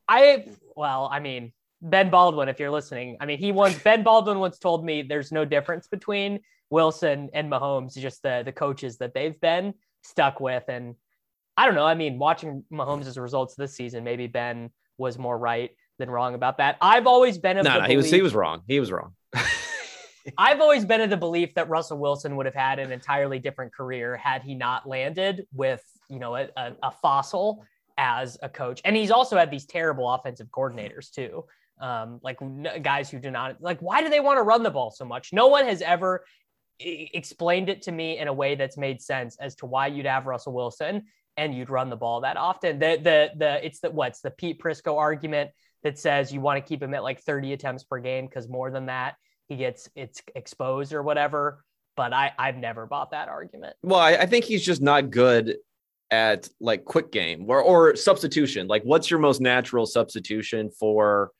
I 0.07 0.47
well, 0.77 1.09
I 1.11 1.21
mean, 1.21 1.53
Ben 1.81 2.11
Baldwin, 2.11 2.49
if 2.49 2.61
you're 2.61 2.71
listening, 2.71 3.17
I 3.19 3.27
mean, 3.27 3.39
he 3.39 3.51
once 3.51 3.79
Ben 3.79 4.03
Baldwin 4.03 4.39
once 4.39 4.59
told 4.59 4.85
me 4.85 5.03
there's 5.03 5.33
no 5.33 5.45
difference 5.47 5.89
between 5.89 6.41
Wilson 6.71 7.31
and 7.33 7.51
Mahomes, 7.51 7.95
just 7.95 8.23
the 8.23 8.43
the 8.45 8.53
coaches 8.53 8.99
that 8.99 9.15
they've 9.15 9.41
been 9.41 9.73
stuck 10.03 10.39
with. 10.39 10.65
And 10.69 10.95
I 11.57 11.65
don't 11.65 11.75
know. 11.75 11.87
I 11.87 11.95
mean, 11.95 12.19
watching 12.19 12.65
Mahomes' 12.71 13.19
results 13.19 13.55
this 13.55 13.75
season, 13.75 14.05
maybe 14.05 14.27
Ben 14.27 14.71
was 14.99 15.19
more 15.19 15.37
right 15.37 15.71
than 15.99 16.11
wrong 16.11 16.35
about 16.35 16.59
that. 16.59 16.77
I've 16.81 17.07
always 17.07 17.39
been 17.39 17.57
of 17.57 17.65
no, 17.65 17.71
no, 17.71 17.77
belief, 17.77 17.91
he 17.91 17.97
was 17.97 18.11
he 18.11 18.23
was 18.23 18.35
wrong. 18.35 18.63
He 18.69 18.81
was 18.81 18.93
wrong. 18.93 19.15
I've 20.39 20.61
always 20.61 20.85
been 20.85 21.01
of 21.01 21.11
the 21.11 21.17
belief 21.17 21.55
that 21.55 21.69
Russell 21.69 21.99
Wilson 21.99 22.37
would 22.37 22.47
have 22.47 22.55
had 22.55 22.79
an 22.79 22.93
entirely 22.93 23.39
different 23.39 23.73
career 23.75 24.17
had 24.17 24.43
he 24.43 24.55
not 24.55 24.89
landed 24.89 25.47
with, 25.53 25.83
you 26.09 26.19
know, 26.19 26.37
a, 26.37 26.49
a, 26.57 26.73
a 26.83 26.91
fossil 26.91 27.65
as 27.99 28.39
a 28.43 28.49
coach. 28.49 28.81
And 28.85 28.97
he's 28.97 29.11
also 29.11 29.37
had 29.37 29.51
these 29.51 29.67
terrible 29.67 30.13
offensive 30.13 30.49
coordinators 30.49 31.11
too. 31.11 31.45
Um, 31.81 32.21
like 32.23 32.39
guys 32.83 33.11
who 33.11 33.19
do 33.19 33.31
not 33.31 33.61
like, 33.61 33.81
why 33.81 34.03
do 34.03 34.09
they 34.09 34.21
want 34.21 34.39
to 34.39 34.43
run 34.43 34.63
the 34.63 34.71
ball 34.71 34.91
so 34.91 35.05
much? 35.05 35.33
No 35.33 35.49
one 35.49 35.67
has 35.67 35.83
ever 35.83 36.25
explained 36.79 37.69
it 37.69 37.83
to 37.83 37.93
me 37.93 38.19
in 38.19 38.29
a 38.29 38.33
way 38.33 38.55
that's 38.55 38.77
made 38.77 39.01
sense 39.01 39.37
as 39.41 39.55
to 39.57 39.67
why 39.67 39.89
you'd 39.89 40.07
have 40.07 40.27
Russell 40.27 40.53
Wilson 40.53 41.05
and 41.37 41.55
you'd 41.55 41.71
run 41.71 41.91
the 41.91 41.97
ball 41.97 42.21
that 42.21 42.37
often. 42.37 42.79
The 42.79 42.99
the 43.03 43.31
the 43.37 43.65
it's 43.65 43.81
the 43.81 43.91
what's 43.91 44.21
the 44.21 44.31
Pete 44.31 44.61
Prisco 44.61 44.99
argument 44.99 45.51
that 45.83 45.99
says 45.99 46.33
you 46.33 46.41
want 46.41 46.63
to 46.63 46.69
keep 46.69 46.83
him 46.83 46.95
at 46.95 47.03
like 47.03 47.21
30 47.21 47.53
attempts 47.53 47.85
per 47.85 47.99
game 47.99 48.27
because 48.27 48.49
more 48.49 48.71
than 48.71 48.87
that 48.87 49.17
he 49.53 49.59
gets 49.59 49.89
it's 49.95 50.23
exposed 50.35 50.93
or 50.93 51.03
whatever. 51.03 51.65
But 51.97 52.13
I 52.13 52.33
I've 52.39 52.57
never 52.57 52.87
bought 52.87 53.11
that 53.11 53.29
argument. 53.29 53.77
Well, 53.83 54.01
I, 54.01 54.13
I 54.13 54.27
think 54.27 54.45
he's 54.45 54.65
just 54.65 54.81
not 54.81 55.11
good 55.11 55.57
at 56.11 56.49
like 56.61 56.85
quick 56.85 57.13
game 57.13 57.45
or 57.49 57.63
or 57.63 57.97
substitution. 57.97 58.67
Like, 58.67 58.83
what's 58.83 59.11
your 59.11 59.21
most 59.21 59.41
natural 59.41 59.87
substitution 59.87 60.71
for 60.71 61.31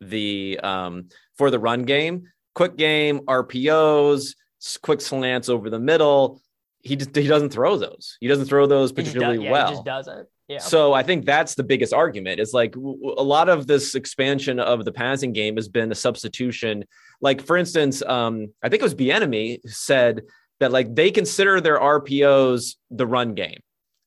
the 0.00 0.58
um 0.62 1.08
for 1.36 1.50
the 1.50 1.58
run 1.58 1.84
game? 1.84 2.28
Quick 2.54 2.76
game, 2.76 3.20
RPOs, 3.20 4.34
quick 4.82 5.00
slants 5.00 5.48
over 5.48 5.70
the 5.70 5.78
middle. 5.78 6.40
He 6.82 6.96
just 6.96 7.14
he 7.14 7.28
doesn't 7.28 7.50
throw 7.50 7.76
those. 7.76 8.16
He 8.20 8.28
doesn't 8.28 8.46
throw 8.46 8.66
those 8.66 8.92
particularly 8.92 9.36
does, 9.36 9.44
yeah, 9.44 9.52
well. 9.52 9.68
He 9.68 9.74
just 9.74 9.84
doesn't. 9.84 10.28
So 10.58 10.92
I 10.92 11.02
think 11.02 11.24
that's 11.24 11.54
the 11.54 11.62
biggest 11.62 11.92
argument. 11.92 12.38
Is 12.40 12.52
like 12.52 12.76
a 12.76 12.78
lot 13.22 13.48
of 13.48 13.66
this 13.66 13.94
expansion 13.94 14.60
of 14.60 14.84
the 14.84 14.92
passing 14.92 15.32
game 15.32 15.56
has 15.56 15.68
been 15.68 15.90
a 15.90 15.94
substitution. 15.94 16.84
Like 17.20 17.40
for 17.40 17.56
instance, 17.56 18.02
um, 18.02 18.48
I 18.62 18.68
think 18.68 18.80
it 18.80 18.84
was 18.84 18.94
Bieniemy 18.94 19.60
said 19.66 20.22
that 20.60 20.72
like 20.72 20.94
they 20.94 21.10
consider 21.10 21.60
their 21.60 21.78
RPOs 21.78 22.76
the 22.90 23.06
run 23.06 23.34
game. 23.34 23.60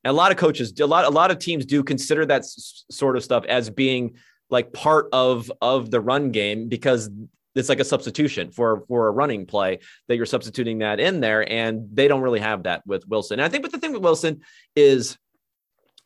And 0.03 0.11
a 0.11 0.13
lot 0.13 0.31
of 0.31 0.37
coaches, 0.37 0.73
a 0.79 0.85
lot 0.85 1.05
a 1.05 1.09
lot 1.09 1.31
of 1.31 1.39
teams 1.39 1.65
do 1.65 1.83
consider 1.83 2.25
that 2.27 2.41
s- 2.41 2.85
sort 2.91 3.17
of 3.17 3.23
stuff 3.23 3.43
as 3.45 3.69
being 3.69 4.15
like 4.49 4.71
part 4.73 5.09
of 5.11 5.51
of 5.61 5.91
the 5.91 5.99
run 5.99 6.31
game 6.31 6.69
because 6.69 7.09
it's 7.55 7.69
like 7.69 7.79
a 7.79 7.85
substitution 7.85 8.51
for 8.51 8.83
for 8.87 9.07
a 9.07 9.11
running 9.11 9.45
play 9.45 9.79
that 10.07 10.15
you're 10.15 10.25
substituting 10.25 10.79
that 10.79 10.99
in 10.99 11.19
there, 11.19 11.51
and 11.51 11.89
they 11.91 12.07
don't 12.07 12.21
really 12.21 12.39
have 12.39 12.63
that 12.63 12.85
with 12.85 13.07
Wilson. 13.07 13.39
And 13.39 13.45
I 13.45 13.49
think, 13.49 13.63
but 13.63 13.71
the 13.71 13.79
thing 13.79 13.93
with 13.93 14.03
Wilson 14.03 14.41
is 14.75 15.17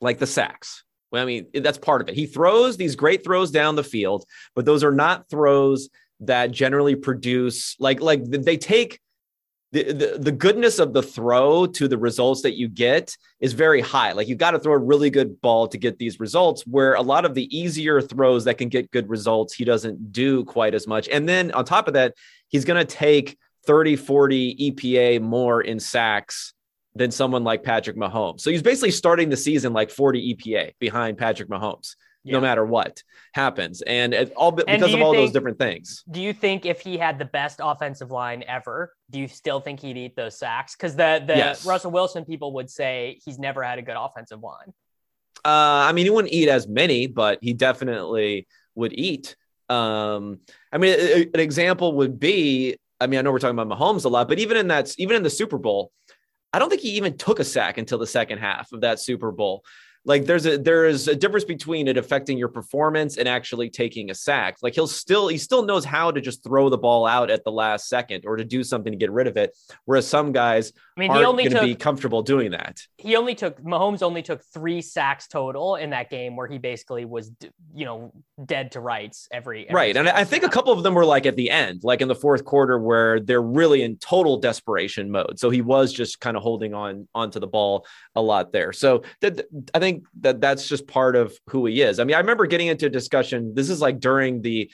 like 0.01 0.19
the 0.19 0.27
sacks. 0.27 0.83
Well, 1.11 1.21
I 1.21 1.25
mean, 1.25 1.47
that's 1.53 1.77
part 1.77 2.01
of 2.01 2.09
it. 2.09 2.15
He 2.15 2.25
throws 2.25 2.77
these 2.77 2.95
great 2.95 3.23
throws 3.23 3.51
down 3.51 3.75
the 3.75 3.83
field, 3.83 4.25
but 4.55 4.65
those 4.65 4.83
are 4.83 4.93
not 4.93 5.29
throws 5.29 5.89
that 6.21 6.51
generally 6.51 6.95
produce 6.95 7.75
like 7.79 7.99
like 7.99 8.23
they 8.23 8.57
take 8.57 8.99
the, 9.71 9.93
the, 9.93 10.17
the 10.19 10.31
goodness 10.31 10.79
of 10.79 10.91
the 10.91 11.01
throw 11.01 11.65
to 11.65 11.87
the 11.87 11.97
results 11.97 12.41
that 12.41 12.57
you 12.57 12.67
get 12.67 13.15
is 13.39 13.53
very 13.53 13.79
high. 13.79 14.11
Like 14.11 14.27
you've 14.27 14.37
got 14.37 14.51
to 14.51 14.59
throw 14.59 14.73
a 14.73 14.77
really 14.77 15.09
good 15.09 15.39
ball 15.41 15.67
to 15.69 15.77
get 15.77 15.97
these 15.97 16.19
results, 16.19 16.67
where 16.67 16.95
a 16.95 17.01
lot 17.01 17.23
of 17.23 17.35
the 17.35 17.57
easier 17.57 18.01
throws 18.01 18.43
that 18.45 18.57
can 18.57 18.67
get 18.67 18.91
good 18.91 19.09
results, 19.09 19.53
he 19.53 19.63
doesn't 19.63 20.11
do 20.11 20.43
quite 20.43 20.73
as 20.73 20.87
much. 20.87 21.07
And 21.07 21.27
then 21.27 21.51
on 21.51 21.63
top 21.63 21.87
of 21.87 21.93
that, 21.93 22.15
he's 22.49 22.65
going 22.65 22.85
to 22.85 22.95
take 22.95 23.37
30, 23.65 23.95
40 23.95 24.71
EPA 24.71 25.21
more 25.21 25.61
in 25.61 25.79
sacks 25.79 26.53
than 26.95 27.11
someone 27.11 27.43
like 27.43 27.63
Patrick 27.63 27.95
Mahomes. 27.95 28.41
So 28.41 28.51
he's 28.51 28.61
basically 28.61 28.91
starting 28.91 29.29
the 29.29 29.37
season 29.37 29.73
like 29.73 29.89
40 29.89 30.35
EPA 30.35 30.73
behind 30.79 31.17
Patrick 31.17 31.49
Mahomes 31.49 31.95
yeah. 32.23 32.33
no 32.33 32.41
matter 32.41 32.65
what 32.65 33.03
happens. 33.33 33.81
And 33.81 34.13
it, 34.13 34.33
all 34.35 34.51
because 34.51 34.93
of 34.93 35.01
all 35.01 35.13
think, 35.13 35.25
those 35.25 35.31
different 35.31 35.57
things. 35.57 36.03
Do 36.09 36.21
you 36.21 36.33
think 36.33 36.65
if 36.65 36.81
he 36.81 36.97
had 36.97 37.19
the 37.19 37.25
best 37.25 37.59
offensive 37.61 38.11
line 38.11 38.43
ever, 38.47 38.93
do 39.09 39.19
you 39.19 39.27
still 39.27 39.59
think 39.59 39.79
he'd 39.79 39.97
eat 39.97 40.15
those 40.15 40.37
sacks? 40.37 40.75
Because 40.75 40.95
the 40.95 41.23
the 41.25 41.35
yes. 41.35 41.65
Russell 41.65 41.91
Wilson 41.91 42.25
people 42.25 42.53
would 42.53 42.69
say 42.69 43.19
he's 43.25 43.39
never 43.39 43.63
had 43.63 43.79
a 43.79 43.81
good 43.81 43.97
offensive 43.97 44.41
line. 44.41 44.73
Uh, 45.43 45.87
I 45.87 45.91
mean, 45.93 46.05
he 46.05 46.09
wouldn't 46.09 46.33
eat 46.33 46.49
as 46.49 46.67
many, 46.67 47.07
but 47.07 47.39
he 47.41 47.53
definitely 47.53 48.47
would 48.75 48.93
eat. 48.93 49.35
Um, 49.69 50.39
I 50.71 50.77
mean, 50.77 50.95
a, 50.99 51.21
an 51.33 51.39
example 51.39 51.93
would 51.93 52.19
be, 52.19 52.77
I 52.99 53.07
mean, 53.07 53.17
I 53.17 53.23
know 53.23 53.31
we're 53.31 53.39
talking 53.39 53.57
about 53.57 53.79
Mahomes 53.79 54.05
a 54.05 54.09
lot, 54.09 54.27
but 54.27 54.37
even 54.37 54.57
in 54.57 54.67
that, 54.67 54.93
even 54.99 55.15
in 55.15 55.23
the 55.23 55.29
Super 55.29 55.57
Bowl, 55.57 55.91
I 56.53 56.59
don't 56.59 56.69
think 56.69 56.81
he 56.81 56.91
even 56.91 57.17
took 57.17 57.39
a 57.39 57.43
sack 57.43 57.77
until 57.77 57.97
the 57.97 58.07
second 58.07 58.39
half 58.39 58.71
of 58.71 58.81
that 58.81 58.99
Super 58.99 59.31
Bowl 59.31 59.63
like 60.03 60.25
there's 60.25 60.45
a 60.45 60.57
there 60.57 60.85
is 60.85 61.07
a 61.07 61.15
difference 61.15 61.45
between 61.45 61.87
it 61.87 61.97
affecting 61.97 62.37
your 62.37 62.47
performance 62.47 63.17
and 63.17 63.27
actually 63.27 63.69
taking 63.69 64.09
a 64.09 64.15
sack. 64.15 64.57
Like 64.61 64.73
he'll 64.73 64.87
still 64.87 65.27
he 65.27 65.37
still 65.37 65.63
knows 65.63 65.85
how 65.85 66.11
to 66.11 66.19
just 66.19 66.43
throw 66.43 66.69
the 66.69 66.77
ball 66.77 67.05
out 67.05 67.29
at 67.29 67.43
the 67.43 67.51
last 67.51 67.87
second 67.87 68.25
or 68.25 68.35
to 68.35 68.43
do 68.43 68.63
something 68.63 68.91
to 68.91 68.97
get 68.97 69.11
rid 69.11 69.27
of 69.27 69.37
it. 69.37 69.55
Whereas 69.85 70.07
some 70.07 70.31
guys 70.31 70.73
I 71.09 71.15
mean, 71.17 71.25
aren't 71.25 71.37
going 71.37 71.51
to 71.51 71.61
be 71.61 71.75
comfortable 71.75 72.23
doing 72.23 72.51
that. 72.51 72.81
He 72.97 73.15
only 73.15 73.35
took 73.35 73.61
Mahomes 73.61 74.01
only 74.01 74.23
took 74.23 74.43
three 74.53 74.81
sacks 74.81 75.27
total 75.27 75.75
in 75.75 75.91
that 75.91 76.09
game 76.09 76.35
where 76.35 76.47
he 76.47 76.57
basically 76.57 77.05
was 77.05 77.31
you 77.73 77.85
know 77.85 78.11
dead 78.43 78.71
to 78.71 78.79
rights 78.79 79.27
every, 79.31 79.67
every 79.69 79.75
right. 79.75 79.95
And 79.95 80.09
I 80.09 80.23
think 80.23 80.43
a 80.43 80.49
couple 80.49 80.73
of 80.73 80.81
them 80.81 80.95
were 80.95 81.05
like 81.05 81.27
at 81.27 81.35
the 81.35 81.51
end, 81.51 81.83
like 81.83 82.01
in 82.01 82.07
the 82.07 82.15
fourth 82.15 82.43
quarter 82.43 82.79
where 82.79 83.19
they're 83.19 83.41
really 83.41 83.83
in 83.83 83.97
total 83.97 84.39
desperation 84.39 85.11
mode. 85.11 85.39
So 85.39 85.51
he 85.51 85.61
was 85.61 85.93
just 85.93 86.19
kind 86.19 86.35
of 86.35 86.41
holding 86.41 86.73
on 86.73 87.07
onto 87.13 87.39
the 87.39 87.47
ball 87.47 87.85
a 88.15 88.21
lot 88.21 88.51
there. 88.51 88.73
So 88.73 89.03
that 89.21 89.45
I 89.73 89.79
think 89.79 89.91
think 89.91 90.05
that 90.21 90.41
that's 90.41 90.67
just 90.67 90.87
part 90.87 91.15
of 91.15 91.37
who 91.47 91.65
he 91.65 91.81
is. 91.81 91.99
I 91.99 92.03
mean, 92.03 92.15
I 92.15 92.19
remember 92.19 92.45
getting 92.45 92.67
into 92.67 92.85
a 92.85 92.89
discussion. 92.89 93.53
This 93.55 93.69
is 93.69 93.81
like 93.81 93.99
during 93.99 94.41
the 94.41 94.71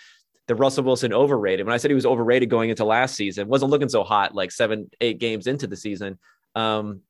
the 0.48 0.56
Russell 0.56 0.84
Wilson 0.84 1.14
overrated. 1.14 1.66
When 1.66 1.74
I 1.74 1.78
said 1.78 1.92
he 1.92 1.96
was 1.96 2.06
overrated 2.06 2.50
going 2.50 2.70
into 2.70 2.86
last 2.86 3.16
season, 3.16 3.48
wasn't 3.48 3.72
looking 3.72 3.90
so 3.90 4.04
hot 4.04 4.34
like 4.34 4.52
seven, 4.52 4.90
eight 5.02 5.20
games 5.20 5.48
into 5.48 5.68
the 5.68 5.76
season. 5.76 6.18
Um, 6.56 7.02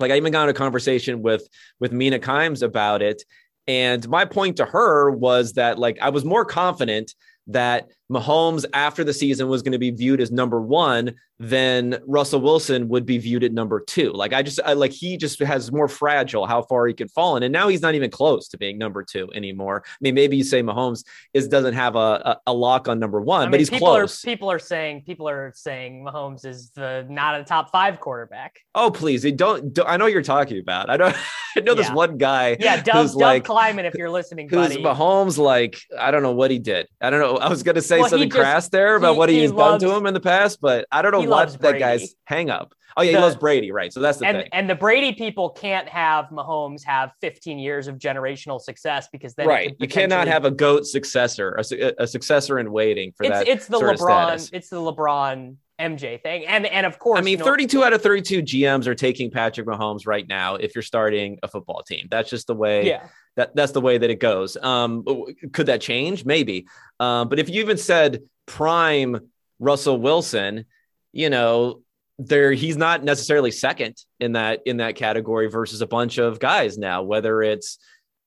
like 0.00 0.12
I 0.12 0.16
even 0.16 0.32
got 0.32 0.44
in 0.44 0.50
a 0.50 0.54
conversation 0.54 1.22
with 1.22 1.46
with 1.80 1.92
Mina 1.92 2.18
Kimes 2.18 2.62
about 2.62 3.02
it. 3.02 3.22
And 3.66 4.08
my 4.08 4.24
point 4.24 4.56
to 4.56 4.64
her 4.64 5.10
was 5.10 5.54
that 5.54 5.78
like 5.78 5.98
I 6.00 6.10
was 6.10 6.24
more 6.24 6.44
confident 6.44 7.14
that 7.48 7.88
Mahomes 8.10 8.64
after 8.72 9.04
the 9.04 9.12
season 9.12 9.48
was 9.48 9.62
going 9.62 9.72
to 9.72 9.78
be 9.78 9.90
viewed 9.90 10.20
as 10.20 10.30
number 10.30 10.60
one 10.60 11.14
then 11.40 11.98
Russell 12.06 12.40
Wilson 12.40 12.88
would 12.88 13.06
be 13.06 13.18
viewed 13.18 13.44
at 13.44 13.52
number 13.52 13.80
two. 13.80 14.10
Like 14.12 14.32
I 14.32 14.42
just 14.42 14.58
I, 14.64 14.72
like 14.72 14.90
he 14.90 15.16
just 15.16 15.38
has 15.38 15.70
more 15.70 15.86
fragile 15.86 16.46
how 16.46 16.62
far 16.62 16.86
he 16.86 16.94
can 16.94 17.08
fall 17.08 17.36
in, 17.36 17.44
and 17.44 17.52
now 17.52 17.68
he's 17.68 17.80
not 17.80 17.94
even 17.94 18.10
close 18.10 18.48
to 18.48 18.58
being 18.58 18.76
number 18.76 19.04
two 19.04 19.30
anymore. 19.34 19.84
I 19.86 19.96
mean, 20.00 20.14
maybe 20.14 20.36
you 20.36 20.44
say 20.44 20.62
Mahomes 20.62 21.04
is 21.34 21.46
doesn't 21.48 21.74
have 21.74 21.94
a, 21.94 21.98
a, 21.98 22.40
a 22.48 22.52
lock 22.52 22.88
on 22.88 22.98
number 22.98 23.20
one, 23.20 23.42
I 23.42 23.44
mean, 23.44 23.50
but 23.52 23.60
he's 23.60 23.70
people 23.70 23.88
close. 23.88 24.24
Are, 24.24 24.26
people 24.26 24.50
are 24.50 24.58
saying 24.58 25.02
people 25.02 25.28
are 25.28 25.52
saying 25.54 26.04
Mahomes 26.04 26.44
is 26.44 26.70
the 26.70 27.06
not 27.08 27.40
a 27.40 27.44
top 27.44 27.70
five 27.70 28.00
quarterback. 28.00 28.58
Oh 28.74 28.90
please, 28.90 29.22
don't, 29.32 29.72
don't 29.72 29.88
I 29.88 29.96
know 29.96 30.06
you're 30.06 30.22
talking 30.22 30.58
about. 30.58 30.90
I 30.90 30.96
don't. 30.96 31.16
I 31.56 31.60
know 31.60 31.72
yeah. 31.72 31.82
this 31.82 31.90
one 31.90 32.18
guy. 32.18 32.56
Yeah, 32.60 32.80
Dub, 32.82 32.96
who's 32.96 33.16
like, 33.16 33.44
Kleiman, 33.44 33.84
if 33.84 33.94
you're 33.94 34.10
listening, 34.10 34.48
who's 34.48 34.68
buddy. 34.68 34.82
Mahomes 34.82 35.38
like 35.38 35.80
I 35.98 36.10
don't 36.10 36.22
know 36.22 36.32
what 36.32 36.50
he 36.50 36.58
did. 36.58 36.86
I 37.00 37.10
don't 37.10 37.20
know. 37.20 37.36
I 37.38 37.48
was 37.48 37.62
gonna 37.62 37.80
say 37.80 37.97
well, 38.00 38.10
something 38.10 38.28
just, 38.28 38.40
crass 38.40 38.68
there 38.68 38.96
about 38.96 39.12
he, 39.12 39.18
what 39.18 39.28
he's 39.28 39.50
he 39.50 39.56
loves, 39.56 39.82
done 39.82 39.90
to 39.90 39.96
him 39.96 40.06
in 40.06 40.14
the 40.14 40.20
past, 40.20 40.60
but 40.60 40.86
I 40.90 41.02
don't 41.02 41.12
know 41.12 41.28
what 41.28 41.60
that 41.60 41.78
guy's 41.78 42.14
hang 42.24 42.50
up. 42.50 42.74
Oh 42.96 43.02
yeah, 43.02 43.12
the, 43.12 43.18
he 43.18 43.22
loves 43.22 43.36
Brady, 43.36 43.70
right? 43.70 43.92
So 43.92 44.00
that's 44.00 44.18
the 44.18 44.26
and, 44.26 44.38
thing. 44.38 44.48
And 44.52 44.68
the 44.68 44.74
Brady 44.74 45.12
people 45.12 45.50
can't 45.50 45.88
have 45.88 46.26
Mahomes 46.26 46.84
have 46.84 47.12
15 47.20 47.58
years 47.58 47.86
of 47.86 47.96
generational 47.96 48.60
success 48.60 49.08
because 49.12 49.34
then 49.34 49.46
right, 49.46 49.76
you 49.78 49.86
cannot 49.86 50.26
have 50.26 50.44
a 50.44 50.50
goat 50.50 50.86
successor, 50.86 51.58
a, 51.58 52.02
a 52.02 52.06
successor 52.06 52.58
in 52.58 52.72
waiting 52.72 53.12
for 53.16 53.24
it's, 53.24 53.32
that. 53.32 53.48
It's 53.48 53.66
the 53.66 53.78
LeBron. 53.78 54.50
It's 54.52 54.70
the 54.70 54.76
LeBron 54.78 55.56
MJ 55.78 56.20
thing. 56.22 56.44
And 56.46 56.66
and 56.66 56.86
of 56.86 56.98
course, 56.98 57.18
I 57.18 57.22
mean, 57.22 57.32
you 57.32 57.38
know, 57.38 57.44
32 57.44 57.84
out 57.84 57.92
of 57.92 58.02
32 58.02 58.42
GMs 58.42 58.86
are 58.86 58.94
taking 58.94 59.30
Patrick 59.30 59.66
Mahomes 59.66 60.06
right 60.06 60.26
now 60.26 60.56
if 60.56 60.74
you're 60.74 60.82
starting 60.82 61.38
a 61.42 61.48
football 61.48 61.82
team. 61.82 62.08
That's 62.10 62.28
just 62.28 62.48
the 62.48 62.54
way 62.54 62.86
yeah. 62.86 63.06
That 63.38 63.54
that's 63.54 63.70
the 63.70 63.80
way 63.80 63.96
that 63.96 64.10
it 64.10 64.18
goes. 64.18 64.56
Um, 64.56 65.04
could 65.52 65.66
that 65.66 65.80
change? 65.80 66.24
Maybe. 66.24 66.66
Um, 66.98 67.28
but 67.28 67.38
if 67.38 67.48
you 67.48 67.62
even 67.62 67.78
said 67.78 68.24
prime 68.46 69.30
Russell 69.60 70.00
Wilson, 70.00 70.64
you 71.12 71.30
know, 71.30 71.82
there 72.18 72.50
he's 72.50 72.76
not 72.76 73.04
necessarily 73.04 73.52
second 73.52 73.94
in 74.18 74.32
that 74.32 74.62
in 74.66 74.78
that 74.78 74.96
category 74.96 75.48
versus 75.48 75.80
a 75.82 75.86
bunch 75.86 76.18
of 76.18 76.40
guys 76.40 76.78
now, 76.78 77.04
whether 77.04 77.40
it's 77.40 77.78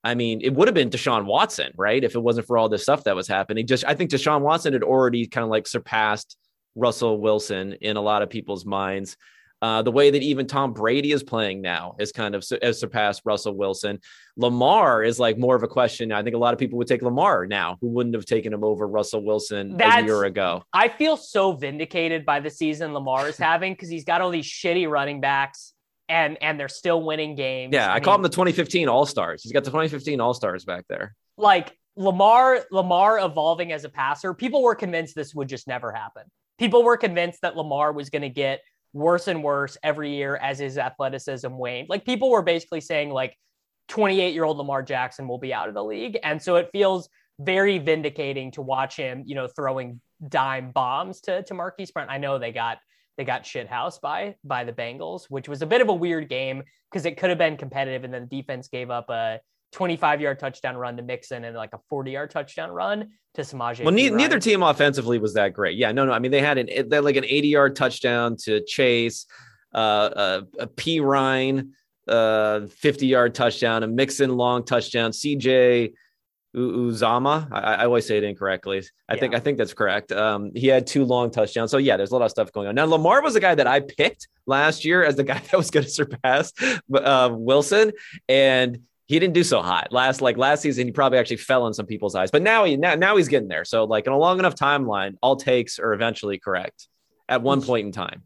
I 0.01 0.16
mean, 0.16 0.39
it 0.41 0.53
would 0.53 0.70
have 0.70 0.76
been 0.76 0.89
Deshaun 0.89 1.26
Watson, 1.26 1.74
right? 1.76 2.01
If 2.01 2.16
it 2.16 2.24
wasn't 2.24 2.47
for 2.47 2.57
all 2.57 2.70
this 2.70 2.82
stuff 2.82 3.03
that 3.03 3.16
was 3.16 3.28
happening. 3.28 3.68
Just 3.68 3.84
I 3.86 3.93
think 3.93 4.12
Deshaun 4.12 4.39
Watson 4.39 4.72
had 4.72 4.82
already 4.82 5.28
kind 5.28 5.43
of 5.43 5.49
like 5.49 5.68
surpassed 5.68 6.38
Russell 6.74 7.20
Wilson 7.20 7.74
in 7.82 7.97
a 7.97 8.01
lot 8.01 8.22
of 8.22 8.30
people's 8.30 8.66
minds. 8.66 9.18
Uh, 9.62 9.84
the 9.84 9.91
way 9.91 10.09
that 10.09 10.24
even 10.24 10.47
Tom 10.47 10.74
Brady 10.74 11.12
is 11.12 11.22
playing 11.22 11.62
now 11.62 11.95
has 11.99 12.12
kind 12.12 12.34
of 12.34 12.43
su- 12.43 12.57
has 12.64 12.80
surpassed 12.80 13.22
Russell 13.26 13.55
Wilson. 13.55 13.99
Lamar 14.36 15.03
is 15.03 15.20
like 15.20 15.38
more 15.38 15.55
of 15.55 15.62
a 15.62 15.68
question. 15.68 16.12
I 16.12 16.24
think 16.24 16.36
a 16.36 16.39
lot 16.39 16.53
of 16.53 16.59
people 16.59 16.80
would 16.80 16.88
take 16.88 17.03
Lamar 17.03 17.45
now, 17.45 17.78
who 17.80 17.89
wouldn't 17.89 18.16
have 18.16 18.26
taken 18.26 18.51
him 18.51 18.64
over 18.64 18.88
Russell 18.88 19.24
Wilson 19.24 19.78
That's, 19.78 20.01
a 20.01 20.05
year 20.05 20.24
ago. 20.24 20.64
I 20.74 20.88
feel 20.88 21.16
so 21.16 21.51
vindicated 21.51 22.26
by 22.26 22.39
the 22.39 22.49
season 22.49 22.93
Lamar 22.93 23.28
is 23.28 23.38
having 23.38 23.74
because 23.74 23.89
he's 23.89 24.03
got 24.03 24.20
all 24.20 24.32
these 24.32 24.45
shitty 24.45 24.89
running 24.89 25.22
backs 25.22 25.74
and 26.09 26.38
and 26.41 26.59
they're 26.59 26.68
still 26.68 27.03
winning 27.03 27.36
games. 27.36 27.72
Yeah, 27.74 27.88
I, 27.88 27.91
I 27.91 27.93
mean, 27.95 28.03
call 28.03 28.16
him 28.16 28.22
the 28.24 28.30
2015 28.30 28.89
All 28.89 29.05
Stars. 29.05 29.43
He's 29.43 29.51
got 29.51 29.64
the 29.64 29.70
2015 29.70 30.20
All 30.20 30.34
Stars 30.34 30.66
back 30.66 30.86
there. 30.89 31.16
Like 31.38 31.78
Lamar, 31.95 32.66
Lamar 32.72 33.20
evolving 33.20 33.72
as 33.72 33.84
a 33.84 33.89
passer. 33.89 34.34
People 34.34 34.64
were 34.64 34.76
convinced 34.76 35.16
this 35.16 35.36
would 35.36 35.49
just 35.49 35.68
never 35.68 35.91
happen. 35.91 36.24
People 36.57 36.84
were 36.84 36.97
convinced 36.97 37.41
that 37.41 37.55
Lamar 37.55 37.91
was 37.91 38.09
going 38.09 38.22
to 38.22 38.30
get 38.30 38.62
worse 38.94 39.28
and 39.28 39.44
worse 39.44 39.78
every 39.84 40.16
year 40.16 40.36
as 40.36 40.60
his 40.60 40.78
athleticism 40.78 41.52
waned. 41.52 41.89
Like 41.89 42.06
people 42.06 42.30
were 42.30 42.42
basically 42.42 42.82
saying 42.82 43.10
like 43.12 43.38
28 43.88 44.34
year 44.34 44.44
old 44.44 44.58
Lamar 44.58 44.84
Jackson 44.84 45.28
will 45.28 45.38
be 45.38 45.54
out 45.54 45.68
of 45.68 45.74
the 45.74 45.84
league. 45.84 46.18
And 46.24 46.42
so 46.42 46.56
it 46.56 46.70
feels 46.72 47.10
very 47.39 47.78
vindicating 47.78 48.52
to 48.52 48.62
watch 48.62 48.96
him, 48.96 49.24
you 49.26 49.36
know, 49.36 49.48
throwing 49.48 50.02
dime 50.28 50.72
bombs 50.72 51.22
to, 51.22 51.44
to 51.44 51.54
Marquise 51.54 51.92
Brown. 51.92 52.08
I 52.10 52.18
know 52.18 52.38
they 52.38 52.52
got, 52.52 52.78
they 53.18 53.24
got 53.24 53.46
shit 53.46 53.68
house 53.68 54.00
by, 54.00 54.36
by 54.44 54.64
the 54.64 54.74
Bengals, 54.74 55.24
which 55.30 55.50
was 55.50 55.62
a 55.62 55.66
bit 55.66 55.82
of 55.82 55.89
a 55.89 55.94
weird 55.94 56.30
game 56.30 56.64
because 56.89 57.06
it 57.06 57.18
could 57.18 57.30
have 57.30 57.39
been 57.39 57.58
competitive. 57.58 58.04
And 58.04 58.14
then 58.14 58.28
the 58.30 58.42
defense 58.42 58.68
gave 58.68 58.89
up 58.89 59.10
a 59.10 59.39
25 59.72 60.22
yard 60.22 60.39
touchdown 60.39 60.76
run 60.76 60.97
to 60.97 61.03
Mixon 61.03 61.45
and 61.45 61.55
like 61.55 61.74
a 61.74 61.80
40 61.89 62.11
yard 62.11 62.30
touchdown 62.30 62.72
run 62.72 63.09
to 63.36 63.41
Samaje. 63.41 63.84
Well, 63.84 63.93
ne- 63.93 64.09
neither 64.09 64.39
team 64.39 64.63
offensively 64.63 65.17
was 65.17 65.34
that 65.36 65.53
great. 65.53 65.78
Yeah, 65.78 65.91
no, 65.91 66.05
no. 66.05 66.11
I 66.11 66.19
mean, 66.19 66.32
they 66.32 66.41
had 66.41 66.57
an 66.57 66.67
they 66.67 66.95
had 66.97 67.05
like 67.05 67.15
an 67.15 67.26
80 67.26 67.47
yard 67.47 67.76
touchdown 67.76 68.36
to 68.43 68.63
Chase, 68.65 69.26
uh, 69.74 69.78
uh, 69.78 70.41
a 70.59 70.67
Perine, 70.67 71.69
uh, 72.07 72.67
50 72.67 73.07
yard 73.07 73.34
touchdown, 73.34 73.84
a 73.84 73.88
Mixon 73.88 74.36
long 74.36 74.65
touchdown, 74.65 75.11
CJ 75.11 75.93
Uzomah. 76.55 77.47
I, 77.51 77.59
I, 77.59 77.86
always 77.86 78.05
say 78.05 78.17
it 78.17 78.24
incorrectly. 78.24 78.84
I 79.07 79.13
yeah. 79.13 79.19
think 79.19 79.36
I 79.36 79.39
think 79.39 79.57
that's 79.57 79.74
correct. 79.74 80.11
Um, 80.11 80.51
he 80.53 80.67
had 80.67 80.86
two 80.86 81.05
long 81.05 81.32
touchdowns. 81.32 81.72
So 81.72 81.78
yeah, 81.78 81.95
there's 81.95 82.11
a 82.11 82.17
lot 82.17 82.26
of 82.26 82.32
stuff 82.32 82.51
going 82.51 82.67
on. 82.67 82.76
Now 82.76 82.86
Lamar 82.86 83.22
was 83.22 83.36
the 83.36 83.39
guy 83.39 83.55
that 83.55 83.67
I 83.67 83.80
picked 83.80 84.28
last 84.45 84.84
year 84.84 85.03
as 85.03 85.15
the 85.15 85.24
guy 85.24 85.39
that 85.51 85.57
was 85.57 85.72
going 85.72 85.86
to 85.86 85.89
surpass 85.89 86.51
uh, 86.93 87.30
Wilson, 87.32 87.93
and 88.28 88.80
he 89.12 89.20
didn't 89.20 89.34
do 89.34 89.43
so 89.43 89.62
hot 89.62 89.89
last 89.91 90.22
like 90.22 90.38
last 90.38 90.62
season. 90.62 90.88
He 90.88 90.93
probably 90.93 91.20
actually 91.20 91.36
fell 91.36 91.68
in 91.68 91.74
some 91.74 91.86
people's 91.86 92.16
eyes, 92.16 92.32
but 92.32 92.41
now 92.41 92.64
he 92.64 92.78
now, 92.78 92.95
now 92.95 93.18
he's 93.18 93.28
getting 93.28 93.49
there. 93.49 93.66
So 93.66 93.84
like 93.84 94.07
in 94.07 94.14
a 94.14 94.18
long 94.18 94.39
enough 94.39 94.55
timeline, 94.55 95.18
all 95.22 95.36
takes 95.36 95.80
are 95.80 95.91
eventually 95.91 96.39
correct 96.39 96.88
at 97.28 97.41
one 97.41 97.62
point 97.62 97.88
in 97.88 97.91
time. 97.91 98.24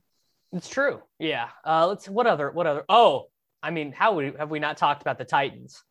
It's 0.53 0.69
true. 0.69 1.01
Yeah. 1.17 1.49
Uh, 1.65 1.87
let's 1.87 2.07
what 2.07 2.27
other 2.27 2.51
what 2.51 2.67
other 2.67 2.83
oh 2.87 3.29
I 3.63 3.71
mean 3.71 3.93
how 3.93 4.13
would, 4.13 4.35
have 4.37 4.51
we 4.51 4.59
not 4.59 4.77
talked 4.77 5.01
about 5.01 5.17
the 5.17 5.25
Titans? 5.25 5.81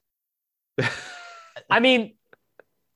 I 1.69 1.81
mean 1.81 2.15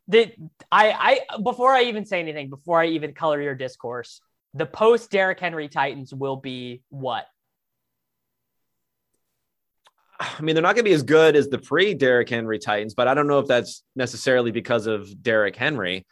the 0.07 0.31
I 0.71 1.25
I 1.31 1.39
before 1.39 1.73
I 1.73 1.83
even 1.83 2.05
say 2.05 2.21
anything, 2.21 2.49
before 2.49 2.81
I 2.81 2.87
even 2.91 3.13
color 3.13 3.43
your 3.43 3.57
discourse, 3.57 4.21
the 4.55 4.67
post 4.67 5.11
Derrick 5.11 5.41
Henry 5.41 5.67
Titans 5.67 6.15
will 6.15 6.37
be 6.37 6.81
what? 6.91 7.27
I 10.21 10.43
mean, 10.43 10.55
they're 10.55 10.63
not 10.63 10.75
going 10.75 10.85
to 10.85 10.91
be 10.91 10.95
as 10.95 11.03
good 11.03 11.37
as 11.37 11.49
the 11.49 11.59
pre 11.59 11.95
Derrick 11.95 12.29
Henry 12.29 12.59
Titans, 12.59 12.95
but 12.95 13.09
I 13.09 13.15
don't 13.15 13.29
know 13.29 13.39
if 13.39 13.47
that's 13.47 13.85
necessarily 13.95 14.51
because 14.51 14.87
of 14.87 15.23
Derrick 15.23 15.57
Henry. 15.57 16.07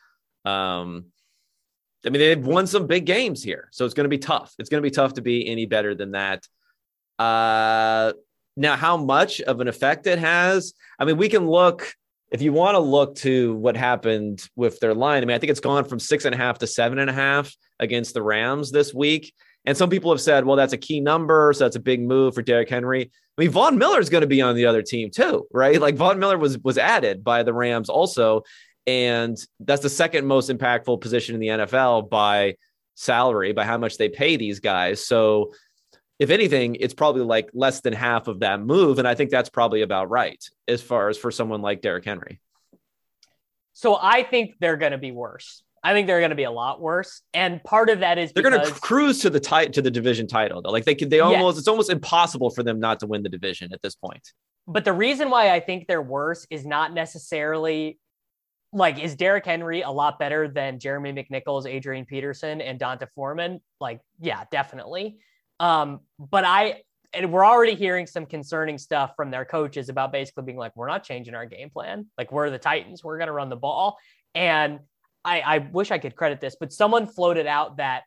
Um, 0.45 1.07
I 2.05 2.11
mean, 2.11 2.21
they've 2.21 2.47
won 2.47 2.67
some 2.69 2.87
big 2.87 3.05
games 3.05 3.43
here, 3.43 3.69
so 3.73 3.85
it's 3.85 3.95
going 3.95 4.05
to 4.05 4.09
be 4.09 4.19
tough. 4.19 4.55
It's 4.59 4.69
going 4.69 4.81
to 4.83 4.87
be 4.87 4.95
tough 4.95 5.15
to 5.15 5.23
be 5.23 5.49
any 5.49 5.67
better 5.67 5.95
than 5.95 6.13
that. 6.13 6.47
Uh, 7.19 8.13
now, 8.57 8.77
how 8.77 8.97
much 8.97 9.41
of 9.41 9.61
an 9.61 9.67
effect 9.67 10.07
it 10.07 10.19
has? 10.19 10.73
I 10.99 11.05
mean, 11.05 11.17
we 11.17 11.29
can 11.29 11.49
look 11.49 11.93
if 12.31 12.43
you 12.43 12.53
want 12.53 12.75
to 12.75 12.81
look 12.81 13.17
to 13.17 13.55
what 13.55 13.77
happened 13.77 14.49
with 14.57 14.81
their 14.81 14.95
line. 14.95 15.23
I 15.23 15.27
mean, 15.27 15.35
I 15.35 15.39
think 15.39 15.51
it's 15.51 15.61
gone 15.61 15.85
from 15.85 15.99
six 15.99 16.25
and 16.25 16.35
a 16.35 16.39
half 16.39 16.59
to 16.59 16.67
seven 16.67 16.99
and 16.99 17.11
a 17.11 17.13
half 17.13 17.55
against 17.79 18.15
the 18.15 18.23
Rams 18.23 18.71
this 18.71 18.93
week. 18.93 19.33
And 19.67 19.77
some 19.77 19.91
people 19.91 20.13
have 20.13 20.21
said, 20.21 20.45
well, 20.45 20.57
that's 20.57 20.73
a 20.73 20.79
key 20.79 21.01
number. 21.01 21.53
So 21.53 21.65
that's 21.65 21.77
a 21.77 21.81
big 21.81 22.01
move 22.01 22.35
for 22.35 22.43
Derrick 22.43 22.71
Henry. 22.71 23.11
I 23.37 23.43
mean, 23.43 23.51
Von 23.51 23.77
Miller 23.77 24.01
is 24.01 24.09
going 24.09 24.23
to 24.23 24.29
be 24.29 24.41
on 24.41 24.55
the 24.55 24.67
other 24.67 24.83
team 24.83 25.11
too, 25.11 25.47
right? 25.53 25.81
Like 25.81 25.97
Von 25.97 26.19
Miller 26.19 26.39
was 26.39 26.59
was 26.59 26.79
added 26.79 27.25
by 27.25 27.43
the 27.43 27.53
Rams 27.53 27.89
also. 27.89 28.43
And 28.87 29.37
that's 29.61 29.83
the 29.83 29.91
second 29.91 30.27
most 30.27 30.49
impactful 30.49 31.01
position 31.01 31.35
in 31.35 31.41
the 31.41 31.49
NFL 31.49 32.09
by 32.09 32.57
salary, 32.95 33.53
by 33.53 33.65
how 33.65 33.77
much 33.77 33.99
they 33.99 34.09
pay 34.09 34.37
these 34.37 34.61
guys. 34.61 35.05
So 35.05 35.53
if 36.19 36.31
anything, 36.31 36.77
it's 36.77 36.95
probably 36.95 37.23
like 37.23 37.51
less 37.53 37.81
than 37.81 37.93
half 37.93 38.29
of 38.29 38.41
that 38.41 38.61
move. 38.61 38.99
And 38.99 39.09
I 39.09 39.15
think 39.15 39.31
that's 39.31 39.51
probably 39.51 39.83
about 39.83 40.09
right 40.09 40.43
as 40.69 40.81
far 40.81 41.09
as 41.09 41.19
for 41.19 41.31
someone 41.31 41.61
like 41.61 41.83
Derrick 41.83 42.05
Henry. 42.05 42.41
So 43.75 43.99
I 44.01 44.23
think 44.23 44.55
they're 44.61 44.79
going 44.79 44.93
to 44.93 44.99
be 44.99 45.13
worse. 45.13 45.63
I 45.87 45.93
think 45.93 46.09
they're 46.09 46.19
going 46.19 46.31
to 46.31 46.37
be 46.37 46.43
a 46.43 46.51
lot 46.51 46.81
worse, 46.81 47.23
and 47.33 47.63
part 47.63 47.91
of 47.91 48.01
that 48.01 48.19
is 48.19 48.33
they're 48.33 48.43
because... 48.43 48.59
going 48.59 48.75
to 48.75 48.81
cruise 48.81 49.21
to 49.21 49.31
the 49.31 49.39
tit- 49.39 49.73
to 49.75 49.81
the 49.83 49.91
division 49.91 50.27
title. 50.27 50.61
Though, 50.61 50.73
like 50.73 50.85
they 50.85 50.97
could, 50.97 51.11
they 51.11 51.21
almost 51.21 51.59
it's 51.59 51.69
almost 51.69 51.91
impossible 51.91 52.51
for 52.51 52.65
them 52.65 52.81
not 52.81 52.99
to 53.01 53.07
win 53.07 53.23
the 53.23 53.29
division 53.29 53.73
at 53.73 53.81
this 53.83 53.95
point. 53.95 54.33
But 54.67 54.85
the 54.85 54.93
reason 54.93 55.31
why 55.31 55.53
I 55.53 55.61
think 55.61 55.87
they're 55.87 56.03
worse 56.03 56.45
is 56.51 56.67
not 56.67 56.93
necessarily 56.93 58.01
like 58.73 58.99
is 58.99 59.15
Derrick 59.15 59.47
Henry 59.47 59.83
a 59.83 59.91
lot 59.91 60.19
better 60.19 60.49
than 60.49 60.81
Jeremy 60.81 61.13
McNichols, 61.13 61.67
Adrian 61.67 62.05
Peterson, 62.05 62.61
and 62.61 62.81
D'Onta 62.81 63.07
Foreman? 63.15 63.61
Like, 63.81 64.01
yeah, 64.19 64.43
definitely. 64.51 65.19
Um, 65.61 66.01
but 66.19 66.45
I 66.45 66.83
and 67.15 67.33
we're 67.33 67.47
already 67.47 67.77
hearing 67.77 68.09
some 68.09 68.27
concerning 68.27 68.77
stuff 68.77 69.13
from 69.15 69.31
their 69.31 69.45
coaches 69.45 69.89
about 69.89 70.11
basically 70.11 70.43
being 70.43 70.59
like, 70.59 70.75
we're 70.75 70.89
not 70.89 71.05
changing 71.05 71.37
our 71.37 71.47
game 71.47 71.71
plan. 71.71 72.07
Like, 72.19 72.33
we're 72.33 72.51
the 72.51 72.59
Titans, 72.59 73.05
we're 73.05 73.19
gonna 73.19 73.33
run 73.33 73.51
the 73.51 73.57
ball. 73.57 73.99
And 74.35 74.81
I, 75.27 75.41
I 75.41 75.59
wish 75.59 75.91
I 75.91 75.99
could 75.99 76.15
credit 76.15 76.41
this, 76.41 76.57
but 76.59 76.73
someone 76.73 77.07
floated 77.07 77.47
out 77.47 77.79
that, 77.79 78.05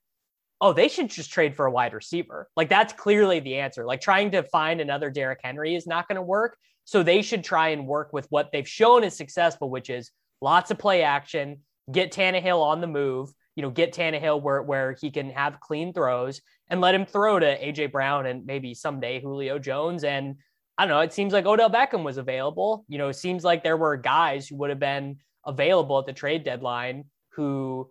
oh, 0.62 0.74
they 0.74 0.88
should 0.88 1.10
just 1.10 1.32
trade 1.32 1.56
for 1.56 1.66
a 1.66 1.72
wide 1.72 1.94
receiver. 1.94 2.50
Like 2.56 2.70
that's 2.70 2.94
clearly 2.94 3.42
the 3.42 3.58
answer. 3.58 3.86
Like 3.86 4.02
trying 4.02 4.32
to 4.32 4.44
find 4.44 4.80
another 4.80 5.12
Derrick 5.12 5.40
Henry 5.44 5.76
is 5.76 5.86
not 5.86 6.08
going 6.08 6.16
to 6.16 6.22
work. 6.22 6.58
So 6.86 7.04
they 7.04 7.22
should 7.22 7.44
try 7.44 7.70
and 7.70 7.86
work 7.86 8.14
with 8.14 8.26
what 8.30 8.52
they've 8.52 8.68
shown 8.68 9.04
is 9.04 9.16
successful, 9.16 9.70
which 9.70 9.90
is 9.90 10.12
lots 10.42 10.72
of 10.72 10.80
play 10.80 11.04
action, 11.04 11.60
get 11.92 12.12
Tannehill 12.12 12.64
on 12.64 12.82
the 12.82 12.88
move, 12.88 13.32
you 13.56 13.62
know, 13.62 13.70
get 13.70 13.94
Tannehill 13.94 14.42
where, 14.42 14.62
where 14.62 14.96
he 15.00 15.12
can 15.12 15.30
have 15.32 15.60
clean 15.60 15.94
throws 15.94 16.42
and 16.70 16.82
let 16.82 16.96
him 16.96 17.06
throw 17.06 17.38
to 17.38 17.46
AJ 17.46 17.92
Brown 17.92 18.26
and 18.26 18.46
maybe 18.46 18.74
someday 18.74 19.22
Julio 19.22 19.60
Jones. 19.60 20.04
And 20.04 20.36
I 20.78 20.86
don't 20.86 20.96
know, 20.96 21.02
it 21.02 21.14
seems 21.14 21.34
like 21.34 21.46
Odell 21.46 21.70
Beckham 21.70 22.04
was 22.04 22.18
available. 22.18 22.86
You 22.88 22.98
know, 22.98 23.10
it 23.10 23.16
seems 23.16 23.44
like 23.44 23.64
there 23.64 23.78
were 23.78 23.98
guys 23.98 24.48
who 24.48 24.56
would 24.58 24.70
have 24.70 24.80
been 24.80 25.18
available 25.50 26.00
at 26.00 26.06
the 26.06 26.14
trade 26.14 26.44
deadline 26.44 27.06
who 27.32 27.90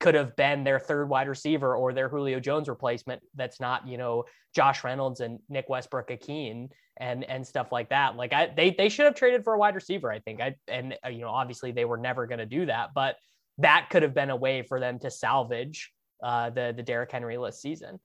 could 0.00 0.14
have 0.14 0.36
been 0.36 0.62
their 0.62 0.78
third 0.78 1.08
wide 1.08 1.28
receiver 1.28 1.74
or 1.74 1.92
their 1.92 2.08
Julio 2.08 2.38
Jones 2.38 2.68
replacement. 2.68 3.20
That's 3.34 3.58
not, 3.58 3.88
you 3.88 3.98
know, 3.98 4.24
Josh 4.54 4.84
Reynolds 4.84 5.20
and 5.20 5.40
Nick 5.48 5.68
Westbrook-Ikhine 5.68 6.68
and 6.98 7.24
and 7.24 7.46
stuff 7.46 7.72
like 7.72 7.90
that. 7.90 8.16
Like 8.16 8.32
I, 8.32 8.52
they 8.54 8.70
they 8.70 8.88
should 8.88 9.06
have 9.06 9.14
traded 9.14 9.44
for 9.44 9.54
a 9.54 9.58
wide 9.58 9.74
receiver. 9.74 10.10
I 10.10 10.20
think. 10.20 10.40
I 10.40 10.54
and 10.68 10.94
uh, 11.04 11.08
you 11.08 11.20
know 11.20 11.30
obviously 11.30 11.72
they 11.72 11.84
were 11.84 11.96
never 11.96 12.26
going 12.26 12.38
to 12.38 12.46
do 12.46 12.66
that, 12.66 12.90
but 12.94 13.16
that 13.58 13.88
could 13.90 14.02
have 14.02 14.14
been 14.14 14.30
a 14.30 14.36
way 14.36 14.62
for 14.62 14.78
them 14.78 14.98
to 15.00 15.10
salvage 15.10 15.92
uh, 16.22 16.50
the 16.50 16.72
the 16.76 16.82
Derrick 16.82 17.10
Henry 17.10 17.38
list 17.38 17.60
season. 17.60 17.98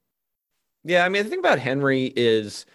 Yeah, 0.83 1.05
I 1.05 1.09
mean 1.09 1.23
the 1.23 1.29
thing 1.29 1.39
about 1.39 1.59
Henry 1.59 2.11
is 2.15 2.65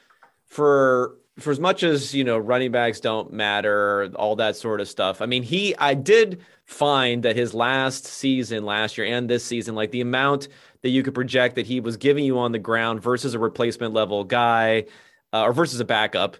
for 0.46 1.16
for 1.38 1.50
as 1.50 1.60
much 1.60 1.82
as 1.82 2.14
you 2.14 2.24
know 2.24 2.38
running 2.38 2.70
backs 2.70 3.00
don't 3.00 3.32
matter 3.32 4.10
all 4.16 4.36
that 4.36 4.56
sort 4.56 4.80
of 4.80 4.88
stuff 4.88 5.22
i 5.22 5.26
mean 5.26 5.42
he 5.42 5.74
i 5.76 5.94
did 5.94 6.40
find 6.64 7.22
that 7.22 7.36
his 7.36 7.54
last 7.54 8.04
season 8.04 8.64
last 8.64 8.98
year 8.98 9.06
and 9.06 9.28
this 9.28 9.44
season 9.44 9.74
like 9.74 9.90
the 9.90 10.00
amount 10.00 10.48
that 10.82 10.90
you 10.90 11.02
could 11.02 11.14
project 11.14 11.54
that 11.54 11.66
he 11.66 11.80
was 11.80 11.96
giving 11.96 12.24
you 12.24 12.38
on 12.38 12.52
the 12.52 12.58
ground 12.58 13.02
versus 13.02 13.34
a 13.34 13.38
replacement 13.38 13.94
level 13.94 14.24
guy 14.24 14.84
uh, 15.32 15.42
or 15.42 15.52
versus 15.52 15.80
a 15.80 15.84
backup 15.84 16.36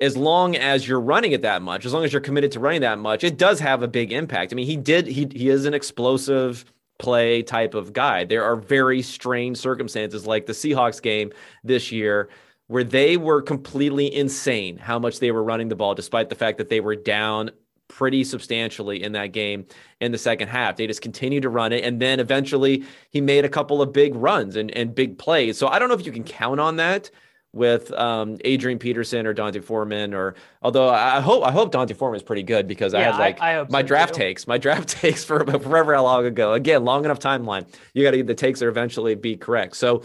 as 0.00 0.16
long 0.16 0.56
as 0.56 0.86
you're 0.86 1.00
running 1.00 1.32
it 1.32 1.42
that 1.42 1.62
much 1.62 1.84
as 1.84 1.92
long 1.92 2.04
as 2.04 2.12
you're 2.12 2.20
committed 2.20 2.50
to 2.52 2.60
running 2.60 2.80
that 2.80 2.98
much 2.98 3.24
it 3.24 3.38
does 3.38 3.58
have 3.60 3.82
a 3.82 3.88
big 3.88 4.12
impact. 4.12 4.52
I 4.52 4.56
mean 4.56 4.66
he 4.66 4.76
did 4.76 5.06
he, 5.06 5.28
he 5.32 5.48
is 5.48 5.64
an 5.64 5.74
explosive 5.74 6.64
play 6.98 7.42
type 7.42 7.74
of 7.74 7.92
guy. 7.92 8.24
There 8.24 8.44
are 8.44 8.56
very 8.56 9.02
strange 9.02 9.58
circumstances 9.58 10.26
like 10.26 10.46
the 10.46 10.52
seahawks 10.52 11.02
game 11.02 11.32
this 11.64 11.90
year 11.90 12.28
where 12.72 12.84
they 12.84 13.18
were 13.18 13.42
completely 13.42 14.12
insane 14.14 14.78
how 14.78 14.98
much 14.98 15.18
they 15.18 15.30
were 15.30 15.42
running 15.42 15.68
the 15.68 15.76
ball, 15.76 15.94
despite 15.94 16.30
the 16.30 16.34
fact 16.34 16.56
that 16.56 16.70
they 16.70 16.80
were 16.80 16.96
down 16.96 17.50
pretty 17.86 18.24
substantially 18.24 19.02
in 19.02 19.12
that 19.12 19.26
game 19.26 19.66
in 20.00 20.10
the 20.10 20.16
second 20.16 20.48
half. 20.48 20.76
They 20.76 20.86
just 20.86 21.02
continued 21.02 21.42
to 21.42 21.50
run 21.50 21.74
it. 21.74 21.84
And 21.84 22.00
then 22.00 22.18
eventually 22.18 22.84
he 23.10 23.20
made 23.20 23.44
a 23.44 23.50
couple 23.50 23.82
of 23.82 23.92
big 23.92 24.14
runs 24.14 24.56
and, 24.56 24.70
and 24.70 24.94
big 24.94 25.18
plays. 25.18 25.58
So 25.58 25.68
I 25.68 25.78
don't 25.78 25.90
know 25.90 25.94
if 25.94 26.06
you 26.06 26.12
can 26.12 26.24
count 26.24 26.60
on 26.60 26.76
that 26.76 27.10
with 27.52 27.92
um, 27.92 28.38
Adrian 28.42 28.78
Peterson 28.78 29.26
or 29.26 29.34
D'Onta 29.34 29.62
Foreman 29.62 30.14
or 30.14 30.34
although 30.62 30.88
I 30.88 31.20
hope 31.20 31.44
I 31.44 31.52
hope 31.52 31.72
D'Onta 31.72 31.94
Foreman 31.94 32.16
is 32.16 32.22
pretty 32.22 32.42
good 32.42 32.66
because 32.66 32.94
yeah, 32.94 33.00
I 33.00 33.02
had 33.02 33.18
like 33.18 33.42
I, 33.42 33.60
I 33.60 33.66
my 33.68 33.82
so 33.82 33.88
draft 33.88 34.14
too. 34.14 34.20
takes, 34.20 34.46
my 34.46 34.56
draft 34.64 34.88
takes 34.88 35.22
for 35.22 35.44
forever 35.44 35.94
how 35.94 36.04
long 36.04 36.24
ago. 36.24 36.54
Again, 36.54 36.86
long 36.86 37.04
enough 37.04 37.18
timeline. 37.18 37.66
You 37.92 38.02
got 38.02 38.12
to 38.12 38.16
get 38.16 38.26
the 38.28 38.34
takes 38.34 38.62
are 38.62 38.70
eventually 38.70 39.14
be 39.14 39.36
correct. 39.36 39.76
So 39.76 40.04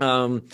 um 0.00 0.44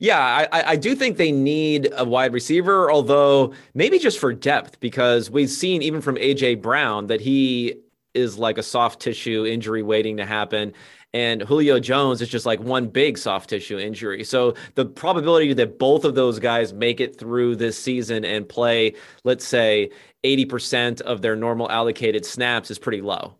yeah, 0.00 0.46
I, 0.50 0.62
I 0.72 0.76
do 0.76 0.94
think 0.94 1.18
they 1.18 1.30
need 1.30 1.92
a 1.94 2.06
wide 2.06 2.32
receiver, 2.32 2.90
although 2.90 3.52
maybe 3.74 3.98
just 3.98 4.18
for 4.18 4.32
depth, 4.32 4.80
because 4.80 5.30
we've 5.30 5.50
seen 5.50 5.82
even 5.82 6.00
from 6.00 6.16
AJ 6.16 6.62
Brown 6.62 7.08
that 7.08 7.20
he 7.20 7.76
is 8.14 8.38
like 8.38 8.56
a 8.56 8.62
soft 8.62 9.00
tissue 9.00 9.44
injury 9.44 9.82
waiting 9.82 10.16
to 10.16 10.24
happen. 10.24 10.72
And 11.12 11.42
Julio 11.42 11.78
Jones 11.78 12.22
is 12.22 12.30
just 12.30 12.46
like 12.46 12.60
one 12.60 12.86
big 12.86 13.18
soft 13.18 13.50
tissue 13.50 13.78
injury. 13.78 14.24
So 14.24 14.54
the 14.74 14.86
probability 14.86 15.52
that 15.52 15.78
both 15.78 16.06
of 16.06 16.14
those 16.14 16.38
guys 16.38 16.72
make 16.72 17.00
it 17.00 17.18
through 17.18 17.56
this 17.56 17.78
season 17.78 18.24
and 18.24 18.48
play, 18.48 18.94
let's 19.24 19.44
say, 19.44 19.90
80% 20.24 21.02
of 21.02 21.20
their 21.20 21.36
normal 21.36 21.70
allocated 21.70 22.24
snaps 22.24 22.70
is 22.70 22.78
pretty 22.78 23.02
low. 23.02 23.34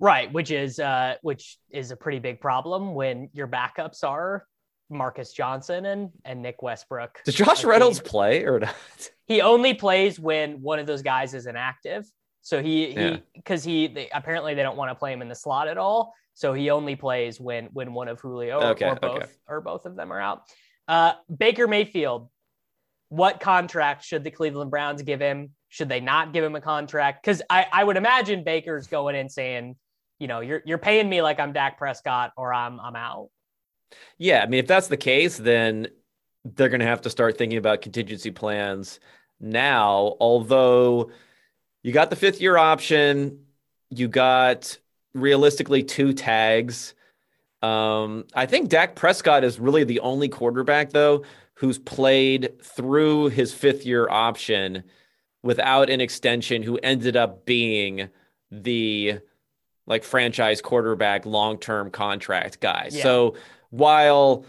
Right, 0.00 0.32
which 0.32 0.50
is 0.50 0.80
uh, 0.80 1.14
which 1.22 1.56
is 1.70 1.92
a 1.92 1.96
pretty 1.96 2.18
big 2.18 2.40
problem 2.40 2.94
when 2.94 3.30
your 3.32 3.46
backups 3.46 4.02
are 4.02 4.44
Marcus 4.92 5.32
Johnson 5.32 5.86
and 5.86 6.10
and 6.24 6.42
Nick 6.42 6.62
Westbrook. 6.62 7.20
Does 7.24 7.34
Josh 7.34 7.64
Reynolds 7.64 8.00
play 8.00 8.44
or 8.44 8.60
not? 8.60 8.74
He 9.28 9.40
only 9.40 9.72
plays 9.72 10.20
when 10.20 10.60
one 10.60 10.78
of 10.78 10.86
those 10.86 11.00
guys 11.00 11.32
is 11.32 11.46
inactive. 11.46 12.04
So 12.42 12.60
he 12.60 12.92
he 12.92 13.22
because 13.34 13.64
he 13.64 13.86
they, 13.86 14.10
apparently 14.12 14.54
they 14.54 14.62
don't 14.62 14.76
want 14.76 14.90
to 14.90 14.94
play 14.94 15.10
him 15.12 15.22
in 15.22 15.28
the 15.28 15.34
slot 15.34 15.68
at 15.68 15.78
all. 15.78 16.12
So 16.34 16.52
he 16.52 16.70
only 16.70 16.96
plays 16.96 17.40
when 17.40 17.66
when 17.66 17.94
one 17.94 18.08
of 18.08 18.20
Julio 18.20 18.60
okay, 18.72 18.90
or, 18.90 18.96
both 18.96 19.22
okay. 19.22 19.26
or 19.48 19.60
both 19.60 19.86
of 19.86 19.96
them 19.96 20.12
are 20.12 20.20
out. 20.20 20.42
Uh, 20.88 21.12
Baker 21.34 21.68
Mayfield, 21.68 22.28
what 23.08 23.40
contract 23.40 24.04
should 24.04 24.24
the 24.24 24.30
Cleveland 24.30 24.70
Browns 24.70 25.02
give 25.02 25.20
him? 25.20 25.50
Should 25.68 25.88
they 25.88 26.00
not 26.00 26.32
give 26.32 26.44
him 26.44 26.56
a 26.56 26.60
contract? 26.60 27.22
Because 27.22 27.42
I, 27.48 27.66
I 27.72 27.84
would 27.84 27.96
imagine 27.96 28.44
Baker's 28.44 28.86
going 28.86 29.14
in 29.14 29.28
saying, 29.28 29.76
you 30.18 30.26
know, 30.26 30.40
you're 30.40 30.62
you're 30.66 30.78
paying 30.78 31.08
me 31.08 31.22
like 31.22 31.38
I'm 31.38 31.52
Dak 31.52 31.78
Prescott 31.78 32.32
or 32.36 32.52
I'm 32.52 32.80
I'm 32.80 32.96
out. 32.96 33.28
Yeah, 34.18 34.42
I 34.42 34.46
mean, 34.46 34.60
if 34.60 34.66
that's 34.66 34.88
the 34.88 34.96
case, 34.96 35.36
then 35.36 35.88
they're 36.44 36.68
going 36.68 36.80
to 36.80 36.86
have 36.86 37.02
to 37.02 37.10
start 37.10 37.38
thinking 37.38 37.58
about 37.58 37.82
contingency 37.82 38.30
plans 38.30 39.00
now. 39.40 40.16
Although 40.20 41.10
you 41.82 41.92
got 41.92 42.10
the 42.10 42.16
fifth 42.16 42.40
year 42.40 42.56
option, 42.56 43.44
you 43.90 44.08
got 44.08 44.78
realistically 45.14 45.82
two 45.82 46.12
tags. 46.12 46.94
Um, 47.62 48.24
I 48.34 48.46
think 48.46 48.68
Dak 48.68 48.96
Prescott 48.96 49.44
is 49.44 49.60
really 49.60 49.84
the 49.84 50.00
only 50.00 50.28
quarterback, 50.28 50.90
though, 50.90 51.24
who's 51.54 51.78
played 51.78 52.60
through 52.62 53.28
his 53.28 53.52
fifth 53.54 53.86
year 53.86 54.08
option 54.10 54.82
without 55.42 55.90
an 55.90 56.00
extension, 56.00 56.62
who 56.62 56.78
ended 56.82 57.16
up 57.16 57.44
being 57.44 58.08
the 58.50 59.18
like 59.86 60.04
franchise 60.04 60.60
quarterback 60.60 61.26
long 61.26 61.58
term 61.58 61.90
contract 61.90 62.60
guy. 62.60 62.88
Yeah. 62.90 63.02
So 63.02 63.34
while 63.72 64.44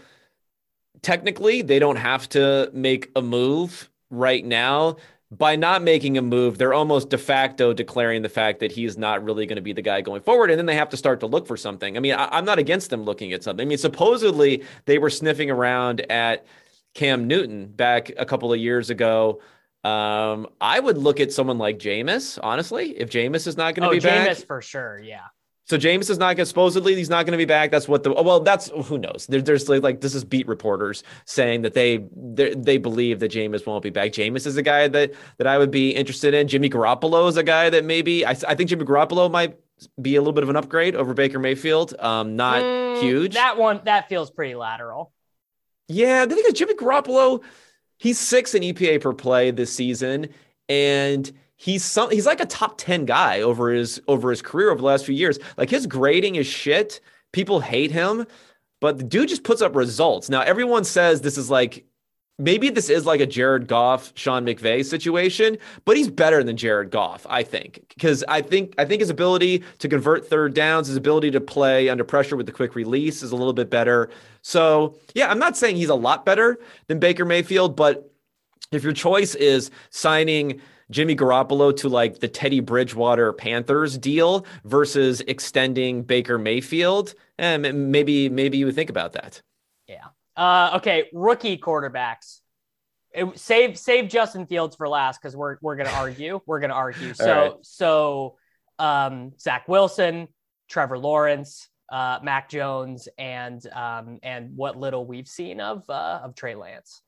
technically 1.02 1.62
they 1.62 1.78
don't 1.78 1.96
have 1.96 2.28
to 2.30 2.70
make 2.72 3.10
a 3.16 3.22
move 3.22 3.90
right 4.10 4.44
now, 4.44 4.96
by 5.30 5.56
not 5.56 5.82
making 5.82 6.16
a 6.16 6.22
move, 6.22 6.58
they're 6.58 6.74
almost 6.74 7.10
de 7.10 7.18
facto 7.18 7.72
declaring 7.72 8.22
the 8.22 8.28
fact 8.28 8.60
that 8.60 8.70
he's 8.70 8.96
not 8.96 9.24
really 9.24 9.46
going 9.46 9.56
to 9.56 9.62
be 9.62 9.72
the 9.72 9.82
guy 9.82 10.00
going 10.00 10.22
forward. 10.22 10.50
And 10.50 10.58
then 10.58 10.66
they 10.66 10.76
have 10.76 10.90
to 10.90 10.96
start 10.96 11.20
to 11.20 11.26
look 11.26 11.46
for 11.46 11.56
something. 11.56 11.96
I 11.96 12.00
mean, 12.00 12.14
I, 12.14 12.38
am 12.38 12.44
not 12.44 12.58
against 12.58 12.90
them 12.90 13.02
looking 13.02 13.32
at 13.32 13.42
something. 13.42 13.66
I 13.66 13.68
mean, 13.68 13.78
supposedly 13.78 14.62
they 14.84 14.98
were 14.98 15.10
sniffing 15.10 15.50
around 15.50 16.00
at 16.10 16.46
Cam 16.94 17.26
Newton 17.26 17.66
back 17.66 18.12
a 18.16 18.24
couple 18.24 18.52
of 18.52 18.60
years 18.60 18.90
ago. 18.90 19.40
Um, 19.82 20.46
I 20.60 20.78
would 20.78 20.98
look 20.98 21.20
at 21.20 21.32
someone 21.32 21.58
like 21.58 21.78
Jameis, 21.78 22.38
honestly, 22.42 22.90
if 22.98 23.10
Jameis 23.10 23.46
is 23.46 23.56
not 23.56 23.74
going 23.74 23.82
to 23.82 23.88
oh, 23.88 24.00
be 24.00 24.06
Jameis 24.06 24.38
back. 24.38 24.46
for 24.46 24.62
sure. 24.62 25.00
Yeah. 25.00 25.26
So 25.66 25.78
Jameis 25.78 26.10
is 26.10 26.18
not 26.18 26.36
going 26.36 26.44
supposedly 26.44 26.94
he's 26.94 27.08
not 27.08 27.24
going 27.24 27.32
to 27.32 27.38
be 27.38 27.46
back. 27.46 27.70
That's 27.70 27.88
what 27.88 28.02
the 28.02 28.12
well 28.12 28.40
that's 28.40 28.70
who 28.84 28.98
knows. 28.98 29.26
There, 29.28 29.40
there's 29.40 29.68
like, 29.68 29.82
like 29.82 30.00
this 30.02 30.14
is 30.14 30.22
beat 30.22 30.46
reporters 30.46 31.02
saying 31.24 31.62
that 31.62 31.72
they 31.72 32.04
they 32.14 32.76
believe 32.76 33.20
that 33.20 33.32
Jameis 33.32 33.66
won't 33.66 33.82
be 33.82 33.90
back. 33.90 34.12
Jameis 34.12 34.46
is 34.46 34.56
a 34.58 34.62
guy 34.62 34.88
that 34.88 35.12
that 35.38 35.46
I 35.46 35.56
would 35.56 35.70
be 35.70 35.90
interested 35.90 36.34
in. 36.34 36.48
Jimmy 36.48 36.68
Garoppolo 36.68 37.28
is 37.28 37.38
a 37.38 37.42
guy 37.42 37.70
that 37.70 37.84
maybe 37.84 38.26
I, 38.26 38.30
I 38.30 38.54
think 38.54 38.68
Jimmy 38.68 38.84
Garoppolo 38.84 39.30
might 39.30 39.58
be 40.00 40.16
a 40.16 40.20
little 40.20 40.34
bit 40.34 40.44
of 40.44 40.50
an 40.50 40.56
upgrade 40.56 40.94
over 40.94 41.14
Baker 41.14 41.38
Mayfield. 41.38 41.94
Um, 41.98 42.36
not 42.36 42.62
mm, 42.62 43.00
huge. 43.00 43.34
That 43.34 43.56
one 43.56 43.80
that 43.84 44.08
feels 44.08 44.30
pretty 44.30 44.54
lateral. 44.54 45.12
Yeah, 45.88 46.26
the 46.26 46.34
thing 46.34 46.44
is 46.46 46.54
Jimmy 46.54 46.74
Garoppolo, 46.74 47.42
he's 47.98 48.18
six 48.18 48.54
in 48.54 48.62
EPA 48.62 49.00
per 49.00 49.14
play 49.14 49.50
this 49.50 49.72
season, 49.72 50.28
and 50.68 51.30
he's 51.56 51.84
some 51.84 52.10
he's 52.10 52.26
like 52.26 52.40
a 52.40 52.46
top 52.46 52.78
10 52.78 53.04
guy 53.04 53.40
over 53.40 53.70
his 53.70 54.00
over 54.08 54.30
his 54.30 54.42
career 54.42 54.70
over 54.70 54.78
the 54.78 54.86
last 54.86 55.06
few 55.06 55.14
years. 55.14 55.38
Like 55.56 55.70
his 55.70 55.86
grading 55.86 56.36
is 56.36 56.46
shit. 56.46 57.00
People 57.32 57.60
hate 57.60 57.90
him, 57.90 58.26
but 58.80 58.98
the 58.98 59.04
dude 59.04 59.28
just 59.28 59.44
puts 59.44 59.62
up 59.62 59.74
results. 59.74 60.28
Now 60.28 60.40
everyone 60.42 60.84
says 60.84 61.20
this 61.20 61.38
is 61.38 61.50
like 61.50 61.84
maybe 62.38 62.68
this 62.68 62.90
is 62.90 63.06
like 63.06 63.20
a 63.20 63.26
Jared 63.26 63.68
Goff, 63.68 64.12
Sean 64.14 64.44
McVay 64.44 64.84
situation, 64.84 65.56
but 65.84 65.96
he's 65.96 66.10
better 66.10 66.42
than 66.42 66.56
Jared 66.56 66.90
Goff, 66.90 67.26
I 67.28 67.42
think. 67.42 67.84
Because 67.94 68.24
I 68.28 68.42
think 68.42 68.74
I 68.78 68.84
think 68.84 69.00
his 69.00 69.10
ability 69.10 69.62
to 69.78 69.88
convert 69.88 70.28
third 70.28 70.54
downs, 70.54 70.88
his 70.88 70.96
ability 70.96 71.30
to 71.32 71.40
play 71.40 71.88
under 71.88 72.04
pressure 72.04 72.36
with 72.36 72.46
the 72.46 72.52
quick 72.52 72.74
release 72.74 73.22
is 73.22 73.32
a 73.32 73.36
little 73.36 73.52
bit 73.52 73.70
better. 73.70 74.10
So 74.42 74.98
yeah, 75.14 75.30
I'm 75.30 75.38
not 75.38 75.56
saying 75.56 75.76
he's 75.76 75.88
a 75.88 75.94
lot 75.94 76.24
better 76.26 76.58
than 76.88 76.98
Baker 76.98 77.24
Mayfield, 77.24 77.76
but 77.76 78.10
if 78.72 78.82
your 78.82 78.92
choice 78.92 79.34
is 79.34 79.70
signing 79.90 80.60
Jimmy 80.94 81.16
Garoppolo 81.16 81.76
to 81.78 81.88
like 81.88 82.20
the 82.20 82.28
Teddy 82.28 82.60
Bridgewater 82.60 83.32
Panthers 83.32 83.98
deal 83.98 84.46
versus 84.64 85.20
extending 85.22 86.04
Baker 86.04 86.38
Mayfield, 86.38 87.14
and 87.36 87.66
eh, 87.66 87.72
maybe 87.72 88.28
maybe 88.28 88.58
you 88.58 88.66
would 88.66 88.76
think 88.76 88.90
about 88.90 89.14
that. 89.14 89.42
Yeah. 89.88 90.06
Uh, 90.36 90.76
okay, 90.76 91.08
rookie 91.12 91.58
quarterbacks. 91.58 92.38
It, 93.12 93.36
save 93.36 93.76
save 93.76 94.08
Justin 94.08 94.46
Fields 94.46 94.76
for 94.76 94.88
last 94.88 95.20
because 95.20 95.36
we're 95.36 95.56
we're 95.60 95.74
gonna 95.74 95.90
argue. 95.90 96.40
We're 96.46 96.60
gonna 96.60 96.74
argue. 96.74 97.12
So 97.14 97.26
right. 97.26 97.52
so 97.62 98.36
um, 98.78 99.32
Zach 99.40 99.66
Wilson, 99.66 100.28
Trevor 100.68 100.98
Lawrence, 100.98 101.68
uh, 101.90 102.20
Mac 102.22 102.48
Jones, 102.48 103.08
and 103.18 103.60
um, 103.72 104.20
and 104.22 104.56
what 104.56 104.76
little 104.76 105.04
we've 105.04 105.28
seen 105.28 105.60
of 105.60 105.90
uh, 105.90 106.20
of 106.22 106.36
Trey 106.36 106.54
Lance. 106.54 107.02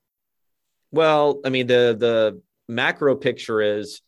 Well, 0.91 1.41
I 1.45 1.51
mean 1.51 1.69
the 1.69 1.97
the 1.97 2.43
macro 2.69 3.17
picture 3.17 3.61
is 3.61 4.01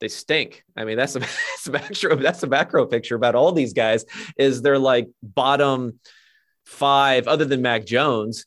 they 0.00 0.08
stink. 0.08 0.64
I 0.76 0.84
mean, 0.84 0.96
that's 0.96 1.16
a, 1.16 1.20
that's 1.64 1.68
macro, 1.68 2.16
that's 2.16 2.42
a 2.42 2.48
macro 2.48 2.86
picture 2.86 3.14
about 3.14 3.34
all 3.34 3.52
these 3.52 3.72
guys 3.72 4.04
is 4.36 4.62
they're 4.62 4.78
like 4.78 5.08
bottom 5.22 6.00
five, 6.64 7.28
other 7.28 7.44
than 7.44 7.62
Mac 7.62 7.86
Jones, 7.86 8.46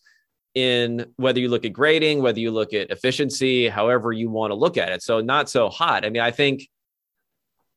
in 0.53 1.05
whether 1.17 1.39
you 1.39 1.49
look 1.49 1.65
at 1.65 1.73
grading, 1.73 2.21
whether 2.21 2.39
you 2.39 2.51
look 2.51 2.73
at 2.73 2.89
efficiency, 2.89 3.67
however 3.67 4.11
you 4.11 4.29
want 4.29 4.51
to 4.51 4.55
look 4.55 4.77
at 4.77 4.91
it. 4.91 5.03
So 5.03 5.21
not 5.21 5.49
so 5.49 5.69
hot. 5.69 6.05
I 6.05 6.09
mean, 6.09 6.21
I 6.21 6.31
think 6.31 6.67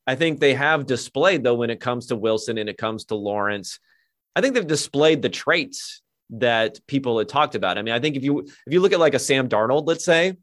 I 0.07 0.15
think 0.15 0.39
they 0.39 0.55
have 0.55 0.85
displayed 0.85 1.43
though 1.43 1.55
when 1.55 1.69
it 1.69 1.79
comes 1.79 2.07
to 2.07 2.15
Wilson 2.15 2.57
and 2.57 2.69
it 2.69 2.77
comes 2.77 3.05
to 3.05 3.15
Lawrence. 3.15 3.79
I 4.35 4.41
think 4.41 4.55
they've 4.55 4.65
displayed 4.65 5.21
the 5.21 5.29
traits 5.29 6.01
that 6.31 6.79
people 6.87 7.17
had 7.17 7.29
talked 7.29 7.55
about. 7.55 7.77
I 7.77 7.81
mean, 7.81 7.93
I 7.93 7.99
think 7.99 8.15
if 8.15 8.23
you 8.23 8.39
if 8.39 8.73
you 8.73 8.79
look 8.79 8.93
at 8.93 8.99
like 8.99 9.13
a 9.13 9.19
Sam 9.19 9.49
Darnold, 9.49 9.87
let's 9.87 10.05
say, 10.05 10.37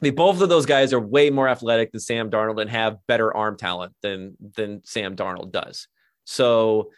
I 0.00 0.04
mean, 0.04 0.14
both 0.14 0.42
of 0.42 0.48
those 0.50 0.66
guys 0.66 0.92
are 0.92 1.00
way 1.00 1.30
more 1.30 1.48
athletic 1.48 1.90
than 1.90 2.00
Sam 2.00 2.30
Darnold 2.30 2.60
and 2.60 2.68
have 2.68 2.98
better 3.06 3.34
arm 3.34 3.56
talent 3.56 3.94
than 4.02 4.36
than 4.56 4.82
Sam 4.84 5.16
Darnold 5.16 5.52
does. 5.52 5.88
So 6.24 6.90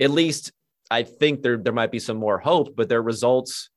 at 0.00 0.10
least 0.10 0.52
I 0.90 1.02
think 1.02 1.42
there 1.42 1.56
there 1.56 1.72
might 1.72 1.90
be 1.90 1.98
some 1.98 2.16
more 2.16 2.38
hope, 2.38 2.76
but 2.76 2.88
their 2.88 3.02
results 3.02 3.70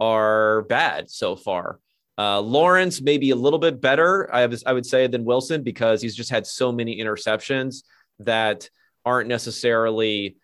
are 0.00 0.62
bad 0.62 1.10
so 1.10 1.36
far. 1.36 1.80
Uh, 2.16 2.40
Lawrence 2.40 3.02
maybe 3.02 3.30
a 3.30 3.36
little 3.36 3.58
bit 3.58 3.80
better, 3.80 4.32
I, 4.32 4.48
I 4.66 4.72
would 4.72 4.86
say, 4.86 5.06
than 5.06 5.24
Wilson 5.24 5.62
because 5.62 6.00
he's 6.00 6.14
just 6.14 6.30
had 6.30 6.46
so 6.46 6.70
many 6.72 6.98
interceptions 6.98 7.82
that 8.20 8.70
aren't 9.04 9.28
necessarily 9.28 10.36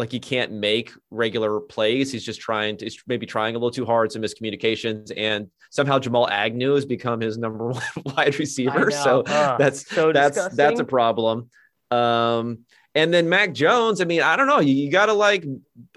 like 0.00 0.10
he 0.10 0.18
can't 0.18 0.52
make 0.52 0.92
regular 1.10 1.60
plays. 1.60 2.10
He's 2.10 2.24
just 2.24 2.40
trying 2.40 2.76
to, 2.78 2.86
he's 2.86 3.00
maybe 3.06 3.26
trying 3.26 3.54
a 3.54 3.58
little 3.58 3.70
too 3.70 3.86
hard, 3.86 4.10
some 4.10 4.22
miscommunications, 4.22 5.12
and 5.16 5.48
somehow 5.70 5.98
Jamal 5.98 6.28
Agnew 6.28 6.74
has 6.74 6.84
become 6.84 7.20
his 7.20 7.38
number 7.38 7.68
one 7.70 7.82
wide 8.04 8.38
receiver. 8.38 8.90
So 8.90 9.22
uh, 9.22 9.56
that's 9.56 9.86
so 9.86 10.12
that's 10.12 10.34
disgusting. 10.36 10.56
that's 10.56 10.80
a 10.80 10.84
problem. 10.84 11.50
Um, 11.90 12.60
and 12.94 13.14
then 13.14 13.28
Mac 13.28 13.54
Jones, 13.54 14.00
I 14.00 14.04
mean, 14.04 14.22
I 14.22 14.34
don't 14.34 14.48
know. 14.48 14.58
You, 14.58 14.74
you 14.74 14.90
gotta 14.90 15.12
like, 15.12 15.44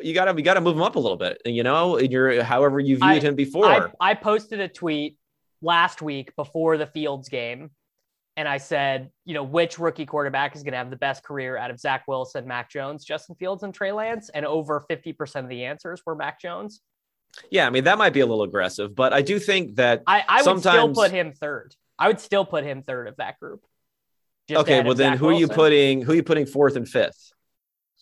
you 0.02 0.14
gotta, 0.14 0.34
you 0.36 0.44
gotta 0.44 0.62
move 0.62 0.76
him 0.76 0.84
up 0.84 0.96
a 0.96 1.00
little 1.00 1.18
bit. 1.18 1.42
You 1.46 1.64
know, 1.64 1.96
in 1.96 2.12
your 2.12 2.44
however 2.44 2.80
you 2.80 2.98
viewed 2.98 3.04
I, 3.04 3.20
him 3.20 3.36
before. 3.36 3.66
I, 3.66 4.12
I 4.12 4.14
posted 4.14 4.60
a 4.60 4.68
tweet 4.68 5.18
last 5.62 6.02
week 6.02 6.36
before 6.36 6.78
the 6.78 6.86
Fields 6.86 7.30
game 7.30 7.72
and 8.36 8.48
I 8.48 8.58
said, 8.58 9.12
you 9.26 9.34
know, 9.34 9.44
which 9.44 9.78
rookie 9.78 10.06
quarterback 10.06 10.56
is 10.56 10.64
going 10.64 10.72
to 10.72 10.78
have 10.78 10.90
the 10.90 10.96
best 10.96 11.24
career 11.24 11.58
out 11.58 11.70
of 11.70 11.80
Zach 11.80 12.04
Wilson, 12.08 12.48
Mac 12.48 12.70
Jones, 12.70 13.06
Justin 13.06 13.36
Fields, 13.36 13.64
and 13.64 13.74
Trey 13.74 13.92
Lance? 13.92 14.30
And 14.30 14.46
over 14.46 14.84
50% 14.90 15.36
of 15.44 15.50
the 15.50 15.66
answers 15.66 16.02
were 16.06 16.16
Mac 16.16 16.42
Jones. 16.42 16.82
Yeah, 17.50 17.68
I 17.68 17.70
mean, 17.70 17.86
that 17.86 17.98
might 17.98 18.14
be 18.14 18.22
a 18.22 18.26
little 18.26 18.44
aggressive, 18.44 18.96
but 18.96 19.14
I 19.14 19.22
do 19.22 19.40
think 19.40 19.76
that 19.76 20.04
I, 20.06 20.24
I 20.28 20.44
would 20.44 20.60
still 20.60 20.94
put 20.94 21.12
him 21.12 21.34
third. 21.34 21.76
I 21.98 22.08
would 22.08 22.20
still 22.20 22.46
put 22.46 22.64
him 22.64 22.84
third 22.84 23.08
of 23.08 23.18
that 23.18 23.40
group. 23.40 23.64
okay, 24.52 24.84
well 24.84 24.96
then 24.96 25.14
Zach 25.14 25.20
who 25.20 25.28
Wilson. 25.28 25.38
are 25.38 25.40
you 25.40 25.48
putting 25.48 26.02
who 26.02 26.12
are 26.12 26.16
you 26.16 26.24
putting 26.24 26.46
fourth 26.46 26.76
and 26.76 26.88
fifth? 26.88 27.33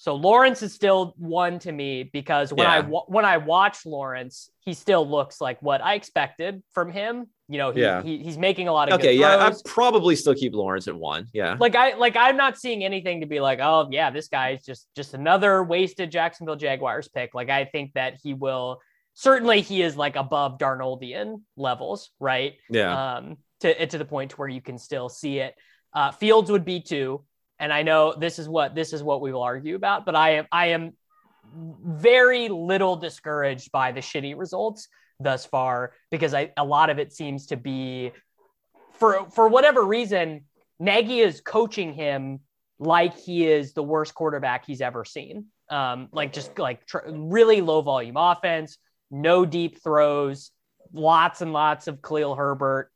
So 0.02 0.16
Lawrence 0.16 0.64
is 0.64 0.74
still 0.74 1.14
one 1.20 1.60
to 1.60 1.72
me 1.72 2.10
because 2.12 2.52
when 2.52 2.66
yeah. 2.66 2.80
I 2.80 2.82
when 2.82 3.24
I 3.24 3.38
watch 3.38 3.86
Lawrence, 3.86 4.50
he 4.62 4.74
still 4.74 5.08
looks 5.08 5.40
like 5.40 5.62
what 5.62 5.80
I 5.80 5.94
expected 5.94 6.64
from 6.74 6.92
him. 6.92 7.28
You 7.48 7.60
know, 7.60 7.72
he, 7.72 7.82
yeah. 7.82 8.02
He, 8.02 8.18
he's 8.18 8.36
making 8.36 8.68
a 8.68 8.74
lot 8.74 8.92
of 8.92 9.00
okay. 9.00 9.14
yeah, 9.14 9.38
I 9.38 9.54
probably 9.64 10.16
still 10.16 10.34
keep 10.34 10.56
Lawrence 10.56 10.88
at 10.88 10.96
one. 10.96 11.28
Yeah, 11.34 11.56
like 11.60 11.76
I 11.76 11.94
like 11.98 12.16
I'm 12.16 12.36
not 12.36 12.58
seeing 12.58 12.84
anything 12.84 13.22
to 13.22 13.28
be 13.28 13.40
like, 13.40 13.60
oh 13.62 13.90
yeah, 13.92 14.10
this 14.10 14.28
guy 14.28 14.54
is 14.54 14.66
just 14.66 14.88
just 14.96 15.14
another 15.14 15.64
wasted 15.64 16.10
Jacksonville 16.10 16.56
Jaguars 16.56 17.08
pick. 17.08 17.36
Like 17.36 17.52
I 17.52 17.66
think 17.66 17.94
that 17.94 18.16
he 18.24 18.34
will 18.34 18.80
certainly 19.14 19.62
he 19.62 19.84
is 19.84 19.96
like 19.96 20.16
above 20.16 20.58
Darnoldian 20.58 21.44
levels, 21.56 22.10
right? 22.20 22.54
Yeah. 22.72 23.18
Um, 23.18 23.38
to 23.60 23.86
to 23.86 24.00
the 24.00 24.06
point 24.06 24.36
where 24.40 24.50
you 24.50 24.62
can 24.62 24.80
still 24.80 25.10
see 25.10 25.38
it. 25.38 25.54
Uh, 25.94 26.10
Fields 26.10 26.50
would 26.50 26.66
be 26.66 26.82
two 26.82 27.24
and 27.62 27.72
I 27.72 27.84
know 27.84 28.14
this 28.18 28.40
is 28.40 28.50
what 28.50 28.74
this 28.74 28.92
is 28.92 29.04
what 29.04 29.22
we 29.22 29.32
will 29.32 29.44
argue 29.44 29.76
about, 29.76 30.04
but 30.04 30.16
I 30.16 30.32
am 30.32 30.48
I 30.52 30.68
am 30.68 30.94
very 31.56 32.50
little 32.50 32.96
discouraged 32.96 33.72
by 33.72 33.92
the 33.92 34.02
shitty 34.02 34.38
results 34.38 34.88
thus 35.20 35.46
far 35.46 35.94
because 36.10 36.34
I, 36.34 36.52
a 36.58 36.66
lot 36.66 36.90
of 36.90 36.98
it 36.98 37.14
seems 37.14 37.46
to 37.48 37.58
be 37.58 38.12
for 38.94 39.30
for 39.30 39.48
whatever 39.48 39.86
reason 39.86 40.46
Nagy 40.80 41.20
is 41.20 41.40
coaching 41.42 41.94
him 41.94 42.40
like 42.80 43.16
he 43.16 43.46
is 43.46 43.74
the 43.74 43.84
worst 43.84 44.16
quarterback 44.16 44.66
he's 44.66 44.82
ever 44.82 45.06
seen. 45.06 45.46
Um, 45.70 46.10
like 46.12 46.34
just 46.34 46.58
like 46.58 46.86
tr- 46.88 47.08
really 47.08 47.62
low 47.62 47.82
volume 47.82 48.18
offense, 48.18 48.78
no 49.12 49.46
deep 49.46 49.84
throws, 49.84 50.50
lots 50.92 51.42
and 51.42 51.54
lots 51.54 51.88
of 51.88 52.02
Khalil 52.02 52.36
Herbert, 52.36 52.92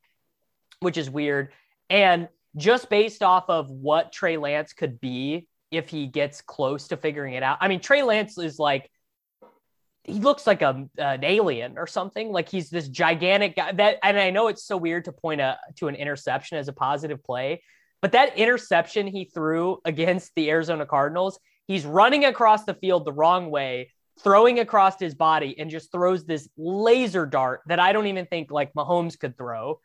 which 0.80 0.98
is 0.98 1.08
weird. 1.08 1.54
And 1.88 2.30
just 2.56 2.90
based 2.90 3.24
off 3.24 3.50
of 3.50 3.70
what 3.70 4.12
Trey 4.12 4.38
Lance 4.38 4.74
could 4.74 5.00
be 5.00 5.48
if 5.72 5.90
he 5.90 6.08
gets 6.08 6.42
close 6.42 6.88
to 6.90 6.98
figuring 6.98 7.34
it 7.34 7.44
out. 7.44 7.58
I 7.60 7.68
mean, 7.68 7.80
Trey 7.80 8.04
Lance 8.04 8.38
is 8.38 8.60
like 8.60 8.90
he 10.04 10.20
looks 10.20 10.46
like 10.46 10.62
a 10.62 10.88
an 10.98 11.24
alien 11.24 11.78
or 11.78 11.88
something. 11.88 12.32
Like 12.32 12.48
he's 12.48 12.70
this 12.70 12.88
gigantic 12.88 13.56
guy. 13.56 13.72
That 13.74 13.98
and 14.04 14.18
I 14.18 14.30
know 14.30 14.48
it's 14.48 14.64
so 14.64 14.78
weird 14.78 15.06
to 15.06 15.12
point 15.12 15.42
a, 15.42 15.58
to 15.78 15.88
an 15.88 15.96
interception 15.96 16.58
as 16.58 16.68
a 16.68 16.74
positive 16.74 17.24
play, 17.24 17.64
but 18.02 18.12
that 18.14 18.38
interception 18.38 19.08
he 19.08 19.26
threw 19.26 19.80
against 19.84 20.32
the 20.36 20.50
Arizona 20.50 20.86
Cardinals, 20.86 21.40
he's 21.68 21.86
running 21.86 22.26
across 22.26 22.64
the 22.66 22.76
field 22.76 23.04
the 23.04 23.14
wrong 23.14 23.50
way, 23.50 23.92
throwing 24.24 24.60
across 24.60 25.00
his 25.00 25.16
body, 25.16 25.58
and 25.58 25.72
just 25.72 25.92
throws 25.92 26.24
this 26.24 26.48
laser 26.56 27.26
dart 27.26 27.62
that 27.68 27.80
I 27.80 27.92
don't 27.92 28.08
even 28.08 28.28
think 28.28 28.52
like 28.52 28.74
Mahomes 28.74 29.20
could 29.20 29.38
throw 29.38 29.80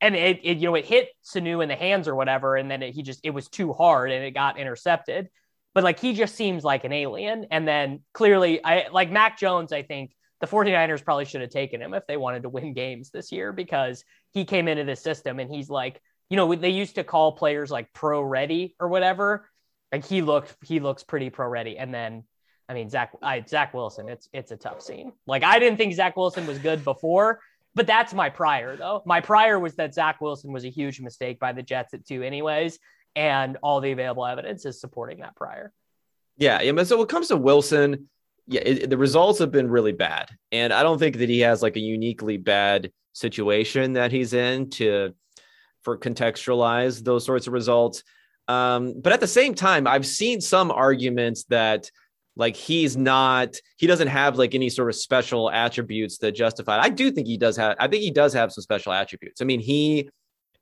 and 0.00 0.14
it, 0.14 0.40
it, 0.42 0.58
you 0.58 0.68
know 0.68 0.74
it 0.74 0.84
hit 0.84 1.08
Sanu 1.24 1.62
in 1.62 1.68
the 1.68 1.76
hands 1.76 2.08
or 2.08 2.14
whatever, 2.14 2.56
and 2.56 2.70
then 2.70 2.82
it, 2.82 2.94
he 2.94 3.02
just 3.02 3.20
it 3.24 3.30
was 3.30 3.48
too 3.48 3.72
hard 3.72 4.10
and 4.10 4.24
it 4.24 4.32
got 4.32 4.58
intercepted. 4.58 5.28
But 5.74 5.84
like 5.84 6.00
he 6.00 6.14
just 6.14 6.34
seems 6.34 6.64
like 6.64 6.84
an 6.84 6.92
alien. 6.92 7.46
And 7.50 7.66
then 7.66 8.00
clearly, 8.12 8.64
I 8.64 8.88
like 8.92 9.10
Mac 9.10 9.38
Jones. 9.38 9.72
I 9.72 9.82
think 9.82 10.12
the 10.40 10.46
49ers 10.46 11.04
probably 11.04 11.24
should 11.24 11.40
have 11.40 11.50
taken 11.50 11.82
him 11.82 11.94
if 11.94 12.06
they 12.06 12.16
wanted 12.16 12.42
to 12.42 12.48
win 12.48 12.72
games 12.72 13.10
this 13.10 13.32
year 13.32 13.52
because 13.52 14.04
he 14.32 14.44
came 14.44 14.68
into 14.68 14.84
the 14.84 14.96
system 14.96 15.40
and 15.40 15.52
he's 15.52 15.68
like, 15.68 16.00
you 16.30 16.36
know, 16.36 16.54
they 16.54 16.70
used 16.70 16.96
to 16.96 17.04
call 17.04 17.32
players 17.32 17.70
like 17.70 17.92
pro 17.92 18.20
ready 18.20 18.76
or 18.78 18.88
whatever. 18.88 19.48
Like 19.90 20.04
he 20.04 20.22
looked, 20.22 20.54
he 20.64 20.80
looks 20.80 21.02
pretty 21.02 21.30
pro 21.30 21.48
ready. 21.48 21.78
And 21.78 21.92
then, 21.92 22.24
I 22.68 22.74
mean, 22.74 22.90
Zach, 22.90 23.12
I, 23.22 23.42
Zach 23.48 23.72
Wilson, 23.72 24.08
it's 24.08 24.28
it's 24.32 24.50
a 24.50 24.56
tough 24.56 24.82
scene. 24.82 25.12
Like 25.26 25.42
I 25.42 25.58
didn't 25.58 25.78
think 25.78 25.94
Zach 25.94 26.16
Wilson 26.16 26.46
was 26.46 26.58
good 26.58 26.84
before, 26.84 27.40
but 27.74 27.86
that's 27.86 28.14
my 28.14 28.30
prior 28.30 28.76
though. 28.76 29.02
My 29.06 29.20
prior 29.20 29.58
was 29.58 29.74
that 29.76 29.94
Zach 29.94 30.20
Wilson 30.20 30.52
was 30.52 30.64
a 30.64 30.70
huge 30.70 31.00
mistake 31.00 31.38
by 31.38 31.52
the 31.52 31.62
Jets 31.62 31.94
at 31.94 32.06
two, 32.06 32.22
anyways, 32.22 32.78
and 33.16 33.56
all 33.62 33.80
the 33.80 33.92
available 33.92 34.26
evidence 34.26 34.64
is 34.64 34.80
supporting 34.80 35.20
that 35.20 35.36
prior. 35.36 35.72
Yeah, 36.36 36.58
mean, 36.70 36.84
so 36.84 36.96
when 36.96 37.04
it 37.04 37.10
comes 37.10 37.28
to 37.28 37.36
Wilson, 37.36 38.08
yeah, 38.46 38.62
it, 38.64 38.90
the 38.90 38.96
results 38.96 39.40
have 39.40 39.50
been 39.50 39.68
really 39.68 39.92
bad, 39.92 40.30
and 40.52 40.72
I 40.72 40.82
don't 40.82 40.98
think 40.98 41.18
that 41.18 41.28
he 41.28 41.40
has 41.40 41.62
like 41.62 41.76
a 41.76 41.80
uniquely 41.80 42.36
bad 42.36 42.92
situation 43.12 43.94
that 43.94 44.12
he's 44.12 44.32
in 44.32 44.70
to 44.70 45.14
for 45.82 45.98
contextualize 45.98 47.02
those 47.02 47.24
sorts 47.24 47.46
of 47.46 47.52
results. 47.52 48.02
Um, 48.46 49.00
but 49.00 49.12
at 49.12 49.20
the 49.20 49.26
same 49.26 49.54
time, 49.54 49.86
I've 49.86 50.06
seen 50.06 50.40
some 50.40 50.70
arguments 50.70 51.44
that 51.44 51.90
like 52.38 52.56
he's 52.56 52.96
not 52.96 53.56
he 53.76 53.86
doesn't 53.86 54.08
have 54.08 54.38
like 54.38 54.54
any 54.54 54.70
sort 54.70 54.88
of 54.88 54.96
special 54.96 55.50
attributes 55.50 56.18
that 56.18 56.32
justify. 56.32 56.78
I 56.78 56.88
do 56.88 57.10
think 57.10 57.26
he 57.26 57.36
does 57.36 57.56
have 57.56 57.76
I 57.78 57.88
think 57.88 58.02
he 58.02 58.10
does 58.10 58.32
have 58.32 58.52
some 58.52 58.62
special 58.62 58.92
attributes. 58.92 59.42
I 59.42 59.44
mean, 59.44 59.60
he 59.60 60.08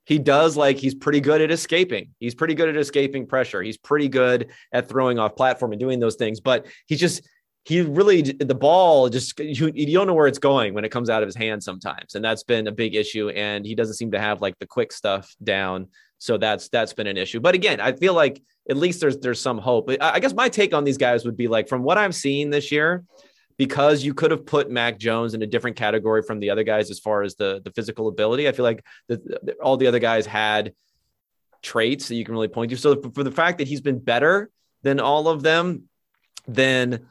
he 0.06 0.18
does 0.18 0.56
like 0.56 0.78
he's 0.78 0.94
pretty 0.94 1.20
good 1.20 1.40
at 1.40 1.50
escaping. 1.50 2.14
He's 2.18 2.34
pretty 2.34 2.54
good 2.54 2.68
at 2.68 2.76
escaping 2.76 3.26
pressure. 3.26 3.62
He's 3.62 3.76
pretty 3.76 4.08
good 4.08 4.48
at 4.72 4.88
throwing 4.88 5.18
off 5.18 5.36
platform 5.36 5.72
and 5.72 5.80
doing 5.80 6.00
those 6.00 6.16
things, 6.16 6.40
but 6.40 6.66
he 6.86 6.96
just 6.96 7.28
he 7.66 7.80
really 7.82 8.22
the 8.22 8.54
ball 8.54 9.08
just 9.08 9.38
you, 9.40 9.70
you 9.74 9.92
don't 9.92 10.06
know 10.06 10.14
where 10.14 10.28
it's 10.28 10.38
going 10.38 10.72
when 10.72 10.84
it 10.84 10.90
comes 10.90 11.10
out 11.10 11.22
of 11.22 11.26
his 11.26 11.34
hand 11.34 11.60
sometimes 11.62 12.14
and 12.14 12.24
that's 12.24 12.44
been 12.44 12.68
a 12.68 12.72
big 12.72 12.94
issue 12.94 13.28
and 13.30 13.66
he 13.66 13.74
doesn't 13.74 13.96
seem 13.96 14.12
to 14.12 14.20
have 14.20 14.40
like 14.40 14.56
the 14.60 14.66
quick 14.66 14.92
stuff 14.92 15.34
down 15.42 15.88
so 16.18 16.38
that's 16.38 16.68
that's 16.68 16.92
been 16.92 17.08
an 17.08 17.16
issue 17.16 17.40
but 17.40 17.56
again 17.56 17.80
i 17.80 17.92
feel 17.92 18.14
like 18.14 18.40
at 18.68 18.76
least 18.76 19.00
there's 19.00 19.18
there's 19.18 19.40
some 19.40 19.58
hope 19.58 19.90
i 20.00 20.18
guess 20.18 20.34
my 20.34 20.48
take 20.48 20.74
on 20.74 20.84
these 20.84 20.98
guys 20.98 21.24
would 21.24 21.36
be 21.36 21.48
like 21.48 21.68
from 21.68 21.82
what 21.82 21.98
i'm 21.98 22.12
seeing 22.12 22.50
this 22.50 22.72
year 22.72 23.04
because 23.58 24.04
you 24.04 24.14
could 24.14 24.30
have 24.30 24.44
put 24.44 24.70
Mac 24.70 24.98
Jones 24.98 25.34
in 25.34 25.42
a 25.42 25.46
different 25.46 25.76
category 25.76 26.22
from 26.22 26.40
the 26.40 26.50
other 26.50 26.62
guys 26.62 26.90
as 26.90 26.98
far 26.98 27.22
as 27.22 27.36
the 27.36 27.60
the 27.64 27.70
physical 27.70 28.08
ability. 28.08 28.48
I 28.48 28.52
feel 28.52 28.64
like 28.64 28.84
the, 29.08 29.56
all 29.62 29.76
the 29.76 29.86
other 29.86 29.98
guys 29.98 30.26
had 30.26 30.74
traits 31.62 32.08
that 32.08 32.16
you 32.16 32.24
can 32.24 32.34
really 32.34 32.48
point 32.48 32.70
to. 32.70 32.76
So 32.76 33.00
for 33.14 33.24
the 33.24 33.30
fact 33.30 33.58
that 33.58 33.68
he's 33.68 33.80
been 33.80 33.98
better 33.98 34.50
than 34.82 35.00
all 35.00 35.28
of 35.28 35.42
them, 35.42 35.84
then 36.46 37.06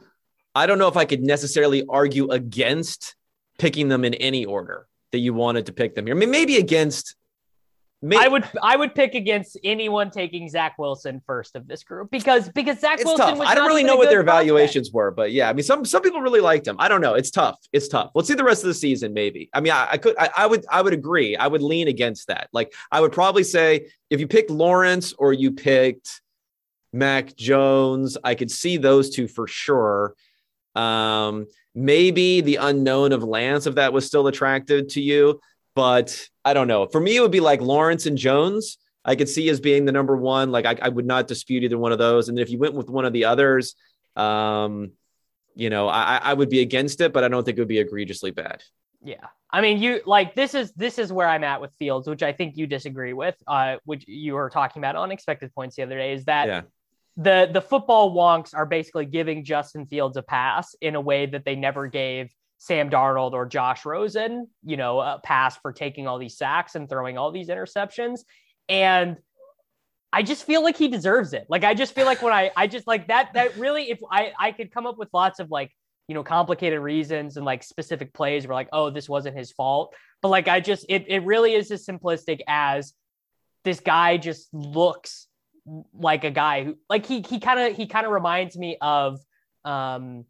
I 0.54 0.66
don't 0.66 0.78
know 0.78 0.88
if 0.88 0.96
I 0.96 1.04
could 1.04 1.22
necessarily 1.22 1.84
argue 1.88 2.30
against 2.30 3.16
picking 3.58 3.88
them 3.88 4.04
in 4.04 4.14
any 4.14 4.44
order 4.44 4.86
that 5.12 5.18
you 5.18 5.34
wanted 5.34 5.66
to 5.66 5.72
pick 5.72 5.94
them 5.94 6.06
here. 6.06 6.14
I 6.14 6.18
mean, 6.18 6.30
maybe 6.30 6.56
against. 6.56 7.14
Maybe, 8.02 8.22
I 8.22 8.28
would 8.28 8.44
I 8.62 8.76
would 8.76 8.94
pick 8.94 9.14
against 9.14 9.58
anyone 9.64 10.10
taking 10.10 10.50
Zach 10.50 10.76
Wilson 10.78 11.22
first 11.26 11.56
of 11.56 11.66
this 11.66 11.82
group 11.82 12.10
because 12.10 12.50
because 12.50 12.78
Zach 12.78 12.96
it's 13.00 13.06
Wilson. 13.06 13.40
I 13.40 13.54
don't 13.54 13.66
really 13.66 13.84
know 13.84 13.96
what 13.96 14.10
their 14.10 14.20
evaluations 14.20 14.92
were, 14.92 15.10
but 15.10 15.32
yeah, 15.32 15.48
I 15.48 15.54
mean, 15.54 15.62
some 15.62 15.82
some 15.86 16.02
people 16.02 16.20
really 16.20 16.40
liked 16.40 16.66
him. 16.66 16.76
I 16.78 16.88
don't 16.88 17.00
know. 17.00 17.14
It's 17.14 17.30
tough. 17.30 17.58
It's 17.72 17.88
tough. 17.88 18.10
Let's 18.14 18.28
see 18.28 18.34
the 18.34 18.44
rest 18.44 18.62
of 18.64 18.68
the 18.68 18.74
season. 18.74 19.14
Maybe. 19.14 19.48
I 19.54 19.60
mean, 19.60 19.72
I, 19.72 19.88
I 19.92 19.96
could. 19.96 20.14
I, 20.18 20.28
I 20.36 20.46
would. 20.46 20.66
I 20.70 20.82
would 20.82 20.92
agree. 20.92 21.36
I 21.36 21.46
would 21.46 21.62
lean 21.62 21.88
against 21.88 22.26
that. 22.26 22.48
Like, 22.52 22.74
I 22.92 23.00
would 23.00 23.12
probably 23.12 23.44
say 23.44 23.88
if 24.10 24.20
you 24.20 24.28
picked 24.28 24.50
Lawrence 24.50 25.14
or 25.14 25.32
you 25.32 25.52
picked 25.52 26.20
Mac 26.92 27.34
Jones, 27.34 28.18
I 28.22 28.34
could 28.34 28.50
see 28.50 28.76
those 28.76 29.08
two 29.08 29.26
for 29.26 29.46
sure. 29.46 30.14
Um, 30.74 31.46
maybe 31.74 32.42
the 32.42 32.56
unknown 32.56 33.12
of 33.12 33.22
Lance, 33.22 33.66
if 33.66 33.76
that 33.76 33.94
was 33.94 34.06
still 34.06 34.26
attractive 34.26 34.88
to 34.88 35.00
you, 35.00 35.40
but 35.76 36.26
I 36.44 36.54
don't 36.54 36.66
know. 36.66 36.86
For 36.86 37.00
me, 37.00 37.16
it 37.16 37.20
would 37.20 37.30
be 37.30 37.40
like 37.40 37.60
Lawrence 37.60 38.06
and 38.06 38.18
Jones. 38.18 38.78
I 39.04 39.14
could 39.14 39.28
see 39.28 39.48
as 39.50 39.60
being 39.60 39.84
the 39.84 39.92
number 39.92 40.16
one. 40.16 40.50
Like 40.50 40.66
I, 40.66 40.76
I 40.82 40.88
would 40.88 41.06
not 41.06 41.28
dispute 41.28 41.62
either 41.62 41.78
one 41.78 41.92
of 41.92 41.98
those. 41.98 42.28
And 42.28 42.40
if 42.40 42.50
you 42.50 42.58
went 42.58 42.74
with 42.74 42.90
one 42.90 43.04
of 43.04 43.12
the 43.12 43.26
others, 43.26 43.76
um, 44.16 44.92
you 45.54 45.70
know, 45.70 45.86
I, 45.86 46.18
I 46.20 46.34
would 46.34 46.48
be 46.48 46.60
against 46.60 47.00
it, 47.00 47.12
but 47.12 47.22
I 47.22 47.28
don't 47.28 47.44
think 47.44 47.58
it 47.58 47.60
would 47.60 47.68
be 47.68 47.78
egregiously 47.78 48.32
bad. 48.32 48.64
Yeah. 49.04 49.26
I 49.50 49.60
mean, 49.60 49.80
you 49.80 50.00
like 50.06 50.34
this 50.34 50.54
is 50.54 50.72
this 50.72 50.98
is 50.98 51.12
where 51.12 51.28
I'm 51.28 51.44
at 51.44 51.60
with 51.60 51.72
Fields, 51.78 52.08
which 52.08 52.22
I 52.22 52.32
think 52.32 52.56
you 52.56 52.66
disagree 52.66 53.12
with, 53.12 53.36
uh, 53.46 53.76
which 53.84 54.04
you 54.08 54.34
were 54.34 54.50
talking 54.50 54.80
about 54.80 54.96
unexpected 54.96 55.54
points 55.54 55.76
the 55.76 55.82
other 55.84 55.96
day, 55.96 56.14
is 56.14 56.24
that 56.24 56.48
yeah 56.48 56.62
the 57.16 57.48
the 57.50 57.62
football 57.62 58.14
wonks 58.14 58.54
are 58.54 58.66
basically 58.66 59.06
giving 59.06 59.44
Justin 59.44 59.86
Fields 59.86 60.16
a 60.16 60.22
pass 60.22 60.74
in 60.80 60.94
a 60.94 61.00
way 61.00 61.26
that 61.26 61.44
they 61.44 61.56
never 61.56 61.86
gave 61.86 62.30
Sam 62.58 62.90
Darnold 62.90 63.32
or 63.32 63.46
Josh 63.46 63.84
Rosen, 63.84 64.48
you 64.64 64.76
know, 64.76 65.00
a 65.00 65.20
pass 65.22 65.56
for 65.58 65.72
taking 65.72 66.06
all 66.06 66.18
these 66.18 66.38
sacks 66.38 66.74
and 66.74 66.88
throwing 66.88 67.18
all 67.18 67.30
these 67.30 67.48
interceptions. 67.48 68.20
And 68.68 69.16
I 70.12 70.22
just 70.22 70.44
feel 70.44 70.62
like 70.62 70.76
he 70.76 70.88
deserves 70.88 71.32
it. 71.32 71.46
Like 71.48 71.64
I 71.64 71.74
just 71.74 71.94
feel 71.94 72.06
like 72.06 72.22
when 72.22 72.32
I 72.32 72.50
I 72.56 72.66
just 72.66 72.86
like 72.86 73.08
that 73.08 73.34
that 73.34 73.56
really 73.56 73.90
if 73.90 73.98
I 74.10 74.32
I 74.38 74.52
could 74.52 74.72
come 74.72 74.86
up 74.86 74.96
with 74.96 75.08
lots 75.12 75.40
of 75.40 75.50
like 75.50 75.70
you 76.08 76.14
know 76.14 76.22
complicated 76.22 76.80
reasons 76.80 77.36
and 77.36 77.44
like 77.44 77.62
specific 77.62 78.14
plays 78.14 78.46
where 78.46 78.54
like 78.54 78.68
oh 78.72 78.90
this 78.90 79.08
wasn't 79.08 79.36
his 79.36 79.50
fault 79.50 79.94
but 80.22 80.28
like 80.28 80.48
I 80.48 80.60
just 80.60 80.86
it 80.88 81.04
it 81.08 81.24
really 81.24 81.54
is 81.54 81.70
as 81.70 81.84
simplistic 81.84 82.40
as 82.48 82.94
this 83.64 83.80
guy 83.80 84.16
just 84.16 84.48
looks 84.54 85.26
like 85.92 86.24
a 86.24 86.30
guy 86.30 86.64
who 86.64 86.76
like 86.88 87.04
he 87.04 87.22
he 87.28 87.40
kind 87.40 87.58
of 87.58 87.76
he 87.76 87.86
kind 87.86 88.06
of 88.06 88.12
reminds 88.12 88.56
me 88.56 88.78
of 88.80 89.18
um 89.64 90.24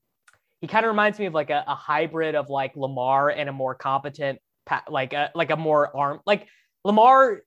he 0.60 0.66
kind 0.66 0.84
of 0.84 0.90
reminds 0.90 1.18
me 1.18 1.26
of 1.26 1.34
like 1.34 1.50
a, 1.50 1.64
a, 1.66 1.74
hybrid 1.74 2.34
of 2.34 2.48
like 2.48 2.74
Lamar 2.76 3.30
and 3.30 3.48
a 3.48 3.52
more 3.52 3.74
competent 3.74 4.38
like 4.88 5.12
a 5.12 5.30
like 5.34 5.50
a 5.50 5.56
more 5.56 5.94
arm 5.96 6.20
like 6.26 6.46
Lamar 6.84 7.40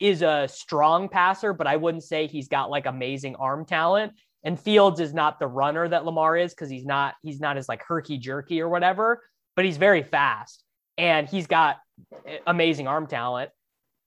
is 0.00 0.22
a 0.22 0.48
strong 0.48 1.08
passer, 1.08 1.52
but 1.52 1.66
I 1.66 1.76
wouldn't 1.76 2.02
say 2.02 2.26
he's 2.26 2.48
got 2.48 2.70
like 2.70 2.86
amazing 2.86 3.36
arm 3.36 3.64
talent. 3.64 4.12
And 4.44 4.58
Fields 4.58 4.98
is 4.98 5.14
not 5.14 5.38
the 5.38 5.46
runner 5.46 5.88
that 5.88 6.04
Lamar 6.04 6.36
is 6.36 6.52
because 6.52 6.68
he's 6.68 6.84
not 6.84 7.14
he's 7.22 7.38
not 7.38 7.56
as 7.56 7.68
like 7.68 7.82
herky 7.86 8.18
jerky 8.18 8.60
or 8.60 8.68
whatever, 8.68 9.22
but 9.54 9.64
he's 9.64 9.76
very 9.76 10.02
fast 10.02 10.64
and 10.98 11.28
he's 11.28 11.46
got 11.46 11.78
eh, 12.26 12.38
amazing 12.46 12.88
arm 12.88 13.06
talent. 13.06 13.50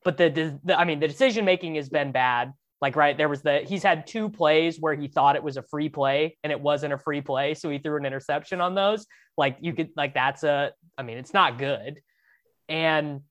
But 0.04 0.18
the, 0.18 0.60
the 0.64 0.78
I 0.78 0.84
mean 0.84 1.00
the 1.00 1.08
decision 1.08 1.46
making 1.46 1.76
has 1.76 1.90
been 1.90 2.12
bad. 2.12 2.52
Like, 2.86 2.96
right, 2.96 3.18
there 3.18 3.30
was 3.30 3.42
the 3.42 3.62
he's 3.68 3.82
had 3.82 4.06
two 4.06 4.30
plays 4.30 4.80
where 4.80 4.94
he 4.94 5.08
thought 5.08 5.36
it 5.36 5.42
was 5.42 5.58
a 5.58 5.64
free 5.64 5.90
play 5.90 6.38
and 6.44 6.52
it 6.52 6.62
wasn't 6.62 6.94
a 6.94 7.00
free 7.00 7.20
play. 7.20 7.56
So 7.56 7.68
he 7.72 7.80
threw 7.80 7.98
an 7.98 8.06
interception 8.06 8.62
on 8.62 8.76
those. 8.76 9.08
Like, 9.36 9.58
you 9.60 9.74
could, 9.74 9.90
like, 9.98 10.14
that's 10.14 10.44
a, 10.44 10.72
I 10.96 11.02
mean, 11.02 11.18
it's 11.18 11.34
not 11.34 11.58
good. 11.58 12.00
And, 12.70 13.22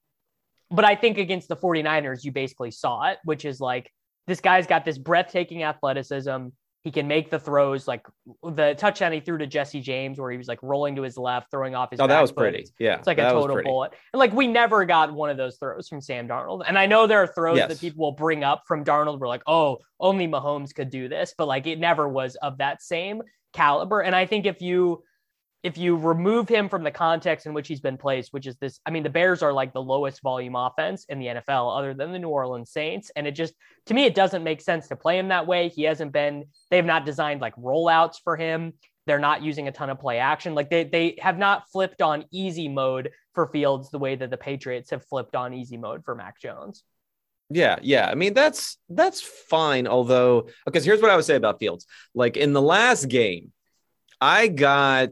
but 0.72 0.84
I 0.84 0.96
think 0.96 1.18
against 1.18 1.46
the 1.46 1.54
49ers, 1.54 2.24
you 2.24 2.32
basically 2.32 2.72
saw 2.72 3.04
it, 3.10 3.18
which 3.22 3.44
is 3.44 3.60
like, 3.60 3.92
this 4.26 4.40
guy's 4.40 4.66
got 4.66 4.84
this 4.84 4.98
breathtaking 4.98 5.62
athleticism. 5.62 6.48
He 6.84 6.90
can 6.90 7.08
make 7.08 7.30
the 7.30 7.38
throws 7.38 7.88
like 7.88 8.06
the 8.42 8.74
touchdown 8.76 9.10
he 9.12 9.20
threw 9.20 9.38
to 9.38 9.46
Jesse 9.46 9.80
James, 9.80 10.20
where 10.20 10.30
he 10.30 10.36
was 10.36 10.48
like 10.48 10.62
rolling 10.62 10.96
to 10.96 11.02
his 11.02 11.16
left, 11.16 11.50
throwing 11.50 11.74
off 11.74 11.90
his. 11.90 11.98
Oh, 11.98 12.06
that 12.06 12.20
was 12.20 12.30
foot. 12.30 12.36
pretty. 12.36 12.66
Yeah, 12.78 12.98
it's 12.98 13.06
like 13.06 13.16
a 13.16 13.30
total 13.30 13.62
bullet. 13.62 13.92
And 14.12 14.18
like 14.18 14.34
we 14.34 14.46
never 14.46 14.84
got 14.84 15.10
one 15.10 15.30
of 15.30 15.38
those 15.38 15.56
throws 15.56 15.88
from 15.88 16.02
Sam 16.02 16.28
Darnold. 16.28 16.62
And 16.68 16.78
I 16.78 16.84
know 16.84 17.06
there 17.06 17.22
are 17.22 17.26
throws 17.26 17.56
yes. 17.56 17.70
that 17.70 17.80
people 17.80 18.04
will 18.04 18.12
bring 18.12 18.44
up 18.44 18.64
from 18.68 18.84
Darnold. 18.84 19.18
We're 19.18 19.28
like, 19.28 19.44
oh, 19.46 19.78
only 19.98 20.28
Mahomes 20.28 20.74
could 20.74 20.90
do 20.90 21.08
this, 21.08 21.34
but 21.38 21.48
like 21.48 21.66
it 21.66 21.80
never 21.80 22.06
was 22.06 22.36
of 22.36 22.58
that 22.58 22.82
same 22.82 23.22
caliber. 23.54 24.02
And 24.02 24.14
I 24.14 24.26
think 24.26 24.44
if 24.44 24.60
you 24.60 25.02
if 25.64 25.78
you 25.78 25.96
remove 25.96 26.46
him 26.46 26.68
from 26.68 26.84
the 26.84 26.90
context 26.90 27.46
in 27.46 27.54
which 27.54 27.66
he's 27.66 27.80
been 27.80 27.96
placed, 27.96 28.34
which 28.34 28.46
is 28.46 28.54
this, 28.58 28.80
I 28.84 28.90
mean, 28.90 29.02
the 29.02 29.08
Bears 29.08 29.42
are 29.42 29.52
like 29.52 29.72
the 29.72 29.82
lowest 29.82 30.20
volume 30.20 30.54
offense 30.54 31.06
in 31.08 31.18
the 31.18 31.26
NFL 31.26 31.76
other 31.76 31.94
than 31.94 32.12
the 32.12 32.18
New 32.18 32.28
Orleans 32.28 32.70
Saints. 32.70 33.10
And 33.16 33.26
it 33.26 33.32
just, 33.32 33.54
to 33.86 33.94
me, 33.94 34.04
it 34.04 34.14
doesn't 34.14 34.44
make 34.44 34.60
sense 34.60 34.88
to 34.88 34.96
play 34.96 35.18
him 35.18 35.28
that 35.28 35.46
way. 35.46 35.70
He 35.70 35.84
hasn't 35.84 36.12
been, 36.12 36.44
they 36.70 36.76
have 36.76 36.84
not 36.84 37.06
designed 37.06 37.40
like 37.40 37.56
rollouts 37.56 38.16
for 38.22 38.36
him. 38.36 38.74
They're 39.06 39.18
not 39.18 39.42
using 39.42 39.66
a 39.66 39.72
ton 39.72 39.88
of 39.88 39.98
play 39.98 40.18
action. 40.18 40.54
Like 40.54 40.68
they, 40.68 40.84
they 40.84 41.16
have 41.18 41.38
not 41.38 41.70
flipped 41.70 42.02
on 42.02 42.26
easy 42.30 42.68
mode 42.68 43.12
for 43.32 43.46
Fields 43.46 43.90
the 43.90 43.98
way 43.98 44.16
that 44.16 44.28
the 44.28 44.36
Patriots 44.36 44.90
have 44.90 45.06
flipped 45.06 45.34
on 45.34 45.54
easy 45.54 45.78
mode 45.78 46.04
for 46.04 46.14
Mac 46.14 46.38
Jones. 46.38 46.84
Yeah, 47.48 47.76
yeah. 47.82 48.08
I 48.10 48.14
mean, 48.14 48.34
that's 48.34 48.78
that's 48.88 49.20
fine. 49.20 49.86
Although, 49.86 50.48
because 50.64 50.84
here's 50.84 51.02
what 51.02 51.10
I 51.10 51.16
would 51.16 51.26
say 51.26 51.36
about 51.36 51.58
Fields. 51.58 51.86
Like 52.14 52.38
in 52.38 52.54
the 52.54 52.62
last 52.62 53.06
game, 53.06 53.52
I 54.18 54.48
got 54.48 55.10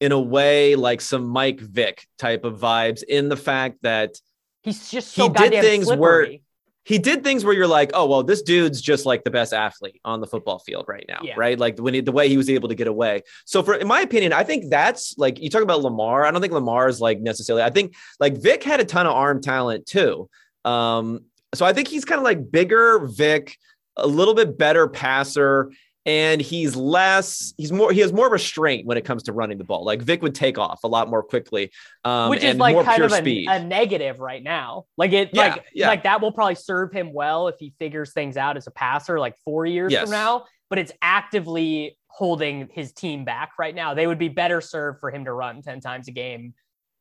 in 0.00 0.12
a 0.12 0.20
way 0.20 0.76
like 0.76 1.00
some 1.00 1.26
Mike 1.26 1.60
Vick 1.60 2.06
type 2.18 2.44
of 2.44 2.58
vibes 2.58 3.02
in 3.02 3.28
the 3.28 3.36
fact 3.36 3.82
that 3.82 4.14
he's 4.62 4.90
just 4.90 5.12
so 5.12 5.24
he 5.24 5.28
did 5.30 5.62
things 5.62 5.86
slippery. 5.86 6.00
where 6.00 6.38
he 6.84 6.98
did 6.98 7.22
things 7.22 7.44
where 7.44 7.52
you're 7.52 7.66
like, 7.66 7.90
oh 7.92 8.06
well, 8.06 8.22
this 8.22 8.40
dude's 8.40 8.80
just 8.80 9.04
like 9.04 9.22
the 9.22 9.30
best 9.30 9.52
athlete 9.52 10.00
on 10.04 10.20
the 10.20 10.26
football 10.26 10.58
field 10.58 10.86
right 10.88 11.04
now, 11.06 11.20
yeah. 11.22 11.34
right? 11.36 11.58
Like 11.58 11.78
when 11.78 11.92
he, 11.92 12.00
the 12.00 12.12
way 12.12 12.30
he 12.30 12.38
was 12.38 12.48
able 12.48 12.68
to 12.70 12.74
get 12.74 12.86
away. 12.86 13.22
So 13.44 13.62
for 13.62 13.74
in 13.74 13.86
my 13.86 14.00
opinion, 14.00 14.32
I 14.32 14.42
think 14.42 14.70
that's 14.70 15.16
like 15.18 15.38
you 15.38 15.50
talk 15.50 15.62
about 15.62 15.82
Lamar. 15.82 16.24
I 16.24 16.30
don't 16.30 16.40
think 16.40 16.54
Lamar 16.54 16.88
is 16.88 17.00
like 17.00 17.20
necessarily. 17.20 17.62
I 17.62 17.70
think 17.70 17.94
like 18.20 18.40
Vick 18.40 18.62
had 18.62 18.80
a 18.80 18.84
ton 18.84 19.06
of 19.06 19.12
arm 19.12 19.42
talent 19.42 19.84
too. 19.84 20.30
Um, 20.64 21.20
so 21.54 21.66
I 21.66 21.72
think 21.72 21.88
he's 21.88 22.04
kind 22.04 22.18
of 22.18 22.24
like 22.24 22.50
bigger 22.50 23.06
Vick, 23.06 23.58
a 23.96 24.06
little 24.06 24.34
bit 24.34 24.56
better 24.56 24.88
passer 24.88 25.70
and 26.08 26.40
he's 26.40 26.74
less 26.74 27.52
he's 27.58 27.70
more 27.70 27.92
he 27.92 28.00
has 28.00 28.14
more 28.14 28.30
restraint 28.30 28.86
when 28.86 28.96
it 28.96 29.04
comes 29.04 29.22
to 29.24 29.32
running 29.32 29.58
the 29.58 29.64
ball. 29.64 29.84
Like 29.84 30.00
Vick 30.00 30.22
would 30.22 30.34
take 30.34 30.56
off 30.56 30.82
a 30.82 30.88
lot 30.88 31.10
more 31.10 31.22
quickly 31.22 31.70
um, 32.02 32.30
which 32.30 32.42
is 32.42 32.56
like 32.56 32.82
kind 32.84 33.02
of 33.02 33.12
a, 33.12 33.44
a, 33.46 33.62
negative 33.62 34.18
right 34.18 34.42
now. 34.42 34.86
Like 34.96 35.12
it 35.12 35.30
yeah, 35.34 35.42
like 35.42 35.64
yeah. 35.74 35.88
like 35.88 36.04
that 36.04 36.22
will 36.22 36.32
probably 36.32 36.54
serve 36.54 36.92
him 36.92 37.12
well 37.12 37.48
if 37.48 37.56
he 37.58 37.74
figures 37.78 38.14
things 38.14 38.38
out 38.38 38.56
as 38.56 38.66
a 38.66 38.70
passer 38.70 39.20
like 39.20 39.36
four 39.44 39.66
years 39.66 39.92
yes. 39.92 40.02
from 40.02 40.10
now 40.12 40.44
but 40.70 40.78
it's 40.78 40.92
actively 41.00 41.98
holding 42.08 42.68
his 42.72 42.92
team 42.92 43.24
back 43.24 43.52
right 43.58 43.74
now. 43.74 43.94
They 43.94 44.06
would 44.06 44.18
be 44.18 44.28
better 44.28 44.60
served 44.60 45.00
for 45.00 45.10
him 45.10 45.24
to 45.24 45.32
run 45.32 45.62
10 45.62 45.80
times 45.80 46.08
a 46.08 46.12
game 46.12 46.52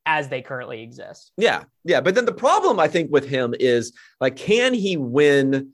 as 0.05 0.29
they 0.29 0.41
currently 0.41 0.81
exist. 0.83 1.31
Yeah 1.37 1.63
yeah 1.85 2.01
but 2.01 2.13
then 2.13 2.25
the 2.25 2.33
problem 2.33 2.79
i 2.79 2.87
think 2.87 3.09
with 3.09 3.25
him 3.25 3.55
is 3.57 3.93
like 4.19 4.35
can 4.35 4.73
he 4.73 4.97
win 4.97 5.73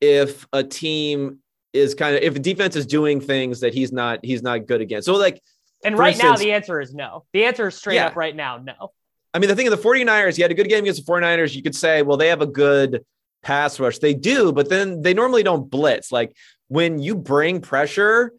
if 0.00 0.46
a 0.52 0.62
team 0.62 1.38
is 1.74 1.94
kind 1.94 2.16
of 2.16 2.22
if 2.22 2.40
defense 2.40 2.76
is 2.76 2.86
doing 2.86 3.20
things 3.20 3.60
that 3.60 3.74
he's 3.74 3.92
not 3.92 4.20
he's 4.22 4.42
not 4.42 4.66
good 4.66 4.80
against. 4.80 5.06
So 5.06 5.14
like 5.16 5.42
and 5.84 5.98
right 5.98 6.14
instance, 6.14 6.38
now 6.40 6.44
the 6.44 6.52
answer 6.52 6.80
is 6.80 6.94
no. 6.94 7.24
The 7.32 7.44
answer 7.44 7.68
is 7.68 7.74
straight 7.74 7.96
yeah. 7.96 8.06
up 8.06 8.16
right 8.16 8.34
now, 8.34 8.56
no. 8.56 8.92
I 9.34 9.40
mean, 9.40 9.48
the 9.48 9.56
thing 9.56 9.66
of 9.66 9.76
the 9.76 9.88
49ers, 9.88 10.36
he 10.36 10.42
had 10.42 10.52
a 10.52 10.54
good 10.54 10.68
game 10.68 10.84
against 10.84 11.04
the 11.04 11.12
49ers. 11.12 11.54
You 11.54 11.62
could 11.62 11.74
say, 11.74 12.02
well, 12.02 12.16
they 12.16 12.28
have 12.28 12.40
a 12.40 12.46
good 12.46 13.04
pass 13.42 13.80
rush. 13.80 13.98
They 13.98 14.14
do, 14.14 14.52
but 14.52 14.68
then 14.68 15.02
they 15.02 15.12
normally 15.12 15.42
don't 15.42 15.68
blitz. 15.68 16.12
Like 16.12 16.34
when 16.68 17.00
you 17.00 17.16
bring 17.16 17.60
pressure, 17.60 18.32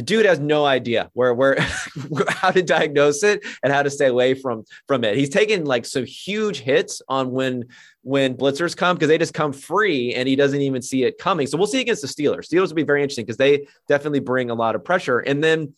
the 0.00 0.06
dude 0.06 0.24
has 0.24 0.40
no 0.40 0.64
idea 0.64 1.10
where 1.12 1.34
where 1.34 1.60
how 2.28 2.50
to 2.50 2.62
diagnose 2.62 3.22
it 3.22 3.44
and 3.62 3.70
how 3.70 3.82
to 3.82 3.90
stay 3.90 4.06
away 4.06 4.32
from 4.32 4.64
from 4.88 5.04
it. 5.04 5.14
He's 5.14 5.28
taken 5.28 5.66
like 5.66 5.84
some 5.84 6.06
huge 6.06 6.60
hits 6.60 7.02
on 7.06 7.32
when 7.32 7.66
when 8.00 8.34
blitzers 8.34 8.74
come 8.74 8.96
because 8.96 9.08
they 9.08 9.18
just 9.18 9.34
come 9.34 9.52
free 9.52 10.14
and 10.14 10.26
he 10.26 10.36
doesn't 10.36 10.62
even 10.62 10.80
see 10.80 11.04
it 11.04 11.18
coming. 11.18 11.46
So 11.46 11.58
we'll 11.58 11.66
see 11.66 11.82
against 11.82 12.00
the 12.00 12.08
Steelers. 12.08 12.48
Steelers 12.48 12.68
will 12.68 12.76
be 12.76 12.82
very 12.82 13.02
interesting 13.02 13.26
because 13.26 13.36
they 13.36 13.66
definitely 13.88 14.20
bring 14.20 14.48
a 14.48 14.54
lot 14.54 14.74
of 14.74 14.82
pressure. 14.82 15.18
And 15.18 15.44
then 15.44 15.74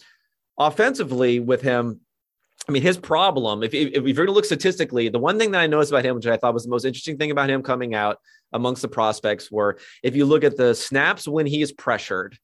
offensively 0.57 1.41
with 1.41 1.61
him, 1.61 1.99
I 2.69 2.71
mean, 2.71 2.83
his 2.83 2.99
problem, 2.99 3.65
if, 3.65 3.75
if, 3.75 3.89
if 3.89 4.05
you're 4.05 4.15
going 4.15 4.29
to 4.29 4.33
look 4.33 4.45
statistically, 4.45 5.09
the 5.09 5.19
one 5.19 5.37
thing 5.37 5.51
that 5.51 5.63
I 5.63 5.67
noticed 5.67 5.91
about 5.91 6.05
him, 6.05 6.15
which 6.15 6.27
I 6.29 6.37
thought 6.37 6.55
was 6.55 6.63
the 6.63 6.71
most 6.71 6.85
interesting 6.85 7.19
thing 7.19 7.33
about 7.33 7.51
him 7.51 7.61
coming 7.61 7.93
out 7.93 8.19
amongst 8.53 8.83
the 8.83 8.89
prospects, 8.89 9.51
were 9.51 9.79
if 10.05 10.15
you 10.15 10.27
look 10.27 10.45
at 10.45 10.57
the 10.57 10.77
snaps 10.77 11.27
when 11.27 11.47
he 11.47 11.61
is 11.61 11.73
pressured, 11.73 12.39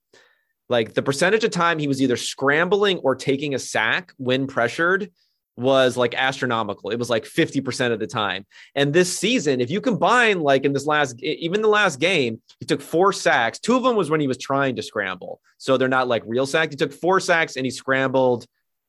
like 0.69 0.95
the 0.95 1.03
percentage 1.03 1.45
of 1.45 1.51
time 1.51 1.79
he 1.79 1.89
was 1.89 2.03
either 2.03 2.17
scrambling 2.17 2.99
or 2.99 3.15
taking 3.15 3.55
a 3.55 3.59
sack 3.59 4.13
when 4.19 4.47
pressured 4.47 5.11
was 5.57 5.97
like 5.97 6.15
astronomical. 6.15 6.91
It 6.91 6.99
was 6.99 7.11
like 7.11 7.25
50% 7.25 7.93
of 7.93 7.99
the 7.99 8.07
time. 8.07 8.47
And 8.77 8.93
this 8.93 9.19
season, 9.19 9.61
if 9.61 9.71
you 9.71 9.81
combine 9.81 10.41
like 10.41 10.65
in 10.65 10.73
this 10.73 10.87
last, 10.87 11.21
even 11.21 11.63
the 11.63 11.69
last 11.69 11.99
game, 11.99 12.41
he 12.61 12.67
took 12.67 12.81
four 12.81 13.13
sacks. 13.13 13.59
Two 13.59 13.77
of 13.77 13.83
them 13.83 13.97
was 13.97 14.09
when 14.09 14.21
he 14.21 14.29
was 14.29 14.39
trying 14.39 14.77
to 14.77 14.83
scramble. 14.83 15.41
So 15.57 15.77
they're 15.77 15.89
not 15.89 16.07
like 16.07 16.23
real 16.27 16.47
sacks. 16.47 16.71
He 16.71 16.77
took 16.77 16.93
four 16.93 17.19
sacks 17.19 17.57
and 17.57 17.67
he 17.67 17.71
scrambled 17.71 18.47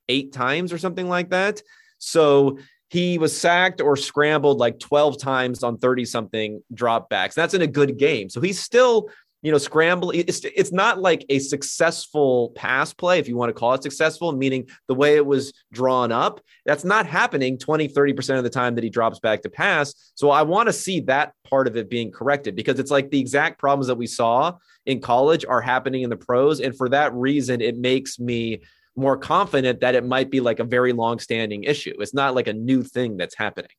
eight 0.10 0.32
times 0.32 0.72
or 0.72 0.78
something 0.78 1.10
like 1.10 1.30
that. 1.32 1.62
So 1.98 2.60
he 2.90 3.18
was 3.18 3.36
sacked 3.36 3.82
or 3.82 3.96
scrambled 3.96 4.60
like 4.60 4.80
12 4.80 5.20
times 5.20 5.64
on 5.64 5.80
30 5.80 6.06
something 6.06 6.62
dropbacks. 6.74 7.34
That's 7.34 7.56
in 7.56 7.64
a 7.64 7.68
good 7.68 7.98
game. 7.98 8.30
So 8.30 8.42
he's 8.42 8.60
still 8.60 9.10
you 9.42 9.52
know, 9.52 9.58
scramble. 9.58 10.12
It's 10.12 10.44
it's 10.44 10.72
not 10.72 11.00
like 11.00 11.26
a 11.30 11.40
successful 11.40 12.52
pass 12.56 12.94
play, 12.94 13.20
if 13.20 13.28
you 13.28 13.38
want 13.38 13.50
to 13.50 13.54
call 13.54 13.74
it 13.74 13.84
successful, 13.84 14.32
meaning 14.34 14.68
the 14.88 14.96
way 14.96 15.16
it 15.16 15.26
was 15.26 15.54
drawn 15.72 16.12
up. 16.12 16.42
That's 16.66 16.84
not 16.84 17.06
happening 17.06 17.58
20, 17.58 17.88
30% 17.88 18.38
of 18.38 18.44
the 18.44 18.50
time 18.50 18.76
that 18.76 18.84
he 18.84 18.90
drops 18.90 19.20
back 19.20 19.42
to 19.44 19.50
pass. 19.50 20.12
So 20.16 20.30
I 20.30 20.42
want 20.42 20.68
to 20.68 20.74
see 20.74 21.00
that 21.02 21.34
part 21.50 21.68
of 21.68 21.78
it 21.78 21.90
being 21.90 22.12
corrected 22.12 22.56
because 22.56 22.80
it's 22.80 22.92
like 22.92 23.10
the 23.12 23.20
exact 23.20 23.60
problems 23.60 23.88
that 23.88 23.96
we 23.96 24.08
saw 24.08 24.58
in 24.86 25.00
college 25.00 25.46
are 25.48 25.62
happening 25.62 26.02
in 26.02 26.10
the 26.10 26.18
pros. 26.18 26.60
And 26.60 26.76
for 26.76 26.90
that 26.90 27.14
reason, 27.14 27.62
it 27.62 27.78
makes 27.78 28.20
me 28.20 28.62
more 28.96 29.18
confident 29.18 29.80
that 29.80 29.96
it 29.96 30.06
might 30.06 30.30
be 30.30 30.42
like 30.42 30.60
a 30.60 30.66
very 30.66 30.92
long 30.92 31.20
standing 31.20 31.64
issue. 31.64 31.94
It's 32.00 32.14
not 32.14 32.36
like 32.36 32.48
a 32.48 32.54
new 32.54 32.84
thing 32.84 33.16
that's 33.16 33.36
happening. 33.36 33.72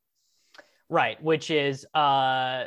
Right, 0.88 1.22
which 1.22 1.50
is 1.50 1.86
uh 1.94 2.64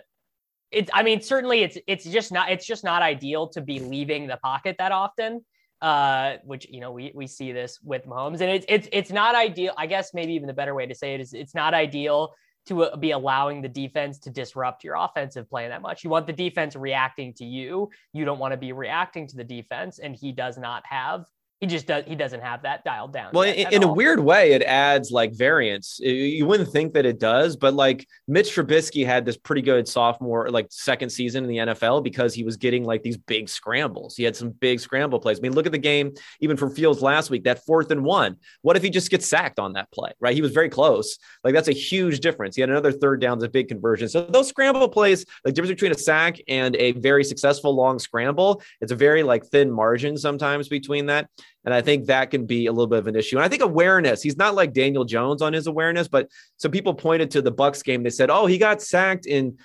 it's 0.74 0.90
I 0.94 1.04
mean 1.04 1.22
certainly 1.22 1.62
it's 1.62 1.78
it's 1.88 2.06
just 2.06 2.32
not 2.32 2.52
it's 2.52 2.66
just 2.66 2.84
not 2.84 3.02
ideal 3.02 3.48
to 3.50 3.62
be 3.62 3.80
leaving 3.80 4.28
the 4.28 4.38
pocket 4.38 4.76
that 4.80 4.92
often. 4.92 5.46
Uh, 5.82 6.38
which 6.46 6.66
you 6.70 6.80
know 6.80 6.94
we 6.94 7.12
we 7.14 7.28
see 7.28 7.52
this 7.52 7.78
with 7.84 8.06
Mahomes, 8.06 8.40
and 8.40 8.50
it's 8.50 8.66
it's 8.70 8.88
it's 8.94 9.12
not 9.12 9.36
ideal. 9.36 9.74
I 9.78 9.86
guess 9.86 10.14
maybe 10.14 10.32
even 10.34 10.48
the 10.48 10.54
better 10.54 10.74
way 10.74 10.86
to 10.86 10.96
say 10.96 11.14
it 11.14 11.20
is 11.20 11.34
it's 11.34 11.54
not 11.54 11.74
ideal 11.74 12.34
to 12.68 12.84
uh, 12.84 12.96
be 12.96 13.12
allowing 13.12 13.62
the 13.62 13.68
defense 13.68 14.18
to 14.20 14.30
disrupt 14.30 14.86
your 14.86 14.96
offensive 14.96 15.50
play 15.50 15.68
that 15.68 15.82
much. 15.82 16.06
You 16.06 16.10
want 16.10 16.26
the 16.26 16.32
defense 16.32 16.78
reacting 16.78 17.34
to 17.34 17.44
you. 17.44 17.90
You 18.14 18.24
don't 18.24 18.40
want 18.40 18.54
to 18.54 18.58
be 18.58 18.72
reacting 18.72 19.28
to 19.28 19.36
the 19.36 19.44
defense, 19.44 20.00
and 20.00 20.16
he 20.16 20.32
does 20.32 20.58
not 20.58 20.84
have 20.86 21.26
he 21.64 21.68
just 21.68 21.88
does 21.88 22.04
he 22.06 22.16
doesn't 22.16 22.42
have 22.42 22.64
that 22.64 22.84
dialed 22.84 23.14
down. 23.14 23.30
Well, 23.32 23.44
in, 23.44 23.72
in 23.72 23.84
a 23.84 23.88
weird 23.92 24.20
way, 24.20 24.52
it 24.52 24.62
adds 24.64 25.12
like 25.12 25.34
variance. 25.34 25.98
You 26.02 26.46
wouldn't 26.46 26.70
think 26.70 26.92
that 26.94 27.06
it 27.06 27.22
does, 27.22 27.56
but 27.56 27.74
like 27.74 28.06
Mitch 28.28 28.54
Trubisky 28.54 29.06
had 29.06 29.24
this 29.24 29.38
pretty 29.38 29.62
good 29.62 29.88
sophomore, 29.88 30.50
like 30.50 30.68
second 30.72 31.10
season 31.10 31.46
in 31.46 31.50
the 31.50 31.74
NFL 31.74 32.04
because 32.04 32.34
he 32.34 32.44
was 32.44 32.58
getting 32.58 32.84
like 32.84 33.02
these 33.02 33.16
big 33.16 33.48
scrambles. 33.48 34.18
He 34.18 34.26
had 34.26 34.36
some 34.36 34.50
big 34.50 34.82
scramble 34.82 35.22
plays. 35.22 35.40
I 35.40 35.42
mean, 35.42 35.54
look 35.54 35.66
at 35.66 35.72
the 35.72 35.78
game 35.78 36.14
even 36.42 36.58
from 36.58 36.76
Fields 36.76 37.02
last 37.02 37.30
week, 37.30 37.46
that 37.46 37.66
fourth 37.66 37.92
and 37.92 38.04
one. 38.04 38.36
What 38.62 38.76
if 38.76 38.84
he 38.84 38.90
just 38.90 39.10
gets 39.10 39.26
sacked 39.26 39.58
on 39.58 39.72
that 39.74 39.90
play? 39.94 40.12
Right? 40.20 40.36
He 40.36 40.42
was 40.42 40.52
very 40.52 40.68
close. 40.68 41.18
Like 41.46 41.54
that's 41.54 41.70
a 41.70 41.74
huge 41.74 42.20
difference. 42.20 42.58
He 42.58 42.62
had 42.62 42.72
another 42.72 42.92
third 42.92 43.22
down, 43.22 43.42
a 43.42 43.48
big 43.48 43.70
conversion. 43.70 44.10
So 44.10 44.26
those 44.26 44.50
scramble 44.50 44.90
plays, 44.90 45.26
the 45.46 45.54
difference 45.54 45.72
between 45.72 45.94
a 45.94 45.98
sack 45.98 46.42
and 46.50 46.76
a 46.76 46.92
very 46.92 47.24
successful 47.24 47.74
long 47.74 48.00
scramble, 48.00 48.62
it's 48.82 48.92
a 48.92 48.98
very 48.98 49.24
like 49.24 49.46
thin 49.46 49.72
margin 49.72 50.18
sometimes 50.18 50.68
between 50.68 51.06
that. 51.06 51.30
And 51.66 51.74
I 51.74 51.82
think 51.82 52.08
that 52.08 52.32
can 52.32 52.46
be 52.46 52.66
a 52.66 52.72
little 52.72 52.88
bit 52.88 53.00
of 53.00 53.08
an 53.08 53.16
issue. 53.16 53.38
And 53.38 53.46
I 53.46 53.48
think 53.48 53.62
awareness, 53.62 54.22
he's 54.22 54.38
not 54.38 54.56
like 54.56 54.74
Daniel 54.74 55.06
Jones 55.06 55.42
on 55.42 55.54
his 55.54 55.68
awareness, 55.68 56.08
but 56.08 56.28
some 56.58 56.72
people 56.72 56.94
pointed 56.94 57.32
to 57.32 57.42
the 57.42 57.52
Bucs 57.52 57.84
game. 57.84 58.04
They 58.04 58.10
said, 58.10 58.30
oh, 58.30 58.46
he 58.46 58.58
got 58.58 58.82
sacked 58.82 59.26
in, 59.26 59.58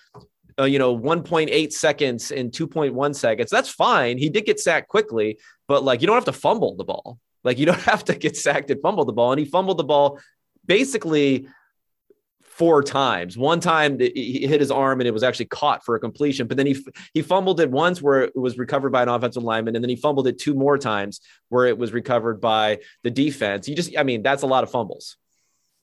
uh, 0.59 0.65
you 0.65 0.79
know, 0.79 0.97
1.8 0.97 1.73
seconds 1.73 2.31
in 2.31 2.51
2.1 2.51 3.15
seconds. 3.15 3.51
That's 3.51 3.69
fine. 3.69 4.17
He 4.17 4.29
did 4.29 4.47
get 4.47 4.61
sacked 4.61 4.89
quickly, 4.89 5.39
but 5.67 5.83
like 5.83 6.01
you 6.01 6.07
don't 6.07 6.17
have 6.17 6.25
to 6.27 6.33
fumble 6.33 6.77
the 6.77 6.85
ball. 6.85 7.19
Like 7.43 7.59
you 7.59 7.67
don't 7.67 7.81
have 7.93 8.05
to 8.05 8.15
get 8.15 8.37
sacked 8.37 8.71
and 8.71 8.81
fumble 8.81 9.05
the 9.05 9.13
ball. 9.13 9.33
And 9.33 9.41
he 9.41 9.45
fumbled 9.45 9.79
the 9.79 9.85
ball 9.85 10.21
basically 10.65 11.49
four 12.59 12.83
times. 12.83 13.39
One 13.39 13.61
time 13.61 14.01
he 14.01 14.47
hit 14.47 14.61
his 14.61 14.71
arm 14.71 15.01
and 15.01 15.07
it 15.07 15.13
was 15.13 15.23
actually 15.23 15.47
caught 15.47 15.85
for 15.85 15.95
a 15.95 16.01
completion, 16.01 16.49
but 16.49 16.57
then 16.57 16.67
he 16.67 16.77
he 17.15 17.23
fumbled 17.23 17.61
it 17.61 17.71
once 17.71 18.03
where 18.03 18.23
it 18.23 18.37
was 18.37 18.59
recovered 18.59 18.91
by 18.91 19.03
an 19.03 19.09
offensive 19.09 19.45
lineman, 19.45 19.77
and 19.77 19.83
then 19.83 19.89
he 19.89 19.97
fumbled 19.97 20.27
it 20.27 20.39
two 20.39 20.55
more 20.55 20.77
times 20.77 21.21
where 21.49 21.67
it 21.67 21.79
was 21.79 21.93
recovered 21.93 22.41
by 22.41 22.81
the 23.05 23.11
defense. 23.11 23.69
You 23.69 23.77
just, 23.77 23.97
I 23.97 24.03
mean, 24.03 24.23
that's 24.23 24.43
a 24.43 24.47
lot 24.47 24.65
of 24.65 24.71
fumbles. 24.71 25.17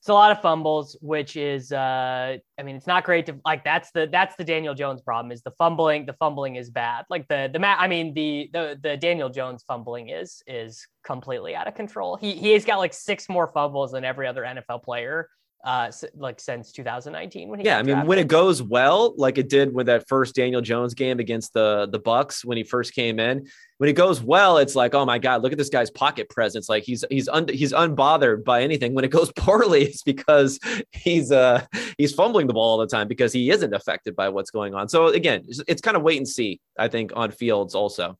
It's 0.00 0.10
a 0.10 0.14
lot 0.14 0.30
of 0.30 0.40
fumbles, 0.40 0.96
which 1.00 1.36
is, 1.36 1.72
uh, 1.72 2.36
I 2.56 2.62
mean, 2.62 2.76
it's 2.76 2.86
not 2.86 3.02
great 3.02 3.26
to 3.26 3.40
like. 3.44 3.64
That's 3.64 3.90
the 3.90 4.06
that's 4.06 4.36
the 4.36 4.44
Daniel 4.44 4.74
Jones 4.74 5.00
problem. 5.00 5.32
Is 5.32 5.42
the 5.42 5.50
fumbling? 5.52 6.06
The 6.06 6.12
fumbling 6.12 6.56
is 6.56 6.70
bad. 6.70 7.06
Like 7.10 7.26
the 7.26 7.50
the 7.52 7.66
I 7.66 7.88
mean, 7.88 8.14
the 8.14 8.50
the 8.52 8.78
the 8.80 8.96
Daniel 8.96 9.30
Jones 9.30 9.64
fumbling 9.66 10.10
is 10.10 10.42
is 10.46 10.86
completely 11.04 11.56
out 11.56 11.66
of 11.66 11.74
control. 11.74 12.16
He 12.16 12.32
he's 12.32 12.64
got 12.64 12.76
like 12.76 12.92
six 12.92 13.28
more 13.28 13.48
fumbles 13.48 13.92
than 13.92 14.04
every 14.04 14.28
other 14.28 14.42
NFL 14.42 14.84
player 14.84 15.28
uh 15.66 15.90
like 16.14 16.40
since 16.40 16.72
2019 16.72 17.48
when 17.48 17.58
he 17.58 17.66
yeah 17.66 17.78
i 17.78 17.82
mean 17.82 18.06
when 18.06 18.18
it 18.18 18.28
goes 18.28 18.62
well 18.62 19.14
like 19.16 19.36
it 19.36 19.48
did 19.48 19.74
with 19.74 19.86
that 19.86 20.06
first 20.08 20.34
daniel 20.34 20.60
jones 20.60 20.94
game 20.94 21.18
against 21.18 21.52
the 21.52 21.88
the 21.90 22.00
bucs 22.00 22.44
when 22.44 22.56
he 22.56 22.62
first 22.62 22.94
came 22.94 23.18
in 23.18 23.46
when 23.78 23.90
it 23.90 23.94
goes 23.94 24.22
well 24.22 24.58
it's 24.58 24.74
like 24.74 24.94
oh 24.94 25.04
my 25.04 25.18
god 25.18 25.42
look 25.42 25.52
at 25.52 25.58
this 25.58 25.68
guy's 25.68 25.90
pocket 25.90 26.28
presence. 26.28 26.68
Like 26.68 26.84
he's 26.84 27.04
he's 27.10 27.28
un, 27.28 27.48
he's 27.48 27.72
unbothered 27.72 28.44
by 28.44 28.62
anything. 28.62 28.94
When 28.94 29.04
it 29.04 29.10
goes 29.10 29.32
poorly 29.36 29.84
it's 29.84 30.02
because 30.02 30.58
he's 30.92 31.32
uh 31.32 31.64
he's 31.98 32.12
fumbling 32.12 32.46
the 32.46 32.52
ball 32.52 32.72
all 32.72 32.78
the 32.78 32.86
time 32.86 33.08
because 33.08 33.32
he 33.32 33.50
isn't 33.50 33.74
affected 33.74 34.16
by 34.16 34.28
what's 34.28 34.50
going 34.50 34.74
on. 34.74 34.88
So 34.88 35.08
again 35.08 35.44
it's, 35.48 35.62
it's 35.66 35.80
kind 35.82 35.96
of 35.96 36.02
wait 36.02 36.18
and 36.18 36.28
see 36.28 36.60
i 36.78 36.88
think 36.88 37.12
on 37.14 37.30
fields 37.30 37.74
also. 37.74 38.18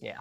Yeah. 0.00 0.20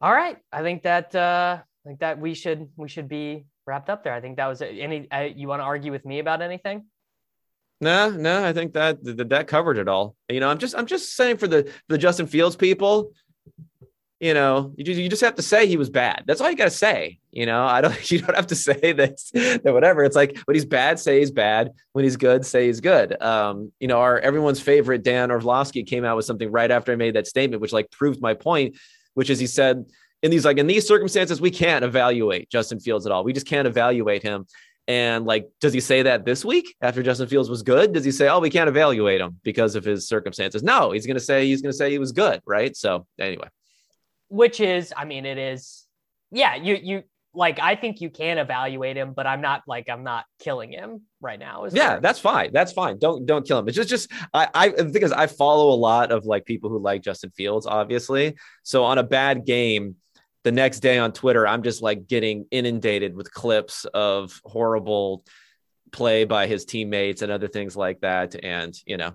All 0.00 0.12
right. 0.12 0.38
I 0.52 0.62
think 0.62 0.82
that 0.82 1.14
uh 1.14 1.58
i 1.60 1.88
think 1.88 2.00
that 2.00 2.18
we 2.18 2.34
should 2.34 2.68
we 2.76 2.88
should 2.88 3.08
be 3.08 3.46
wrapped 3.68 3.90
up 3.90 4.02
there. 4.02 4.12
I 4.12 4.20
think 4.20 4.38
that 4.38 4.46
was 4.46 4.62
any. 4.62 5.08
Uh, 5.10 5.28
you 5.34 5.46
want 5.46 5.60
to 5.60 5.64
argue 5.64 5.92
with 5.92 6.04
me 6.04 6.18
about 6.18 6.42
anything? 6.42 6.86
No, 7.80 8.10
no, 8.10 8.44
I 8.44 8.52
think 8.52 8.72
that, 8.72 9.04
that 9.04 9.28
that 9.28 9.46
covered 9.46 9.78
it 9.78 9.86
all. 9.86 10.16
You 10.28 10.40
know, 10.40 10.48
I'm 10.48 10.58
just 10.58 10.74
I'm 10.74 10.86
just 10.86 11.14
saying 11.14 11.36
for 11.36 11.46
the 11.46 11.70
the 11.88 11.98
Justin 11.98 12.26
Fields 12.26 12.56
people, 12.56 13.12
you 14.20 14.34
know, 14.34 14.74
you 14.76 14.82
just, 14.82 14.98
you 14.98 15.08
just 15.08 15.22
have 15.22 15.36
to 15.36 15.42
say 15.42 15.66
he 15.66 15.76
was 15.76 15.90
bad. 15.90 16.24
That's 16.26 16.40
all 16.40 16.50
you 16.50 16.56
got 16.56 16.64
to 16.64 16.70
say. 16.70 17.20
You 17.30 17.46
know, 17.46 17.64
I 17.64 17.80
don't 17.80 18.10
you 18.10 18.20
don't 18.20 18.34
have 18.34 18.48
to 18.48 18.56
say 18.56 18.92
that 18.92 19.60
that 19.62 19.72
whatever. 19.72 20.02
It's 20.02 20.16
like 20.16 20.36
when 20.44 20.56
he's 20.56 20.64
bad, 20.64 20.98
say 20.98 21.20
he's 21.20 21.30
bad. 21.30 21.70
When 21.92 22.04
he's 22.04 22.16
good, 22.16 22.44
say 22.44 22.66
he's 22.66 22.80
good. 22.80 23.20
Um, 23.22 23.70
you 23.78 23.86
know, 23.86 24.00
our 24.00 24.18
everyone's 24.18 24.60
favorite 24.60 25.04
Dan 25.04 25.30
Orlovsky 25.30 25.84
came 25.84 26.04
out 26.04 26.16
with 26.16 26.24
something 26.24 26.50
right 26.50 26.70
after 26.70 26.90
I 26.90 26.96
made 26.96 27.14
that 27.14 27.28
statement, 27.28 27.62
which 27.62 27.72
like 27.72 27.92
proved 27.92 28.20
my 28.20 28.34
point, 28.34 28.76
which 29.14 29.30
is 29.30 29.38
he 29.38 29.46
said 29.46 29.84
in 30.22 30.30
these 30.30 30.44
like 30.44 30.58
in 30.58 30.66
these 30.66 30.86
circumstances, 30.86 31.40
we 31.40 31.50
can't 31.50 31.84
evaluate 31.84 32.50
Justin 32.50 32.80
Fields 32.80 33.06
at 33.06 33.12
all. 33.12 33.24
We 33.24 33.32
just 33.32 33.46
can't 33.46 33.66
evaluate 33.66 34.22
him. 34.22 34.46
And 34.88 35.26
like, 35.26 35.50
does 35.60 35.74
he 35.74 35.80
say 35.80 36.02
that 36.02 36.24
this 36.24 36.44
week 36.44 36.74
after 36.80 37.02
Justin 37.02 37.28
Fields 37.28 37.50
was 37.50 37.62
good? 37.62 37.92
Does 37.92 38.04
he 38.04 38.10
say, 38.10 38.28
"Oh, 38.28 38.40
we 38.40 38.48
can't 38.48 38.68
evaluate 38.68 39.20
him 39.20 39.38
because 39.42 39.74
of 39.74 39.84
his 39.84 40.08
circumstances"? 40.08 40.62
No, 40.62 40.92
he's 40.92 41.06
going 41.06 41.18
to 41.18 41.22
say 41.22 41.46
he's 41.46 41.60
going 41.60 41.72
to 41.72 41.76
say 41.76 41.90
he 41.90 41.98
was 41.98 42.12
good, 42.12 42.40
right? 42.46 42.74
So 42.74 43.06
anyway, 43.20 43.48
which 44.28 44.60
is, 44.60 44.92
I 44.96 45.04
mean, 45.04 45.26
it 45.26 45.36
is, 45.36 45.86
yeah, 46.30 46.54
you, 46.54 46.78
you, 46.82 47.02
like 47.34 47.60
I 47.60 47.76
think 47.76 48.00
you 48.00 48.10
can 48.10 48.38
evaluate 48.38 48.96
him, 48.96 49.12
but 49.12 49.26
I'm 49.26 49.40
not 49.40 49.62
like 49.66 49.88
I'm 49.88 50.04
not 50.04 50.24
killing 50.40 50.72
him 50.72 51.02
right 51.20 51.38
now. 51.38 51.66
Yeah, 51.66 51.90
there? 51.90 52.00
that's 52.00 52.18
fine. 52.18 52.52
That's 52.52 52.72
fine. 52.72 52.98
Don't 52.98 53.26
don't 53.26 53.46
kill 53.46 53.58
him. 53.58 53.68
It's 53.68 53.76
just 53.76 53.90
just 53.90 54.10
I 54.32 54.48
I 54.54 54.70
think 54.70 55.02
is 55.02 55.12
I 55.12 55.26
follow 55.26 55.72
a 55.72 55.76
lot 55.76 56.10
of 56.10 56.24
like 56.24 56.46
people 56.46 56.70
who 56.70 56.78
like 56.78 57.02
Justin 57.02 57.30
Fields, 57.30 57.66
obviously. 57.66 58.36
So 58.62 58.84
on 58.84 58.98
a 58.98 59.02
bad 59.02 59.44
game, 59.44 59.96
the 60.48 60.52
next 60.52 60.80
day 60.80 60.96
on 60.96 61.12
Twitter, 61.12 61.46
I'm 61.46 61.62
just 61.62 61.82
like 61.82 62.06
getting 62.06 62.46
inundated 62.50 63.14
with 63.14 63.30
clips 63.30 63.84
of 63.92 64.40
horrible 64.46 65.22
play 65.92 66.24
by 66.24 66.46
his 66.46 66.64
teammates 66.64 67.20
and 67.20 67.30
other 67.30 67.48
things 67.48 67.76
like 67.76 68.00
that. 68.00 68.34
And 68.42 68.74
you 68.86 68.96
know, 68.96 69.12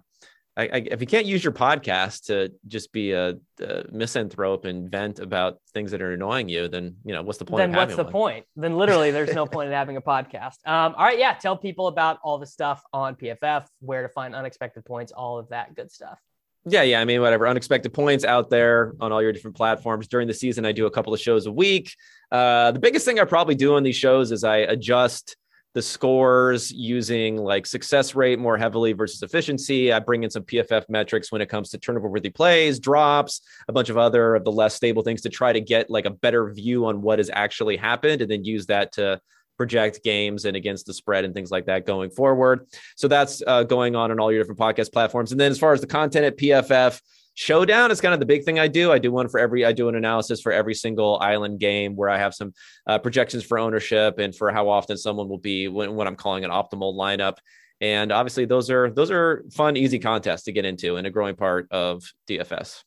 I, 0.56 0.64
I, 0.66 0.88
if 0.92 1.02
you 1.02 1.08
can't 1.08 1.26
use 1.26 1.44
your 1.44 1.52
podcast 1.52 2.26
to 2.26 2.52
just 2.68 2.94
be 2.94 3.14
a, 3.14 3.34
a, 3.60 3.84
misanthrope 3.92 4.66
and 4.66 4.92
vent 4.92 5.18
about 5.18 5.58
things 5.74 5.90
that 5.90 6.04
are 6.04 6.14
annoying 6.14 6.50
you, 6.50 6.68
then 6.68 6.98
you 7.04 7.16
know 7.16 7.24
what's 7.24 7.40
the 7.40 7.46
point? 7.46 7.62
Then 7.62 7.74
what's 7.74 7.96
the 7.96 8.04
one? 8.04 8.12
point? 8.12 8.46
Then 8.56 8.78
literally, 8.78 9.10
there's 9.10 9.34
no 9.34 9.48
point 9.56 9.70
in 9.70 9.74
having 9.74 9.98
a 9.98 10.02
podcast. 10.02 10.58
Um, 10.68 10.94
all 10.96 11.04
right, 11.04 11.18
yeah, 11.18 11.34
tell 11.34 11.58
people 11.58 11.88
about 11.88 12.20
all 12.24 12.38
the 12.38 12.46
stuff 12.46 12.84
on 12.94 13.16
PFF, 13.16 13.66
where 13.80 14.04
to 14.04 14.10
find 14.10 14.36
unexpected 14.36 14.86
points, 14.86 15.12
all 15.12 15.40
of 15.40 15.50
that 15.50 15.74
good 15.74 15.92
stuff. 15.92 16.20
Yeah, 16.66 16.84
yeah. 16.84 17.02
I 17.02 17.06
mean, 17.06 17.20
whatever. 17.22 17.46
Unexpected 17.46 17.94
points 17.94 18.24
out 18.24 18.50
there 18.50 18.94
on 19.02 19.12
all 19.12 19.22
your 19.22 19.34
different 19.34 19.58
platforms. 19.58 20.08
During 20.08 20.28
the 20.28 20.34
season, 20.34 20.66
I 20.66 20.72
do 20.72 20.86
a 20.86 20.92
couple 20.92 21.14
of 21.14 21.20
shows 21.20 21.46
a 21.46 21.52
week. 21.52 21.94
Uh, 22.32 22.72
the 22.72 22.80
biggest 22.80 23.06
thing 23.06 23.20
I 23.20 23.26
probably 23.26 23.56
do 23.56 23.76
on 23.76 23.84
these 23.84 23.98
shows 23.98 24.32
is 24.32 24.44
I 24.44 24.58
adjust 24.58 25.36
the 25.74 25.82
scores 25.82 26.72
using 26.72 27.36
like 27.36 27.66
success 27.66 28.16
rate 28.16 28.40
more 28.40 28.58
heavily 28.58 28.94
versus 28.94 29.24
efficiency. 29.24 29.92
I 29.92 30.00
bring 30.00 30.24
in 30.24 30.30
some 30.30 30.44
PFF 30.44 30.84
metrics 30.88 31.32
when 31.32 31.42
it 31.42 31.50
comes 31.50 31.70
to 31.72 31.80
turnover 31.80 32.08
worthy 32.08 32.30
plays, 32.30 32.80
drops, 32.80 33.42
a 33.68 33.74
bunch 33.74 33.90
of 33.90 33.98
other 33.98 34.36
of 34.36 34.44
the 34.44 34.52
less 34.52 34.76
stable 34.76 35.02
things 35.02 35.22
to 35.22 35.30
try 35.30 35.52
to 35.52 35.60
get 35.60 35.90
like 35.90 36.06
a 36.06 36.12
better 36.12 36.52
view 36.54 36.86
on 36.86 37.02
what 37.02 37.20
has 37.20 37.30
actually 37.34 37.76
happened 37.76 38.22
and 38.22 38.30
then 38.30 38.44
use 38.46 38.68
that 38.68 38.92
to 38.94 39.20
project 39.58 40.04
games 40.04 40.46
and 40.46 40.56
against 40.58 40.86
the 40.86 40.94
spread 40.94 41.26
and 41.26 41.34
things 41.34 41.52
like 41.52 41.66
that 41.66 41.86
going 41.86 42.10
forward. 42.10 42.68
So 42.96 43.08
that's 43.08 43.42
uh, 43.46 43.64
going 43.64 43.96
on 43.96 44.12
on 44.12 44.20
all 44.20 44.32
your 44.32 44.42
different 44.42 44.60
podcast 44.60 44.92
platforms. 44.92 45.32
And 45.32 45.40
then 45.40 45.52
as 45.52 45.60
far 45.60 45.74
as 45.74 45.82
the 45.82 45.88
content 45.88 46.26
at 46.26 46.38
PFF, 46.38 47.00
Showdown 47.36 47.90
is 47.90 48.00
kind 48.00 48.14
of 48.14 48.20
the 48.20 48.28
big 48.28 48.44
thing 48.44 48.60
I 48.60 48.68
do. 48.68 48.92
I 48.92 49.00
do 49.00 49.12
one 49.12 49.28
for 49.28 49.40
every, 49.40 49.66
I 49.66 49.72
do 49.72 49.90
an 49.90 49.96
analysis 49.96 50.40
for 50.40 50.52
every 50.52 50.76
single 50.76 51.18
island 51.20 51.60
game 51.60 51.96
where 51.96 52.10
I 52.10 52.20
have 52.20 52.36
some 52.36 52.54
uh, 52.86 53.00
projections 53.00 53.44
for 53.44 53.58
ownership 53.58 54.20
and 54.20 54.36
for 54.36 54.52
how 54.52 54.70
often 54.70 54.98
someone 54.98 55.30
will 55.30 55.40
be 55.40 55.68
when, 55.68 55.96
when 55.96 56.08
I'm 56.08 56.16
calling 56.16 56.46
an 56.46 56.52
optimal 56.52 56.94
lineup. 56.94 57.38
And 57.82 58.12
obviously, 58.12 58.46
those 58.46 58.70
are 58.70 58.92
those 58.92 59.12
are 59.12 59.44
fun, 59.52 59.76
easy 59.76 60.00
contests 60.00 60.44
to 60.44 60.52
get 60.52 60.64
into 60.64 60.96
and 60.96 61.08
a 61.08 61.10
growing 61.10 61.36
part 61.36 61.68
of 61.72 62.04
DFS. 62.30 62.84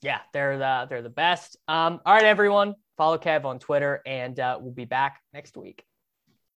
Yeah, 0.00 0.20
they're 0.32 0.58
the 0.58 0.86
they're 0.88 1.02
the 1.02 1.10
best. 1.10 1.56
Um, 1.66 2.00
all 2.06 2.14
right, 2.14 2.24
everyone, 2.24 2.74
follow 2.96 3.18
Kev 3.18 3.44
on 3.44 3.58
Twitter, 3.58 4.00
and 4.06 4.38
uh, 4.38 4.58
we'll 4.60 4.72
be 4.72 4.84
back 4.84 5.20
next 5.34 5.56
week. 5.56 5.84